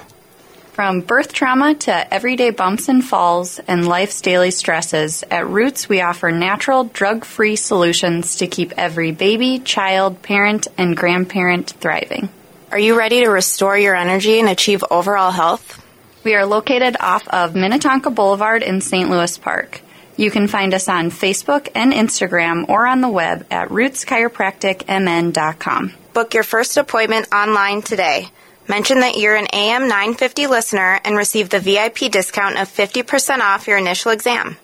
From 0.72 1.00
birth 1.00 1.32
trauma 1.32 1.74
to 1.74 2.14
everyday 2.14 2.50
bumps 2.50 2.88
and 2.88 3.04
falls 3.04 3.58
and 3.58 3.86
life's 3.86 4.20
daily 4.20 4.52
stresses, 4.52 5.24
at 5.30 5.48
Roots 5.48 5.88
we 5.88 6.00
offer 6.00 6.30
natural, 6.30 6.84
drug 6.84 7.24
free 7.24 7.56
solutions 7.56 8.36
to 8.36 8.46
keep 8.46 8.72
every 8.76 9.10
baby, 9.10 9.58
child, 9.58 10.22
parent, 10.22 10.68
and 10.78 10.96
grandparent 10.96 11.70
thriving. 11.70 12.28
Are 12.70 12.78
you 12.78 12.96
ready 12.98 13.22
to 13.22 13.30
restore 13.30 13.78
your 13.78 13.94
energy 13.94 14.40
and 14.40 14.48
achieve 14.48 14.82
overall 14.90 15.30
health? 15.30 15.82
We 16.24 16.34
are 16.34 16.46
located 16.46 16.96
off 16.98 17.28
of 17.28 17.54
Minnetonka 17.54 18.10
Boulevard 18.10 18.62
in 18.62 18.80
St. 18.80 19.10
Louis 19.10 19.36
Park. 19.38 19.82
You 20.16 20.30
can 20.30 20.48
find 20.48 20.72
us 20.74 20.88
on 20.88 21.10
Facebook 21.10 21.68
and 21.74 21.92
Instagram 21.92 22.68
or 22.68 22.86
on 22.86 23.00
the 23.00 23.08
web 23.08 23.46
at 23.50 23.68
rootschiropracticmn.com. 23.68 25.92
Book 26.14 26.34
your 26.34 26.42
first 26.42 26.76
appointment 26.76 27.32
online 27.32 27.82
today. 27.82 28.28
Mention 28.66 29.00
that 29.00 29.18
you're 29.18 29.36
an 29.36 29.48
AM 29.52 29.82
950 29.82 30.46
listener 30.46 30.98
and 31.04 31.16
receive 31.16 31.50
the 31.50 31.60
VIP 31.60 32.10
discount 32.10 32.58
of 32.58 32.68
50% 32.68 33.40
off 33.40 33.68
your 33.68 33.78
initial 33.78 34.10
exam. 34.10 34.56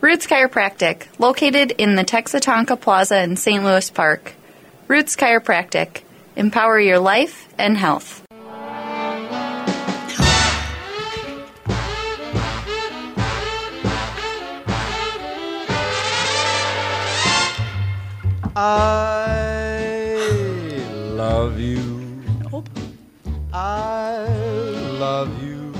Roots 0.00 0.26
Chiropractic, 0.26 1.06
located 1.18 1.70
in 1.72 1.94
the 1.94 2.04
Texatonka 2.04 2.80
Plaza 2.80 3.22
in 3.22 3.36
St. 3.36 3.62
Louis 3.62 3.88
Park. 3.90 4.32
Roots 4.88 5.14
Chiropractic, 5.16 6.02
empower 6.36 6.80
your 6.80 6.98
life 6.98 7.48
and 7.58 7.76
health. 7.76 8.22
I 18.56 20.16
love 21.14 21.58
you. 21.58 22.04
I 23.52 24.26
love 24.98 25.42
you 25.42 25.72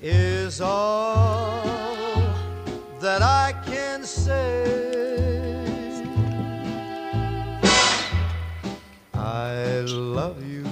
is 0.00 0.60
all 0.60 1.62
that 3.00 3.22
I 3.22 3.54
can 3.64 4.04
say. 4.04 4.71
I 9.32 9.80
love 9.86 10.46
you. 10.46 10.62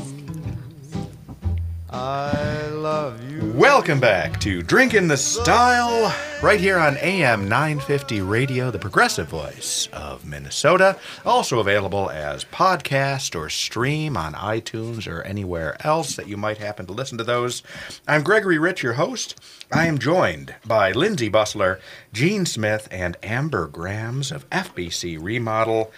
I 1.89 2.69
love 2.69 3.33
you. 3.33 3.55
Welcome 3.55 4.01
back 4.01 4.39
to 4.41 4.63
Drinking 4.63 5.09
the 5.09 5.17
Style, 5.17 6.15
right 6.43 6.61
here 6.61 6.77
on 6.77 6.99
AM 6.99 7.49
950 7.49 8.21
Radio, 8.21 8.71
the 8.71 8.79
progressive 8.79 9.29
voice 9.29 9.89
of 9.95 10.27
Minnesota. 10.27 10.99
Also 11.25 11.59
available 11.59 12.11
as 12.11 12.45
podcast 12.45 13.35
or 13.35 13.49
stream 13.49 14.15
on 14.15 14.35
iTunes 14.35 15.11
or 15.11 15.23
anywhere 15.23 15.79
else 15.81 16.15
that 16.17 16.29
you 16.29 16.37
might 16.37 16.59
happen 16.59 16.85
to 16.85 16.93
listen 16.93 17.17
to 17.17 17.25
those. 17.25 17.63
I'm 18.07 18.23
Gregory 18.23 18.59
Rich, 18.59 18.83
your 18.83 18.93
host. 18.93 19.41
I 19.73 19.87
am 19.87 19.97
joined 19.97 20.55
by 20.67 20.93
Lindsay 20.93 21.31
Bussler, 21.31 21.81
Jean 22.13 22.45
Smith, 22.45 22.89
and 22.91 23.17
Amber 23.23 23.67
Grams 23.67 24.31
of 24.31 24.49
FBC 24.51 25.17
Remodel. 25.19 25.91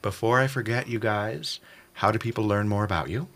Before 0.00 0.38
I 0.38 0.46
forget, 0.46 0.86
you 0.86 1.00
guys, 1.00 1.58
how 1.98 2.12
do 2.12 2.18
people 2.18 2.44
learn 2.44 2.68
more 2.68 2.84
about 2.84 3.10
you? 3.10 3.26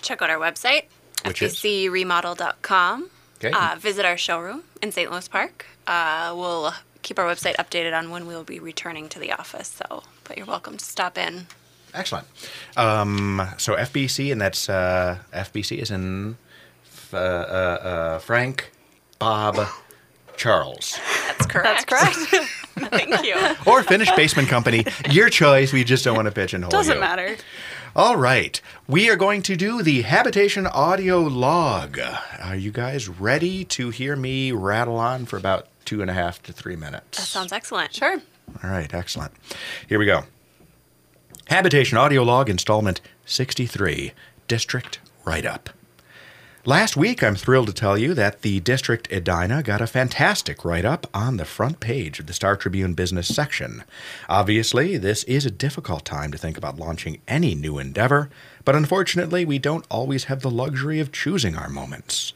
Check 0.00 0.20
out 0.22 0.28
our 0.28 0.38
website, 0.38 0.86
Which 1.24 1.40
fbcremodel.com. 1.40 3.10
Okay. 3.38 3.52
Uh, 3.56 3.76
visit 3.78 4.04
our 4.04 4.16
showroom 4.16 4.64
in 4.82 4.90
St. 4.90 5.08
Louis 5.08 5.28
Park. 5.28 5.66
Uh, 5.86 6.34
we'll 6.36 6.72
keep 7.02 7.20
our 7.20 7.24
website 7.26 7.54
updated 7.56 7.96
on 7.96 8.10
when 8.10 8.26
we'll 8.26 8.42
be 8.42 8.58
returning 8.58 9.08
to 9.08 9.20
the 9.20 9.30
office, 9.30 9.68
so 9.68 10.02
but 10.24 10.36
you're 10.36 10.46
welcome 10.46 10.76
to 10.76 10.84
stop 10.84 11.16
in. 11.16 11.46
Excellent. 11.94 12.26
Um, 12.76 13.40
so 13.56 13.76
FBC, 13.76 14.32
and 14.32 14.40
that's 14.40 14.68
uh, 14.68 15.18
FBC 15.32 15.78
is 15.78 15.92
in 15.92 16.36
uh, 17.12 17.16
uh, 17.16 17.20
uh, 17.20 18.18
Frank, 18.18 18.72
Bob, 19.20 19.64
Charles, 20.42 20.98
That's 21.28 21.46
correct. 21.46 21.88
That's 21.88 22.24
correct. 22.26 22.50
Thank 22.90 23.24
you. 23.24 23.36
or 23.64 23.84
Finished 23.84 24.16
Basement 24.16 24.48
Company. 24.48 24.84
Your 25.08 25.28
choice. 25.28 25.72
We 25.72 25.84
just 25.84 26.04
don't 26.04 26.16
want 26.16 26.26
to 26.26 26.32
pigeonhole 26.32 26.68
Doesn't 26.68 26.94
you. 26.94 27.00
matter. 27.00 27.36
All 27.94 28.16
right, 28.16 28.60
we 28.88 29.08
are 29.08 29.14
going 29.14 29.42
to 29.42 29.54
do 29.54 29.82
the 29.84 30.02
habitation 30.02 30.66
audio 30.66 31.20
log. 31.20 32.00
Are 32.40 32.56
you 32.56 32.72
guys 32.72 33.08
ready 33.08 33.64
to 33.66 33.90
hear 33.90 34.16
me 34.16 34.50
rattle 34.50 34.96
on 34.96 35.26
for 35.26 35.36
about 35.36 35.68
two 35.84 36.00
and 36.02 36.10
a 36.10 36.14
half 36.14 36.42
to 36.42 36.52
three 36.52 36.74
minutes? 36.74 37.18
That 37.18 37.26
sounds 37.26 37.52
excellent. 37.52 37.94
Sure. 37.94 38.18
All 38.64 38.70
right, 38.70 38.92
excellent. 38.92 39.32
Here 39.88 40.00
we 40.00 40.06
go. 40.06 40.24
Habitation 41.46 41.98
Audio 41.98 42.24
Log 42.24 42.50
Installment 42.50 43.00
63, 43.26 44.12
District 44.48 44.98
Write 45.24 45.46
Up. 45.46 45.70
Last 46.64 46.96
week, 46.96 47.24
I'm 47.24 47.34
thrilled 47.34 47.66
to 47.66 47.72
tell 47.72 47.98
you 47.98 48.14
that 48.14 48.42
the 48.42 48.60
District 48.60 49.12
Edina 49.12 49.64
got 49.64 49.80
a 49.80 49.86
fantastic 49.88 50.64
write 50.64 50.84
up 50.84 51.08
on 51.12 51.36
the 51.36 51.44
front 51.44 51.80
page 51.80 52.20
of 52.20 52.28
the 52.28 52.32
Star 52.32 52.56
Tribune 52.56 52.94
business 52.94 53.26
section. 53.26 53.82
Obviously, 54.28 54.96
this 54.96 55.24
is 55.24 55.44
a 55.44 55.50
difficult 55.50 56.04
time 56.04 56.30
to 56.30 56.38
think 56.38 56.56
about 56.56 56.78
launching 56.78 57.20
any 57.26 57.56
new 57.56 57.80
endeavor, 57.80 58.30
but 58.64 58.76
unfortunately, 58.76 59.44
we 59.44 59.58
don't 59.58 59.84
always 59.90 60.24
have 60.24 60.42
the 60.42 60.52
luxury 60.52 61.00
of 61.00 61.10
choosing 61.10 61.56
our 61.56 61.68
moments. 61.68 62.32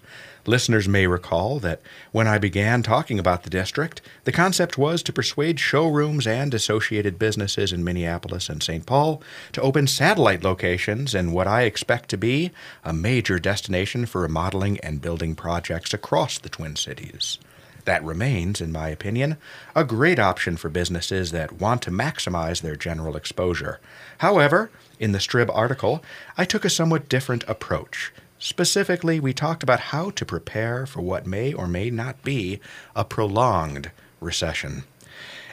Listeners 0.46 0.86
may 0.86 1.08
recall 1.08 1.58
that 1.58 1.80
when 2.12 2.28
I 2.28 2.38
began 2.38 2.84
talking 2.84 3.18
about 3.18 3.42
the 3.42 3.50
district, 3.50 4.00
the 4.22 4.30
concept 4.30 4.78
was 4.78 5.02
to 5.02 5.12
persuade 5.12 5.58
showrooms 5.58 6.24
and 6.24 6.54
associated 6.54 7.18
businesses 7.18 7.72
in 7.72 7.82
Minneapolis 7.82 8.48
and 8.48 8.62
St. 8.62 8.86
Paul 8.86 9.20
to 9.52 9.60
open 9.60 9.88
satellite 9.88 10.44
locations 10.44 11.16
in 11.16 11.32
what 11.32 11.48
I 11.48 11.62
expect 11.62 12.08
to 12.10 12.16
be 12.16 12.52
a 12.84 12.92
major 12.92 13.40
destination 13.40 14.06
for 14.06 14.20
remodeling 14.20 14.78
and 14.80 15.02
building 15.02 15.34
projects 15.34 15.92
across 15.92 16.38
the 16.38 16.48
Twin 16.48 16.76
Cities. 16.76 17.38
That 17.84 18.04
remains, 18.04 18.60
in 18.60 18.70
my 18.70 18.88
opinion, 18.88 19.38
a 19.74 19.82
great 19.82 20.20
option 20.20 20.56
for 20.56 20.68
businesses 20.68 21.32
that 21.32 21.60
want 21.60 21.82
to 21.82 21.90
maximize 21.90 22.60
their 22.60 22.76
general 22.76 23.16
exposure. 23.16 23.80
However, 24.18 24.70
in 25.00 25.10
the 25.10 25.18
Strib 25.18 25.50
article, 25.52 26.04
I 26.38 26.44
took 26.44 26.64
a 26.64 26.70
somewhat 26.70 27.08
different 27.08 27.42
approach. 27.48 28.12
Specifically, 28.38 29.18
we 29.18 29.32
talked 29.32 29.62
about 29.62 29.80
how 29.80 30.10
to 30.10 30.26
prepare 30.26 30.84
for 30.84 31.00
what 31.00 31.26
may 31.26 31.52
or 31.52 31.66
may 31.66 31.90
not 31.90 32.22
be 32.22 32.60
a 32.94 33.04
prolonged 33.04 33.90
recession. 34.20 34.84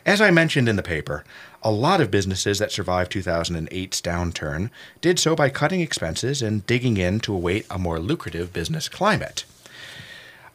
As 0.05 0.19
I 0.19 0.31
mentioned 0.31 0.67
in 0.67 0.75
the 0.75 0.83
paper, 0.83 1.23
a 1.61 1.71
lot 1.71 2.01
of 2.01 2.11
businesses 2.11 2.59
that 2.59 2.73
survived 2.73 3.13
2008's 3.13 4.01
downturn 4.01 4.69
did 4.99 5.17
so 5.17 5.33
by 5.33 5.49
cutting 5.49 5.79
expenses 5.79 6.41
and 6.41 6.65
digging 6.65 6.97
in 6.97 7.21
to 7.21 7.33
await 7.33 7.65
a 7.69 7.79
more 7.79 7.99
lucrative 7.99 8.51
business 8.51 8.89
climate. 8.89 9.45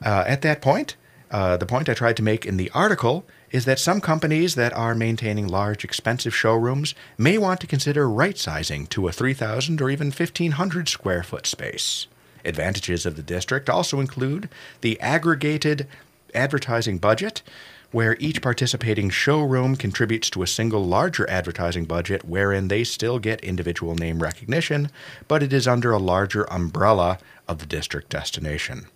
Uh, 0.05 0.24
at 0.26 0.43
that 0.43 0.61
point, 0.61 0.97
uh, 1.31 1.57
the 1.57 1.66
point 1.66 1.89
I 1.89 1.95
tried 1.95 2.16
to 2.18 2.22
make 2.22 2.45
in 2.45 2.59
the 2.59 2.70
article 2.74 3.24
is 3.51 3.64
that 3.64 3.79
some 3.79 4.03
companies 4.03 4.55
that 4.55 4.74
are 4.74 4.95
maintaining 4.95 5.49
large, 5.49 5.83
expensive 5.83 6.35
showrooms 6.35 6.95
may 7.16 7.39
want 7.39 7.61
to 7.61 7.66
consider 7.66 8.09
right 8.09 8.37
sizing 8.37 8.87
to 8.89 9.09
a 9.09 9.12
3,000 9.12 9.81
or 9.81 9.89
even 9.89 10.09
1,500 10.09 10.89
square 10.91 11.22
foot 11.22 11.47
space. 11.47 12.07
Advantages 12.49 13.05
of 13.05 13.14
the 13.14 13.22
district 13.22 13.68
also 13.68 14.01
include 14.01 14.49
the 14.80 14.99
aggregated 15.01 15.86
advertising 16.34 16.96
budget, 16.96 17.42
where 17.90 18.16
each 18.18 18.40
participating 18.40 19.11
showroom 19.11 19.76
contributes 19.76 20.30
to 20.30 20.42
a 20.42 20.46
single 20.46 20.84
larger 20.84 21.28
advertising 21.28 21.84
budget 21.84 22.24
wherein 22.24 22.68
they 22.68 22.84
still 22.84 23.18
get 23.18 23.40
individual 23.40 23.94
name 23.94 24.22
recognition, 24.22 24.90
but 25.26 25.42
it 25.42 25.53
is 25.53 25.68
under 25.68 25.92
a 25.92 25.99
larger 25.99 26.44
umbrella 26.51 27.18
of 27.46 27.59
the 27.59 27.66
district 27.66 28.09
destination. 28.09 28.86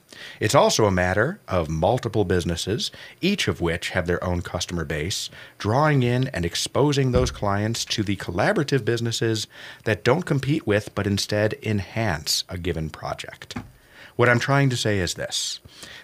It's 0.40 0.54
also 0.54 0.86
a 0.86 0.90
matter 0.90 1.40
of 1.48 1.68
multiple 1.68 2.24
businesses, 2.24 2.90
each 3.20 3.48
of 3.48 3.60
which 3.60 3.90
have 3.90 4.06
their 4.06 4.22
own 4.22 4.42
customer 4.42 4.84
base, 4.84 5.30
drawing 5.58 6.02
in 6.02 6.28
and 6.28 6.44
exposing 6.44 7.12
those 7.12 7.30
clients 7.30 7.84
to 7.86 8.02
the 8.02 8.16
collaborative 8.16 8.84
businesses 8.84 9.46
that 9.84 10.04
don't 10.04 10.22
compete 10.22 10.66
with 10.66 10.94
but 10.94 11.06
instead 11.06 11.54
enhance 11.62 12.44
a 12.48 12.58
given 12.58 12.90
project. 12.90 13.56
What 14.16 14.28
I'm 14.28 14.38
trying 14.38 14.68
to 14.70 14.76
say 14.76 14.98
is 14.98 15.14
this 15.14 15.60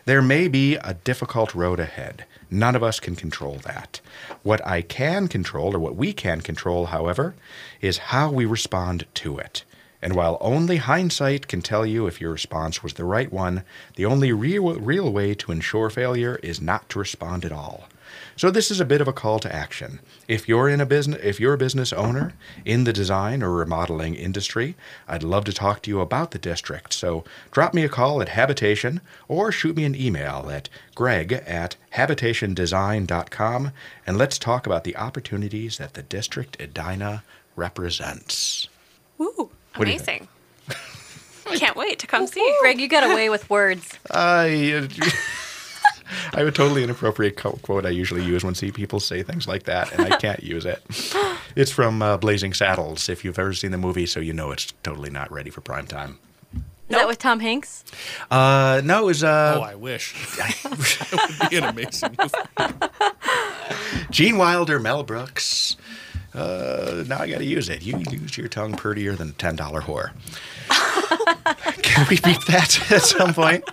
there 0.07 0.23
may 0.23 0.49
be 0.49 0.77
a 0.77 0.95
difficult 0.95 1.55
road 1.55 1.79
ahead. 1.79 2.25
None 2.51 2.75
of 2.75 2.83
us 2.83 2.99
can 2.99 3.15
control 3.15 3.57
that. 3.65 4.01
What 4.43 4.67
I 4.67 4.81
can 4.81 5.29
control, 5.29 5.77
or 5.77 5.79
what 5.79 5.97
we 5.97 6.15
can 6.15 6.41
control, 6.41 6.87
however, 6.87 7.35
is 7.83 7.99
how 7.99 8.31
we 8.31 8.47
respond 8.47 9.05
to 9.15 9.39
it. 9.39 9.65
And 10.01 10.15
while 10.15 10.39
only 10.41 10.77
hindsight 10.77 11.49
can 11.49 11.61
tell 11.61 11.85
you 11.85 12.07
if 12.07 12.21
your 12.21 12.33
response 12.33 12.83
was 12.83 12.95
the 12.95 13.05
right 13.05 13.33
one, 13.33 13.65
the 13.97 14.07
only 14.07 14.33
real, 14.33 14.75
real 14.75 15.13
way 15.13 15.35
to 15.35 15.53
ensure 15.53 15.91
failure 15.91 16.39
is 16.43 16.61
not 16.61 16.89
to 16.91 16.99
respond 16.99 17.45
at 17.45 17.53
all. 17.53 17.89
So 18.37 18.51
this 18.51 18.71
is 18.71 18.81
a 18.81 18.85
bit 18.85 19.01
of 19.01 19.09
a 19.09 19.13
call 19.13 19.39
to 19.41 19.55
action. 19.55 19.99
If 20.29 20.49
you're 20.49 20.69
in 20.69 20.81
a 20.81 20.87
business 20.87 21.21
if 21.23 21.41
you're 21.41 21.55
a 21.55 21.59
business 21.59 21.93
owner 21.93 22.35
in 22.65 22.85
the 22.85 22.93
design 22.93 23.43
or 23.43 23.53
remodeling 23.53 24.15
industry, 24.15 24.77
I'd 25.09 25.23
love 25.23 25.45
to 25.47 25.53
talk 25.53 25.83
to 25.83 25.91
you 25.91 26.01
about 26.01 26.31
the 26.31 26.39
district. 26.39 26.93
So 26.93 27.25
drop 27.51 27.75
me 27.75 27.85
a 27.85 27.89
call 27.89 28.23
at 28.23 28.31
Habitation 28.31 29.01
or 29.27 29.51
shoot 29.51 29.77
me 29.77 29.85
an 29.85 29.97
email 29.97 30.49
at 30.51 30.69
greg 30.95 31.33
at 31.33 31.77
habitationdesign.com 31.95 33.73
and 34.07 34.17
let's 34.17 34.39
talk 34.39 34.67
about 34.67 34.85
the 34.85 34.97
opportunities 34.97 35.79
that 35.79 35.95
the 35.95 36.03
district 36.03 36.61
Edina 36.61 37.25
represents. 37.57 38.69
Woo, 39.19 39.51
What 39.77 39.85
do 39.85 39.91
amazing. 39.91 40.29
Can't 41.57 41.77
wait 41.77 41.99
to 42.01 42.07
come 42.07 42.27
see. 42.27 42.55
Greg, 42.61 42.79
you 42.79 42.89
got 42.89 43.11
away 43.11 43.31
with 43.31 43.49
words. 43.49 43.99
I 44.11 44.89
I 46.33 46.39
have 46.39 46.49
a 46.49 46.53
totally 46.53 46.85
inappropriate 46.85 47.37
quote 47.37 47.87
I 47.87 47.91
usually 47.91 48.25
use 48.25 48.45
when 48.45 48.55
see 48.55 48.71
people 48.71 49.01
say 49.01 49.23
things 49.23 49.47
like 49.49 49.65
that, 49.65 49.93
and 49.93 50.13
I 50.13 50.17
can't 50.19 50.43
use 50.43 50.65
it. 50.65 50.83
It's 51.57 51.73
from 51.73 52.03
uh, 52.03 52.19
Blazing 52.19 52.53
Saddles. 52.55 53.09
If 53.09 53.25
you've 53.25 53.39
ever 53.39 53.53
seen 53.53 53.73
the 53.73 53.79
movie, 53.79 54.07
so 54.07 54.21
you 54.21 54.33
know 54.33 54.53
it's 54.53 54.73
totally 54.85 55.11
not 55.11 55.33
ready 55.33 55.51
for 55.51 55.61
prime 55.61 55.89
time. 55.89 56.21
Is 56.55 56.61
that 56.91 57.09
with 57.09 57.19
Tom 57.19 57.41
Hanks? 57.41 57.85
Uh, 58.31 58.81
no, 58.85 59.03
it 59.03 59.07
was 59.07 59.25
Oh, 59.25 59.29
uh, 59.29 59.67
I 59.69 59.75
wish. 59.75 60.15
that 60.37 61.41
would 61.41 61.51
be 61.51 61.57
an 61.57 61.65
amazing 61.65 62.17
movie. 62.17 62.33
Gene 64.11 64.37
Wilder, 64.37 64.79
Mel 64.79 65.03
Brooks. 65.03 65.77
Uh, 66.35 67.05
now 67.07 67.19
I 67.21 67.29
got 67.29 67.39
to 67.39 67.45
use 67.45 67.69
it. 67.69 67.83
You 67.83 67.99
use 68.11 68.37
your 68.37 68.49
tongue 68.49 68.75
prettier 68.75 69.15
than 69.15 69.31
a 69.31 69.33
ten 69.33 69.57
dollar 69.57 69.81
whore. 69.81 70.11
Can 71.83 72.07
we 72.11 72.17
beat 72.21 72.45
that 72.47 72.93
at 72.93 73.03
some 73.03 73.35
point? 73.35 73.65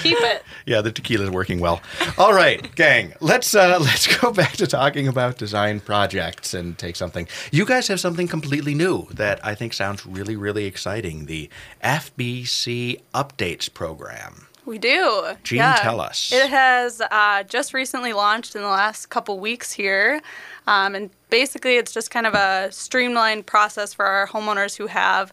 Keep 0.00 0.18
it. 0.20 0.42
Yeah, 0.66 0.80
the 0.80 0.92
tequila 0.92 1.24
is 1.24 1.30
working 1.30 1.60
well. 1.60 1.80
All 2.16 2.32
right, 2.32 2.74
gang. 2.74 3.12
Let's 3.20 3.54
uh, 3.54 3.78
let's 3.82 4.06
go 4.18 4.32
back 4.32 4.52
to 4.54 4.66
talking 4.66 5.08
about 5.08 5.36
design 5.36 5.80
projects 5.80 6.54
and 6.54 6.76
take 6.78 6.96
something. 6.96 7.28
You 7.50 7.66
guys 7.66 7.88
have 7.88 8.00
something 8.00 8.28
completely 8.28 8.74
new 8.74 9.06
that 9.12 9.44
I 9.44 9.54
think 9.54 9.72
sounds 9.72 10.06
really 10.06 10.36
really 10.36 10.64
exciting. 10.64 11.26
The 11.26 11.50
FBC 11.84 13.00
Updates 13.14 13.72
program. 13.72 14.46
We 14.70 14.78
do. 14.78 15.32
Jean, 15.42 15.74
tell 15.78 16.00
us. 16.00 16.30
It 16.32 16.48
has 16.48 17.00
uh, 17.00 17.42
just 17.42 17.74
recently 17.74 18.12
launched 18.12 18.54
in 18.54 18.62
the 18.62 18.68
last 18.68 19.06
couple 19.06 19.40
weeks 19.40 19.72
here. 19.72 20.22
Um, 20.68 20.94
and 20.94 21.10
basically, 21.28 21.76
it's 21.76 21.92
just 21.92 22.12
kind 22.12 22.24
of 22.24 22.34
a 22.34 22.70
streamlined 22.70 23.46
process 23.46 23.92
for 23.92 24.06
our 24.06 24.28
homeowners 24.28 24.76
who 24.76 24.86
have 24.86 25.32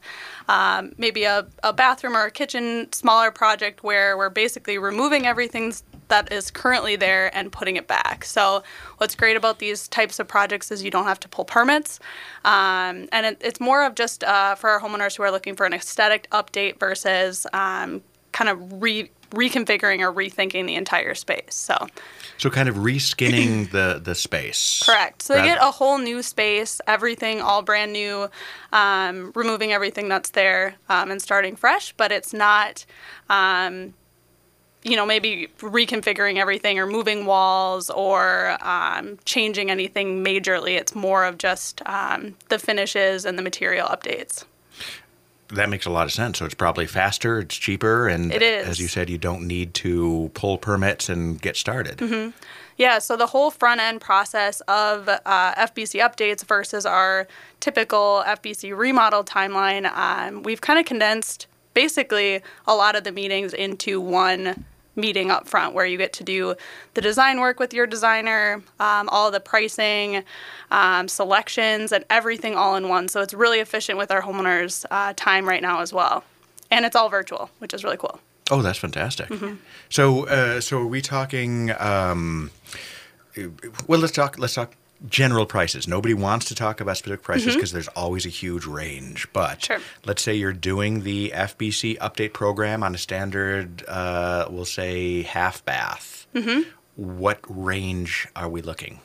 um, 0.50 0.94
maybe 0.98 1.26
a, 1.26 1.46
a 1.62 1.72
bathroom 1.72 2.18
or 2.18 2.26
a 2.26 2.32
kitchen 2.32 2.92
smaller 2.92 3.30
project 3.30 3.84
where 3.84 4.18
we're 4.18 4.32
basically 4.32 4.80
removing 4.80 5.28
everything 5.28 5.72
that 6.08 6.34
is 6.34 6.50
currently 6.50 6.96
there 6.96 7.30
and 7.38 7.52
putting 7.52 7.76
it 7.76 7.86
back. 7.86 8.26
So, 8.26 8.64
what's 8.98 9.14
great 9.14 9.38
about 9.38 9.60
these 9.60 9.88
types 9.88 10.18
of 10.18 10.28
projects 10.28 10.72
is 10.72 10.82
you 10.82 10.90
don't 10.90 11.06
have 11.06 11.20
to 11.20 11.30
pull 11.30 11.46
permits. 11.46 12.00
Um, 12.44 13.08
and 13.12 13.28
it, 13.28 13.38
it's 13.42 13.60
more 13.60 13.86
of 13.86 13.94
just 13.94 14.24
uh, 14.24 14.56
for 14.56 14.72
our 14.72 14.82
homeowners 14.82 15.16
who 15.16 15.22
are 15.22 15.30
looking 15.30 15.56
for 15.56 15.68
an 15.68 15.74
aesthetic 15.74 16.28
update 16.32 16.80
versus 16.80 17.46
um, 17.54 18.02
kind 18.32 18.50
of 18.50 18.82
re- 18.82 19.12
reconfiguring 19.32 20.00
or 20.00 20.12
rethinking 20.14 20.66
the 20.68 20.76
entire 20.76 21.14
space. 21.16 21.54
So, 21.56 21.88
So 22.38 22.50
kind 22.50 22.70
of 22.70 22.76
reskinning 22.76 23.72
the 23.72 24.00
the 24.04 24.16
space. 24.16 24.84
correct. 24.86 25.22
So 25.24 25.34
they 25.34 25.40
Rather- 25.42 25.56
get 25.56 25.68
a 25.68 25.72
whole 25.72 25.98
new 25.98 26.22
space, 26.24 26.80
everything 26.88 27.42
all 27.42 27.62
brand 27.62 27.94
new, 27.94 28.30
um, 28.72 29.32
removing 29.36 29.72
everything 29.74 30.08
that's 30.10 30.32
there 30.32 30.76
um, 30.90 31.12
and 31.12 31.22
starting 31.22 31.56
fresh. 31.56 31.94
But 31.98 32.12
it's 32.12 32.34
not, 32.34 32.86
um, 33.30 33.94
you 34.84 34.96
know, 34.96 35.06
maybe 35.06 35.50
reconfiguring 35.60 36.38
everything 36.38 36.80
or 36.80 36.86
moving 36.88 37.26
walls 37.26 37.90
or 37.90 38.58
um, 38.62 39.18
changing 39.26 39.70
anything 39.70 40.24
majorly. 40.24 40.78
It's 40.80 40.96
more 40.96 41.26
of 41.26 41.38
just 41.38 41.82
um, 41.86 42.36
the 42.50 42.58
finishes 42.60 43.26
and 43.26 43.38
the 43.38 43.42
material 43.44 43.88
updates. 43.88 44.46
That 45.50 45.70
makes 45.70 45.86
a 45.86 45.90
lot 45.90 46.06
of 46.06 46.12
sense. 46.12 46.40
So 46.40 46.46
it's 46.46 46.54
probably 46.56 46.88
faster, 46.88 47.40
it's 47.40 47.56
cheaper, 47.56 48.08
and 48.08 48.34
It 48.34 48.42
is. 48.42 48.68
as 48.68 48.80
you 48.80 48.88
said, 48.88 49.10
you 49.10 49.18
don't 49.18 49.48
need 49.48 49.74
to 49.76 50.30
pull 50.34 50.58
permits 50.58 51.08
and 51.10 51.42
get 51.42 51.56
started. 51.56 51.98
Mm-hmm. 52.00 52.32
Yeah, 52.76 53.00
so 53.00 53.18
the 53.18 53.28
whole 53.28 53.50
front 53.50 53.82
end 53.82 54.02
process 54.02 54.62
of 54.62 55.10
uh, 55.10 55.56
FBC 55.56 56.00
updates 56.00 56.46
versus 56.46 56.86
our 56.86 57.28
typical 57.60 58.24
FBC 58.28 58.78
remodel 58.78 59.24
timeline, 59.24 59.92
um, 59.96 60.44
we've 60.44 60.62
kind 60.62 60.80
of 60.80 60.86
condensed 60.86 61.48
basically 61.74 62.42
a 62.68 62.76
lot 62.76 62.96
of 62.96 63.04
the 63.04 63.12
meetings 63.12 63.54
into 63.54 64.00
one 64.02 64.66
meeting 64.98 65.32
up 65.32 65.48
front 65.48 65.74
where 65.74 65.86
you 65.86 65.98
get 65.98 66.12
to 66.14 66.24
do 66.24 66.56
the 66.96 67.02
design 67.02 67.40
work 67.40 67.60
with 67.60 67.74
your 67.74 67.88
designer, 67.88 68.62
um, 68.80 69.08
all 69.10 69.32
the 69.32 69.40
pricing, 69.40 70.24
um, 70.72 71.08
selections, 71.08 71.92
and 71.92 72.04
everything 72.10 72.56
all 72.56 72.76
in 72.76 72.90
one. 72.90 73.08
So 73.08 73.22
it's 73.22 73.34
really 73.34 73.60
efficient 73.60 73.98
with 73.98 74.12
our 74.12 74.22
homeowners' 74.22 74.86
uh, 74.92 75.14
time 75.16 75.48
right 75.48 75.62
now 75.62 75.80
as 75.82 75.94
well. 75.94 76.24
And 76.70 76.84
it's 76.84 76.96
all 76.96 77.08
virtual, 77.08 77.50
which 77.60 77.74
is 77.74 77.84
really 77.84 77.98
cool. 77.98 78.20
Oh, 78.50 78.62
that's 78.62 78.80
fantastic. 78.80 79.30
Mm-hmm. 79.30 79.56
So, 79.90 80.28
uh, 80.28 80.60
so 80.60 80.80
are 80.80 80.88
we 80.88 81.02
talking? 81.02 81.72
Um, 81.80 82.52
well, 83.88 84.00
let's 84.00 84.14
talk. 84.14 84.40
Let's 84.40 84.56
talk 84.56 84.74
general 85.10 85.46
prices. 85.46 85.88
Nobody 85.88 86.14
wants 86.14 86.46
to 86.48 86.56
talk 86.56 86.82
about 86.82 86.98
specific 86.98 87.22
prices 87.24 87.56
because 87.56 87.72
there's 87.72 87.88
always 87.90 88.26
a 88.26 88.30
huge 88.30 88.66
range. 88.66 89.28
But 89.34 89.64
Sure. 89.64 89.80
let's 90.06 90.22
say 90.24 90.34
you're 90.34 90.54
doing 90.54 91.04
the 91.04 91.32
FBC 91.36 91.98
update 92.00 92.34
program 92.34 92.82
on 92.84 92.96
a 92.96 92.98
standard, 92.98 93.84
uh, 93.88 94.48
we'll 94.50 94.66
say 94.66 95.22
half 95.24 95.64
bath. 95.66 96.26
What 96.96 97.40
range 97.48 98.28
are 98.36 98.50
we 98.50 98.62
looking? 98.62 99.00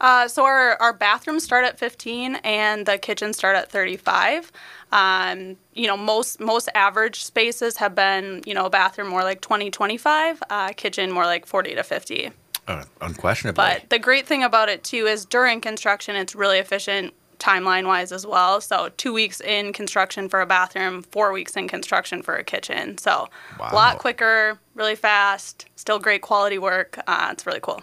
Uh, 0.00 0.28
so 0.28 0.44
our, 0.44 0.76
our 0.80 0.92
bathrooms 0.92 1.42
start 1.42 1.64
at 1.64 1.76
15 1.78 2.36
and 2.44 2.86
the 2.86 2.98
kitchen 2.98 3.32
start 3.32 3.56
at 3.56 3.68
35. 3.70 4.52
Um, 4.92 5.56
you 5.74 5.86
know, 5.88 5.96
most 5.96 6.38
most 6.40 6.68
average 6.74 7.24
spaces 7.24 7.78
have 7.78 7.94
been, 7.96 8.42
you 8.46 8.54
know, 8.54 8.66
a 8.66 8.70
bathroom 8.70 9.08
more 9.08 9.22
like 9.24 9.40
20, 9.40 9.70
25, 9.70 10.42
uh, 10.50 10.68
kitchen 10.76 11.10
more 11.10 11.24
like 11.24 11.46
40 11.46 11.74
to 11.74 11.82
50. 11.82 12.30
Uh, 12.68 12.84
unquestionably. 13.00 13.56
But 13.56 13.90
the 13.90 13.98
great 13.98 14.26
thing 14.26 14.44
about 14.44 14.68
it 14.68 14.84
too 14.84 15.06
is 15.06 15.24
during 15.24 15.60
construction, 15.60 16.14
it's 16.16 16.34
really 16.34 16.58
efficient 16.58 17.14
timeline 17.38 17.86
wise 17.86 18.12
as 18.12 18.26
well. 18.26 18.60
So 18.60 18.90
two 18.96 19.12
weeks 19.12 19.40
in 19.40 19.72
construction 19.72 20.28
for 20.28 20.40
a 20.40 20.46
bathroom, 20.46 21.02
four 21.02 21.32
weeks 21.32 21.56
in 21.56 21.68
construction 21.68 22.20
for 22.22 22.34
a 22.36 22.44
kitchen. 22.44 22.98
So 22.98 23.28
Wow. 23.58 23.68
a 23.70 23.74
lot 23.74 23.98
quicker, 23.98 24.58
really 24.74 24.96
fast, 24.96 25.66
still 25.76 25.98
great 25.98 26.20
quality 26.20 26.58
work. 26.58 26.98
Uh, 27.06 27.28
it's 27.32 27.46
really 27.46 27.60
cool. 27.60 27.82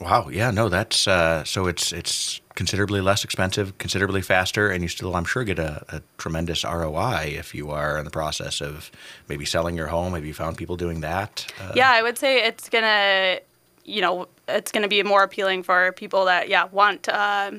Wow. 0.00 0.28
Yeah. 0.28 0.50
No. 0.50 0.68
That's 0.68 1.08
uh, 1.08 1.42
so. 1.44 1.66
It's 1.68 1.90
it's 1.90 2.42
considerably 2.54 3.00
less 3.00 3.24
expensive, 3.24 3.78
considerably 3.78 4.20
faster, 4.20 4.68
and 4.68 4.82
you 4.82 4.88
still, 4.88 5.14
I'm 5.16 5.24
sure, 5.24 5.42
get 5.44 5.58
a, 5.58 5.84
a 5.88 6.02
tremendous 6.18 6.64
ROI 6.64 7.34
if 7.38 7.54
you 7.54 7.70
are 7.70 7.98
in 7.98 8.04
the 8.04 8.10
process 8.10 8.60
of 8.60 8.90
maybe 9.28 9.46
selling 9.46 9.74
your 9.74 9.86
home. 9.86 10.12
Have 10.12 10.24
you 10.26 10.34
found 10.34 10.58
people 10.58 10.76
doing 10.76 11.00
that? 11.00 11.46
Uh, 11.58 11.72
yeah, 11.74 11.90
I 11.90 12.02
would 12.02 12.18
say 12.18 12.44
it's 12.44 12.68
gonna, 12.68 13.38
you 13.86 14.00
know, 14.00 14.28
it's 14.48 14.72
gonna 14.72 14.88
be 14.88 15.02
more 15.02 15.22
appealing 15.22 15.62
for 15.62 15.92
people 15.92 16.26
that 16.26 16.48
yeah 16.48 16.64
want 16.64 17.08
uh, 17.08 17.52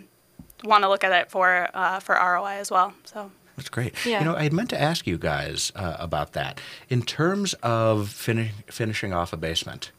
want 0.64 0.84
to 0.84 0.90
look 0.90 1.04
at 1.04 1.12
it 1.12 1.32
for 1.32 1.70
uh, 1.74 2.00
for 2.00 2.16
ROI 2.16 2.58
as 2.60 2.70
well. 2.70 2.94
So 3.06 3.32
That's 3.56 3.70
great. 3.70 3.94
Yeah. 4.06 4.20
You 4.20 4.26
know, 4.26 4.36
I 4.36 4.44
had 4.44 4.54
meant 4.54 4.70
to 4.72 4.82
ask 4.82 5.08
you 5.08 5.18
guys 5.18 5.72
uh, 5.76 5.96
about 6.00 6.34
that. 6.34 6.60
In 6.90 7.02
terms 7.02 7.54
of 7.64 8.10
fini- 8.10 8.52
finishing 8.68 9.14
off 9.14 9.34
a 9.34 9.38
basement, 9.38 9.92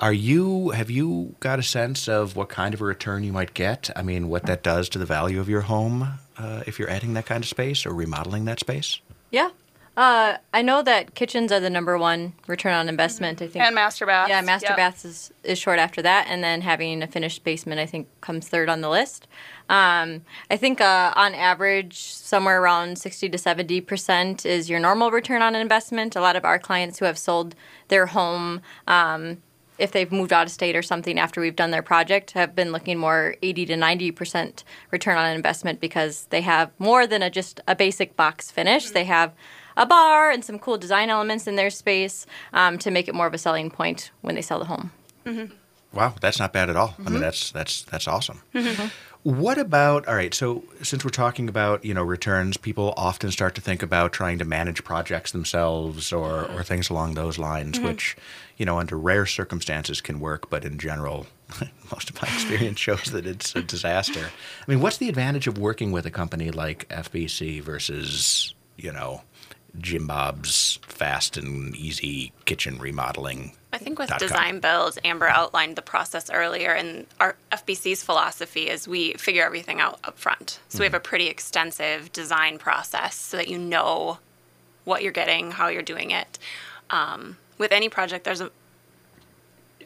are 0.00 0.12
you 0.12 0.70
have 0.70 0.90
you 0.90 1.34
got 1.40 1.58
a 1.58 1.62
sense 1.62 2.08
of 2.08 2.36
what 2.36 2.48
kind 2.48 2.74
of 2.74 2.80
a 2.80 2.84
return 2.84 3.24
you 3.24 3.32
might 3.32 3.54
get? 3.54 3.90
I 3.96 4.02
mean, 4.02 4.28
what 4.28 4.44
that 4.46 4.62
does 4.62 4.88
to 4.90 4.98
the 4.98 5.06
value 5.06 5.40
of 5.40 5.48
your 5.48 5.62
home 5.62 6.18
uh, 6.36 6.62
if 6.66 6.78
you're 6.78 6.90
adding 6.90 7.14
that 7.14 7.26
kind 7.26 7.42
of 7.42 7.48
space 7.48 7.86
or 7.86 7.92
remodeling 7.92 8.44
that 8.44 8.60
space? 8.60 9.00
Yeah. 9.30 9.50
Uh, 9.98 10.38
I 10.54 10.62
know 10.62 10.80
that 10.82 11.16
kitchens 11.16 11.50
are 11.50 11.58
the 11.58 11.68
number 11.68 11.98
one 11.98 12.32
return 12.46 12.72
on 12.72 12.88
investment. 12.88 13.42
I 13.42 13.48
think. 13.48 13.64
and 13.64 13.74
master 13.74 14.06
baths. 14.06 14.28
yeah, 14.30 14.40
master 14.42 14.68
Yep. 14.68 14.76
baths 14.76 15.04
is, 15.04 15.32
is 15.42 15.58
short 15.58 15.80
after 15.80 16.00
that, 16.02 16.28
and 16.28 16.42
then 16.44 16.60
having 16.60 17.02
a 17.02 17.08
finished 17.08 17.42
basement, 17.42 17.80
I 17.80 17.86
think, 17.86 18.06
comes 18.20 18.46
third 18.46 18.68
on 18.68 18.80
the 18.80 18.88
list. 18.88 19.26
Um, 19.68 20.22
I 20.52 20.56
think 20.56 20.80
uh, 20.80 21.12
on 21.16 21.34
average, 21.34 22.00
somewhere 22.00 22.62
around 22.62 22.96
60 22.96 23.28
to 23.28 23.36
70 23.38 23.80
percent 23.80 24.46
is 24.46 24.70
your 24.70 24.78
normal 24.78 25.10
return 25.10 25.42
on 25.42 25.56
investment. 25.56 26.14
A 26.14 26.20
lot 26.20 26.36
of 26.36 26.44
our 26.44 26.60
clients 26.60 27.00
who 27.00 27.04
have 27.04 27.18
sold 27.18 27.56
their 27.88 28.06
home, 28.06 28.60
um, 28.86 29.38
if 29.78 29.90
they've 29.90 30.12
moved 30.12 30.32
out 30.32 30.46
of 30.46 30.52
state 30.52 30.76
or 30.76 30.82
something 30.82 31.18
after 31.18 31.40
we've 31.40 31.56
done 31.56 31.72
their 31.72 31.82
project, 31.82 32.30
have 32.32 32.54
been 32.54 32.70
looking 32.70 32.98
more 32.98 33.34
80 33.42 33.66
to 33.66 33.76
90 33.76 34.12
percent 34.12 34.62
return 34.92 35.18
on 35.18 35.34
investment 35.34 35.80
because 35.80 36.26
they 36.30 36.42
have 36.42 36.70
more 36.78 37.04
than 37.04 37.20
a, 37.20 37.30
just 37.30 37.60
a 37.66 37.74
basic 37.74 38.14
box 38.14 38.52
finish. 38.52 38.90
They 38.90 39.04
have 39.04 39.32
a 39.78 39.86
bar 39.86 40.30
and 40.30 40.44
some 40.44 40.58
cool 40.58 40.76
design 40.76 41.08
elements 41.08 41.46
in 41.46 41.56
their 41.56 41.70
space 41.70 42.26
um, 42.52 42.76
to 42.78 42.90
make 42.90 43.08
it 43.08 43.14
more 43.14 43.26
of 43.26 43.32
a 43.32 43.38
selling 43.38 43.70
point 43.70 44.10
when 44.20 44.34
they 44.34 44.42
sell 44.42 44.58
the 44.58 44.66
home. 44.66 44.90
Mm-hmm. 45.24 45.54
Wow, 45.92 46.14
that's 46.20 46.38
not 46.38 46.52
bad 46.52 46.68
at 46.68 46.76
all. 46.76 46.94
I 46.98 47.02
mean, 47.02 47.12
mm-hmm. 47.14 47.20
that's 47.20 47.50
that's 47.50 47.82
that's 47.82 48.06
awesome. 48.06 48.42
Mm-hmm. 48.54 48.88
What 49.22 49.58
about 49.58 50.06
all 50.06 50.14
right? 50.14 50.34
So 50.34 50.62
since 50.82 51.04
we're 51.04 51.10
talking 51.10 51.48
about 51.48 51.84
you 51.84 51.94
know 51.94 52.02
returns, 52.02 52.56
people 52.56 52.92
often 52.96 53.30
start 53.30 53.54
to 53.54 53.60
think 53.60 53.82
about 53.82 54.12
trying 54.12 54.38
to 54.38 54.44
manage 54.44 54.84
projects 54.84 55.32
themselves 55.32 56.12
or 56.12 56.44
or 56.50 56.62
things 56.62 56.90
along 56.90 57.14
those 57.14 57.38
lines, 57.38 57.80
which 57.80 58.16
you 58.58 58.66
know 58.66 58.78
under 58.78 58.98
rare 58.98 59.24
circumstances 59.24 60.02
can 60.02 60.20
work, 60.20 60.50
but 60.50 60.64
in 60.64 60.78
general, 60.78 61.26
most 61.90 62.10
of 62.10 62.20
my 62.20 62.28
experience 62.28 62.78
shows 62.78 63.04
that 63.12 63.26
it's 63.26 63.54
a 63.56 63.62
disaster. 63.62 64.26
I 64.66 64.70
mean, 64.70 64.80
what's 64.80 64.98
the 64.98 65.08
advantage 65.08 65.46
of 65.46 65.56
working 65.56 65.90
with 65.90 66.04
a 66.04 66.10
company 66.10 66.50
like 66.50 66.86
FBC 66.90 67.62
versus 67.62 68.54
you 68.76 68.92
know 68.92 69.22
Jim 69.80 70.06
Bob's 70.06 70.78
fast 70.82 71.36
and 71.36 71.74
easy 71.76 72.32
kitchen 72.44 72.78
remodeling? 72.78 73.52
I 73.72 73.78
think 73.78 73.98
with 73.98 74.16
design 74.18 74.60
builds, 74.60 74.98
Amber 75.04 75.28
outlined 75.28 75.76
the 75.76 75.82
process 75.82 76.30
earlier, 76.30 76.72
and 76.72 77.06
our 77.20 77.36
FBC's 77.52 78.02
philosophy 78.02 78.68
is 78.68 78.88
we 78.88 79.12
figure 79.14 79.44
everything 79.44 79.80
out 79.80 80.00
up 80.04 80.18
front. 80.18 80.60
So 80.68 80.78
we 80.78 80.84
have 80.86 80.94
a 80.94 81.00
mm. 81.00 81.04
pretty 81.04 81.26
extensive 81.26 82.10
design 82.12 82.58
process 82.58 83.14
so 83.14 83.36
that 83.36 83.48
you 83.48 83.58
know 83.58 84.18
what 84.84 85.02
you're 85.02 85.12
getting, 85.12 85.50
how 85.50 85.68
you're 85.68 85.82
doing 85.82 86.10
it. 86.12 86.38
Um, 86.88 87.36
with 87.58 87.72
any 87.72 87.90
project, 87.90 88.24
there's 88.24 88.40
a 88.40 88.50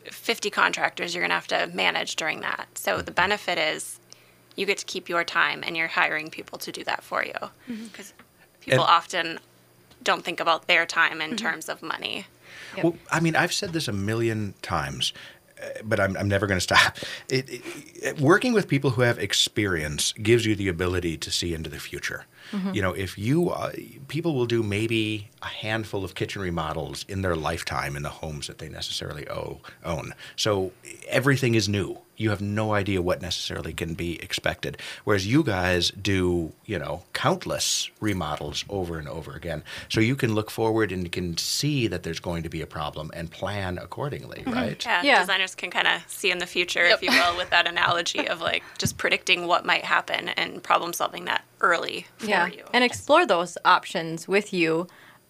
50 0.05 0.51
contractors 0.51 1.15
you're 1.15 1.23
going 1.23 1.31
to 1.31 1.35
have 1.35 1.49
to 1.49 1.77
manage 1.77 2.17
during 2.17 2.41
that. 2.41 2.67
So 2.75 2.99
mm. 2.99 3.05
the 3.05 3.11
benefit 3.11 3.59
is 3.59 3.99
you 4.55 4.67
get 4.67 4.79
to 4.79 4.85
keep 4.85 5.09
your 5.09 5.25
time 5.25 5.63
and 5.67 5.77
you're 5.77 5.89
hiring 5.89 6.31
people 6.31 6.59
to 6.59 6.71
do 6.71 6.85
that 6.85 7.03
for 7.03 7.25
you. 7.25 7.33
Mm-hmm. 7.33 7.87
Because 7.87 8.13
people 8.61 8.85
And- 8.85 8.91
often 8.91 9.41
don't 10.03 10.25
think 10.25 10.41
about 10.41 10.67
their 10.67 10.87
time 10.87 11.21
in 11.21 11.37
terms 11.37 11.69
of 11.69 11.83
money. 11.83 12.27
Well, 12.83 12.97
I 13.11 13.21
mean, 13.21 13.37
I've 13.37 13.53
said 13.53 13.73
this 13.73 13.87
a 13.89 13.93
million 13.93 14.55
times, 14.63 15.13
uh, 15.63 15.67
but 15.85 16.01
I'm, 16.01 16.17
I'm 16.17 16.29
never 16.29 16.47
going 16.47 16.57
to 16.57 16.61
stop. 16.63 16.97
It, 17.29 17.49
it, 17.51 17.63
it- 18.03 18.21
working 18.21 18.53
with 18.53 18.67
people 18.69 18.91
who 18.91 19.03
have 19.03 19.19
experience 19.19 20.13
gives 20.15 20.45
you 20.47 20.55
the 20.57 20.69
ability 20.69 21.17
to 21.19 21.31
see 21.31 21.55
into 21.55 21.69
the 21.71 21.79
future. 21.79 22.25
You 22.73 22.83
know, 22.83 22.93
if 22.93 23.17
you 23.19 23.51
uh, 23.51 23.73
people 24.09 24.35
will 24.35 24.47
do 24.47 24.63
maybe 24.63 25.31
a 25.43 25.47
handful 25.47 26.05
of 26.05 26.15
kitchen 26.15 26.43
remodels 26.43 27.05
in 27.09 27.23
their 27.23 27.35
lifetime 27.37 27.97
in 27.97 28.03
the 28.03 28.11
homes 28.11 28.47
that 28.47 28.59
they 28.59 28.69
necessarily 28.69 29.29
owe, 29.29 29.61
own. 29.85 30.15
So 30.37 30.73
everything 31.09 31.55
is 31.55 31.69
new. 31.69 31.99
You 32.17 32.31
have 32.31 32.43
no 32.43 32.75
idea 32.75 33.01
what 33.03 33.21
necessarily 33.23 33.73
can 33.73 33.95
be 33.95 34.23
expected. 34.23 34.77
Whereas 35.05 35.27
you 35.27 35.43
guys 35.43 35.91
do, 35.91 36.53
you 36.67 36.79
know, 36.79 37.03
countless 37.15 37.91
remodels 38.01 38.65
over 38.69 38.99
and 38.99 39.09
over 39.09 39.33
again. 39.33 39.65
So 39.89 39.99
you 40.01 40.15
can 40.15 40.35
look 40.35 40.51
forward 40.51 40.93
and 40.93 41.03
you 41.03 41.11
can 41.11 41.37
see 41.39 41.89
that 41.89 42.03
there's 42.05 42.21
going 42.21 42.43
to 42.45 42.49
be 42.49 42.61
a 42.61 42.67
problem 42.67 43.11
and 43.15 43.31
plan 43.31 43.79
accordingly, 43.79 44.45
right? 44.47 44.85
Yeah, 44.85 45.03
Yeah. 45.03 45.21
designers 45.21 45.55
can 45.55 45.71
kind 45.71 45.89
of 45.89 46.03
see 46.07 46.31
in 46.31 46.39
the 46.39 46.47
future, 46.47 46.85
if 46.85 47.03
you 47.03 47.11
will, 47.11 47.37
with 47.37 47.51
that 47.51 47.67
analogy 47.67 48.29
of 48.29 48.41
like 48.41 48.63
just 48.79 48.99
predicting 48.99 49.47
what 49.49 49.65
might 49.65 49.85
happen 49.85 50.29
and 50.29 50.63
problem 50.63 50.93
solving 50.93 51.25
that 51.25 51.45
early 51.61 52.07
for 52.19 52.27
yeah. 52.33 52.47
you. 52.47 52.65
and 52.73 52.85
explore 52.85 53.27
those 53.27 53.57
options 53.65 54.27
with 54.27 54.53
you. 54.53 54.87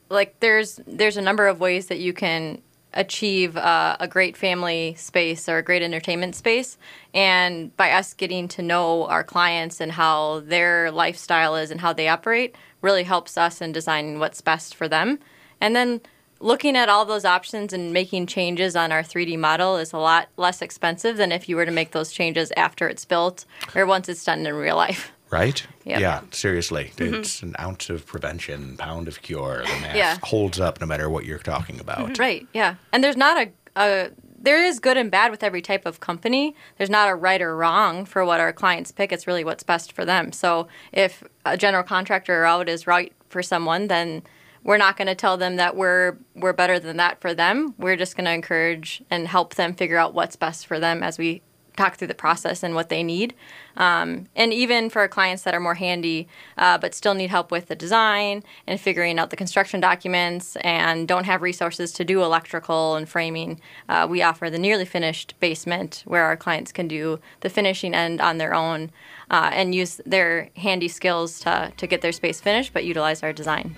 Like 0.09 0.39
there's 0.41 0.81
there's 0.87 1.17
a 1.17 1.23
number 1.23 1.47
of 1.47 1.61
ways 1.61 1.87
that 1.87 1.99
you 1.99 2.13
can 2.13 2.63
achieve 2.95 3.57
uh, 3.57 3.97
a 4.01 4.09
great 4.09 4.37
family 4.37 4.95
space 4.99 5.49
or 5.49 5.59
a 5.59 5.63
great 5.63 5.83
entertainment 5.83 6.35
space. 6.35 6.77
And 7.15 7.75
by 7.77 7.93
us 7.93 8.15
getting 8.15 8.49
to 8.49 8.63
know 8.63 9.07
our 9.07 9.25
clients 9.25 9.81
and 9.81 9.93
how 9.93 10.41
their 10.41 10.91
lifestyle 10.91 11.57
is 11.57 11.71
and 11.71 11.81
how 11.81 11.93
they 11.93 12.09
operate 12.09 12.55
really 12.81 13.05
helps 13.05 13.39
us 13.39 13.61
in 13.61 13.73
designing 13.73 14.19
what's 14.19 14.41
best 14.41 14.75
for 14.75 14.89
them. 14.89 15.19
And 15.61 15.75
then 15.75 16.01
looking 16.41 16.77
at 16.77 16.89
all 16.89 17.05
those 17.05 17.25
options 17.25 17.73
and 17.73 17.93
making 17.93 18.27
changes 18.27 18.75
on 18.75 18.93
our 18.93 19.03
3d 19.03 19.39
model 19.39 19.77
is 19.77 19.93
a 19.93 19.99
lot 19.99 20.29
less 20.37 20.61
expensive 20.61 21.17
than 21.17 21.33
if 21.33 21.49
you 21.49 21.57
were 21.57 21.65
to 21.67 21.73
make 21.73 21.93
those 21.93 22.13
changes 22.13 22.53
after 22.57 22.89
it's 22.89 23.05
built 23.05 23.45
or 23.75 23.87
once 23.87 24.09
it's 24.09 24.25
done 24.25 24.45
in 24.45 24.55
real 24.55 24.77
life 24.77 25.13
Right? 25.33 25.67
Yep. 25.85 26.01
Yeah, 26.01 26.21
seriously. 26.31 26.93
Mm-hmm. 26.97 27.15
It's 27.15 27.43
an 27.43 27.57
ounce 27.59 27.89
of 27.91 28.05
prevention, 28.07 28.77
pound 28.77 29.09
of 29.09 29.23
cure. 29.23 29.63
The 29.65 29.81
math 29.81 29.97
Yeah. 29.97 30.19
holds 30.23 30.61
up 30.61 30.81
no 30.81 30.87
matter 30.87 31.09
what 31.09 31.25
you're 31.25 31.39
talking 31.39 31.81
about. 31.81 31.99
Mm-hmm. 32.11 32.21
Right. 32.21 32.47
Yeah. 32.53 32.75
And 32.93 33.03
there's 33.03 33.17
not 33.17 33.39
a, 33.39 33.51
a 33.77 34.11
there 34.39 34.63
is 34.63 34.79
good 34.81 34.97
and 34.97 35.11
bad 35.11 35.31
with 35.31 35.43
every 35.43 35.63
type 35.63 35.87
of 35.87 36.01
company. 36.01 36.55
There's 36.77 36.91
not 36.91 37.09
a 37.09 37.15
right 37.15 37.41
or 37.41 37.57
wrong 37.57 38.05
for 38.05 38.25
what 38.25 38.41
our 38.41 38.53
clients 38.53 38.93
pick. 38.93 39.11
It's 39.13 39.27
really 39.27 39.45
what's 39.45 39.63
best 39.63 39.93
for 39.93 40.05
them. 40.05 40.33
So 40.33 40.69
if 40.93 41.23
a 41.47 41.57
general 41.57 41.85
contractor 41.85 42.45
out 42.45 42.69
is 42.69 42.87
right 42.87 43.13
for 43.29 43.43
someone, 43.43 43.87
then 43.89 44.23
we're 44.65 44.79
not 44.79 44.97
going 44.97 45.07
to 45.09 45.15
tell 45.15 45.37
them 45.37 45.57
that 45.57 45.77
we're 45.77 46.19
we're 46.35 46.53
better 46.53 46.79
than 46.79 46.97
that 46.99 47.21
for 47.21 47.33
them. 47.35 47.75
We're 47.79 47.97
just 47.97 48.17
going 48.17 48.27
to 48.27 48.33
encourage 48.33 49.03
and 49.11 49.27
help 49.29 49.55
them 49.55 49.75
figure 49.75 49.97
out 49.97 50.13
what's 50.13 50.37
best 50.37 50.67
for 50.67 50.79
them 50.79 51.03
as 51.03 51.19
we 51.19 51.41
talk 51.77 51.97
through 51.97 52.09
the 52.09 52.15
process 52.15 52.63
and 52.63 52.75
what 52.75 52.89
they 52.89 53.03
need. 53.03 53.35
Um, 53.77 54.27
and 54.37 54.53
even 54.53 54.91
for 54.91 55.07
clients 55.09 55.43
that 55.45 55.55
are 55.55 55.61
more 55.61 55.75
handy 55.75 56.29
uh, 56.59 56.79
but 56.79 56.95
still 56.95 57.15
need 57.15 57.31
help 57.31 57.51
with 57.51 57.69
the 57.69 57.75
design 57.75 58.43
and 58.67 58.81
figuring 58.81 59.19
out 59.19 59.31
the 59.31 59.37
construction 59.37 59.81
documents 59.81 60.57
and 60.57 61.09
don't 61.09 61.25
have 61.25 61.43
resources 61.43 61.93
to 61.93 62.05
do 62.05 62.23
electrical 62.23 62.97
and 62.97 63.09
framing, 63.09 63.61
uh, 63.89 64.07
we 64.09 64.23
offer 64.23 64.51
the 64.51 64.59
nearly 64.59 64.85
finished 64.85 65.35
basement 65.41 66.03
where 66.07 66.25
our 66.25 66.37
clients 66.37 66.73
can 66.73 66.89
do 66.89 67.19
the 67.41 67.49
finishing 67.49 67.95
end 67.95 68.21
on 68.21 68.39
their 68.39 68.55
own 68.55 68.91
uh, 69.31 69.51
and 69.53 69.75
use 69.75 70.01
their 70.05 70.51
handy 70.57 70.89
skills 70.89 71.41
to, 71.41 71.73
to 71.77 71.87
get 71.87 72.03
their 72.03 72.13
space 72.13 72.41
finished 72.41 72.73
but 72.73 72.85
utilize 72.85 73.23
our 73.23 73.33
design. 73.33 73.77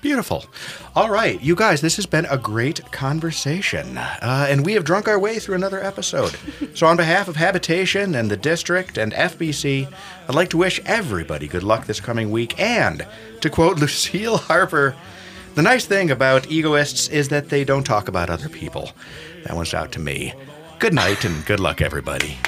Beautiful. 0.00 0.46
All 0.96 1.10
right, 1.10 1.40
you 1.42 1.54
guys, 1.54 1.82
this 1.82 1.96
has 1.96 2.06
been 2.06 2.24
a 2.26 2.38
great 2.38 2.90
conversation. 2.90 3.98
Uh, 3.98 4.46
and 4.48 4.64
we 4.64 4.72
have 4.72 4.84
drunk 4.84 5.06
our 5.08 5.18
way 5.18 5.38
through 5.38 5.56
another 5.56 5.82
episode. 5.82 6.34
so, 6.74 6.86
on 6.86 6.96
behalf 6.96 7.28
of 7.28 7.36
Habitation 7.36 8.14
and 8.14 8.30
the 8.30 8.36
District 8.36 8.96
and 8.96 9.12
FBC, 9.12 9.92
I'd 10.28 10.34
like 10.34 10.48
to 10.50 10.56
wish 10.56 10.80
everybody 10.86 11.48
good 11.48 11.62
luck 11.62 11.86
this 11.86 12.00
coming 12.00 12.30
week. 12.30 12.58
And 12.58 13.06
to 13.42 13.50
quote 13.50 13.78
Lucille 13.80 14.38
Harper, 14.38 14.96
the 15.54 15.62
nice 15.62 15.84
thing 15.84 16.10
about 16.10 16.50
egoists 16.50 17.08
is 17.08 17.28
that 17.28 17.50
they 17.50 17.64
don't 17.64 17.84
talk 17.84 18.08
about 18.08 18.30
other 18.30 18.48
people. 18.48 18.92
That 19.44 19.56
one's 19.56 19.74
out 19.74 19.92
to 19.92 20.00
me. 20.00 20.32
Good 20.78 20.94
night 20.94 21.24
and 21.26 21.44
good 21.44 21.60
luck, 21.60 21.82
everybody. 21.82 22.38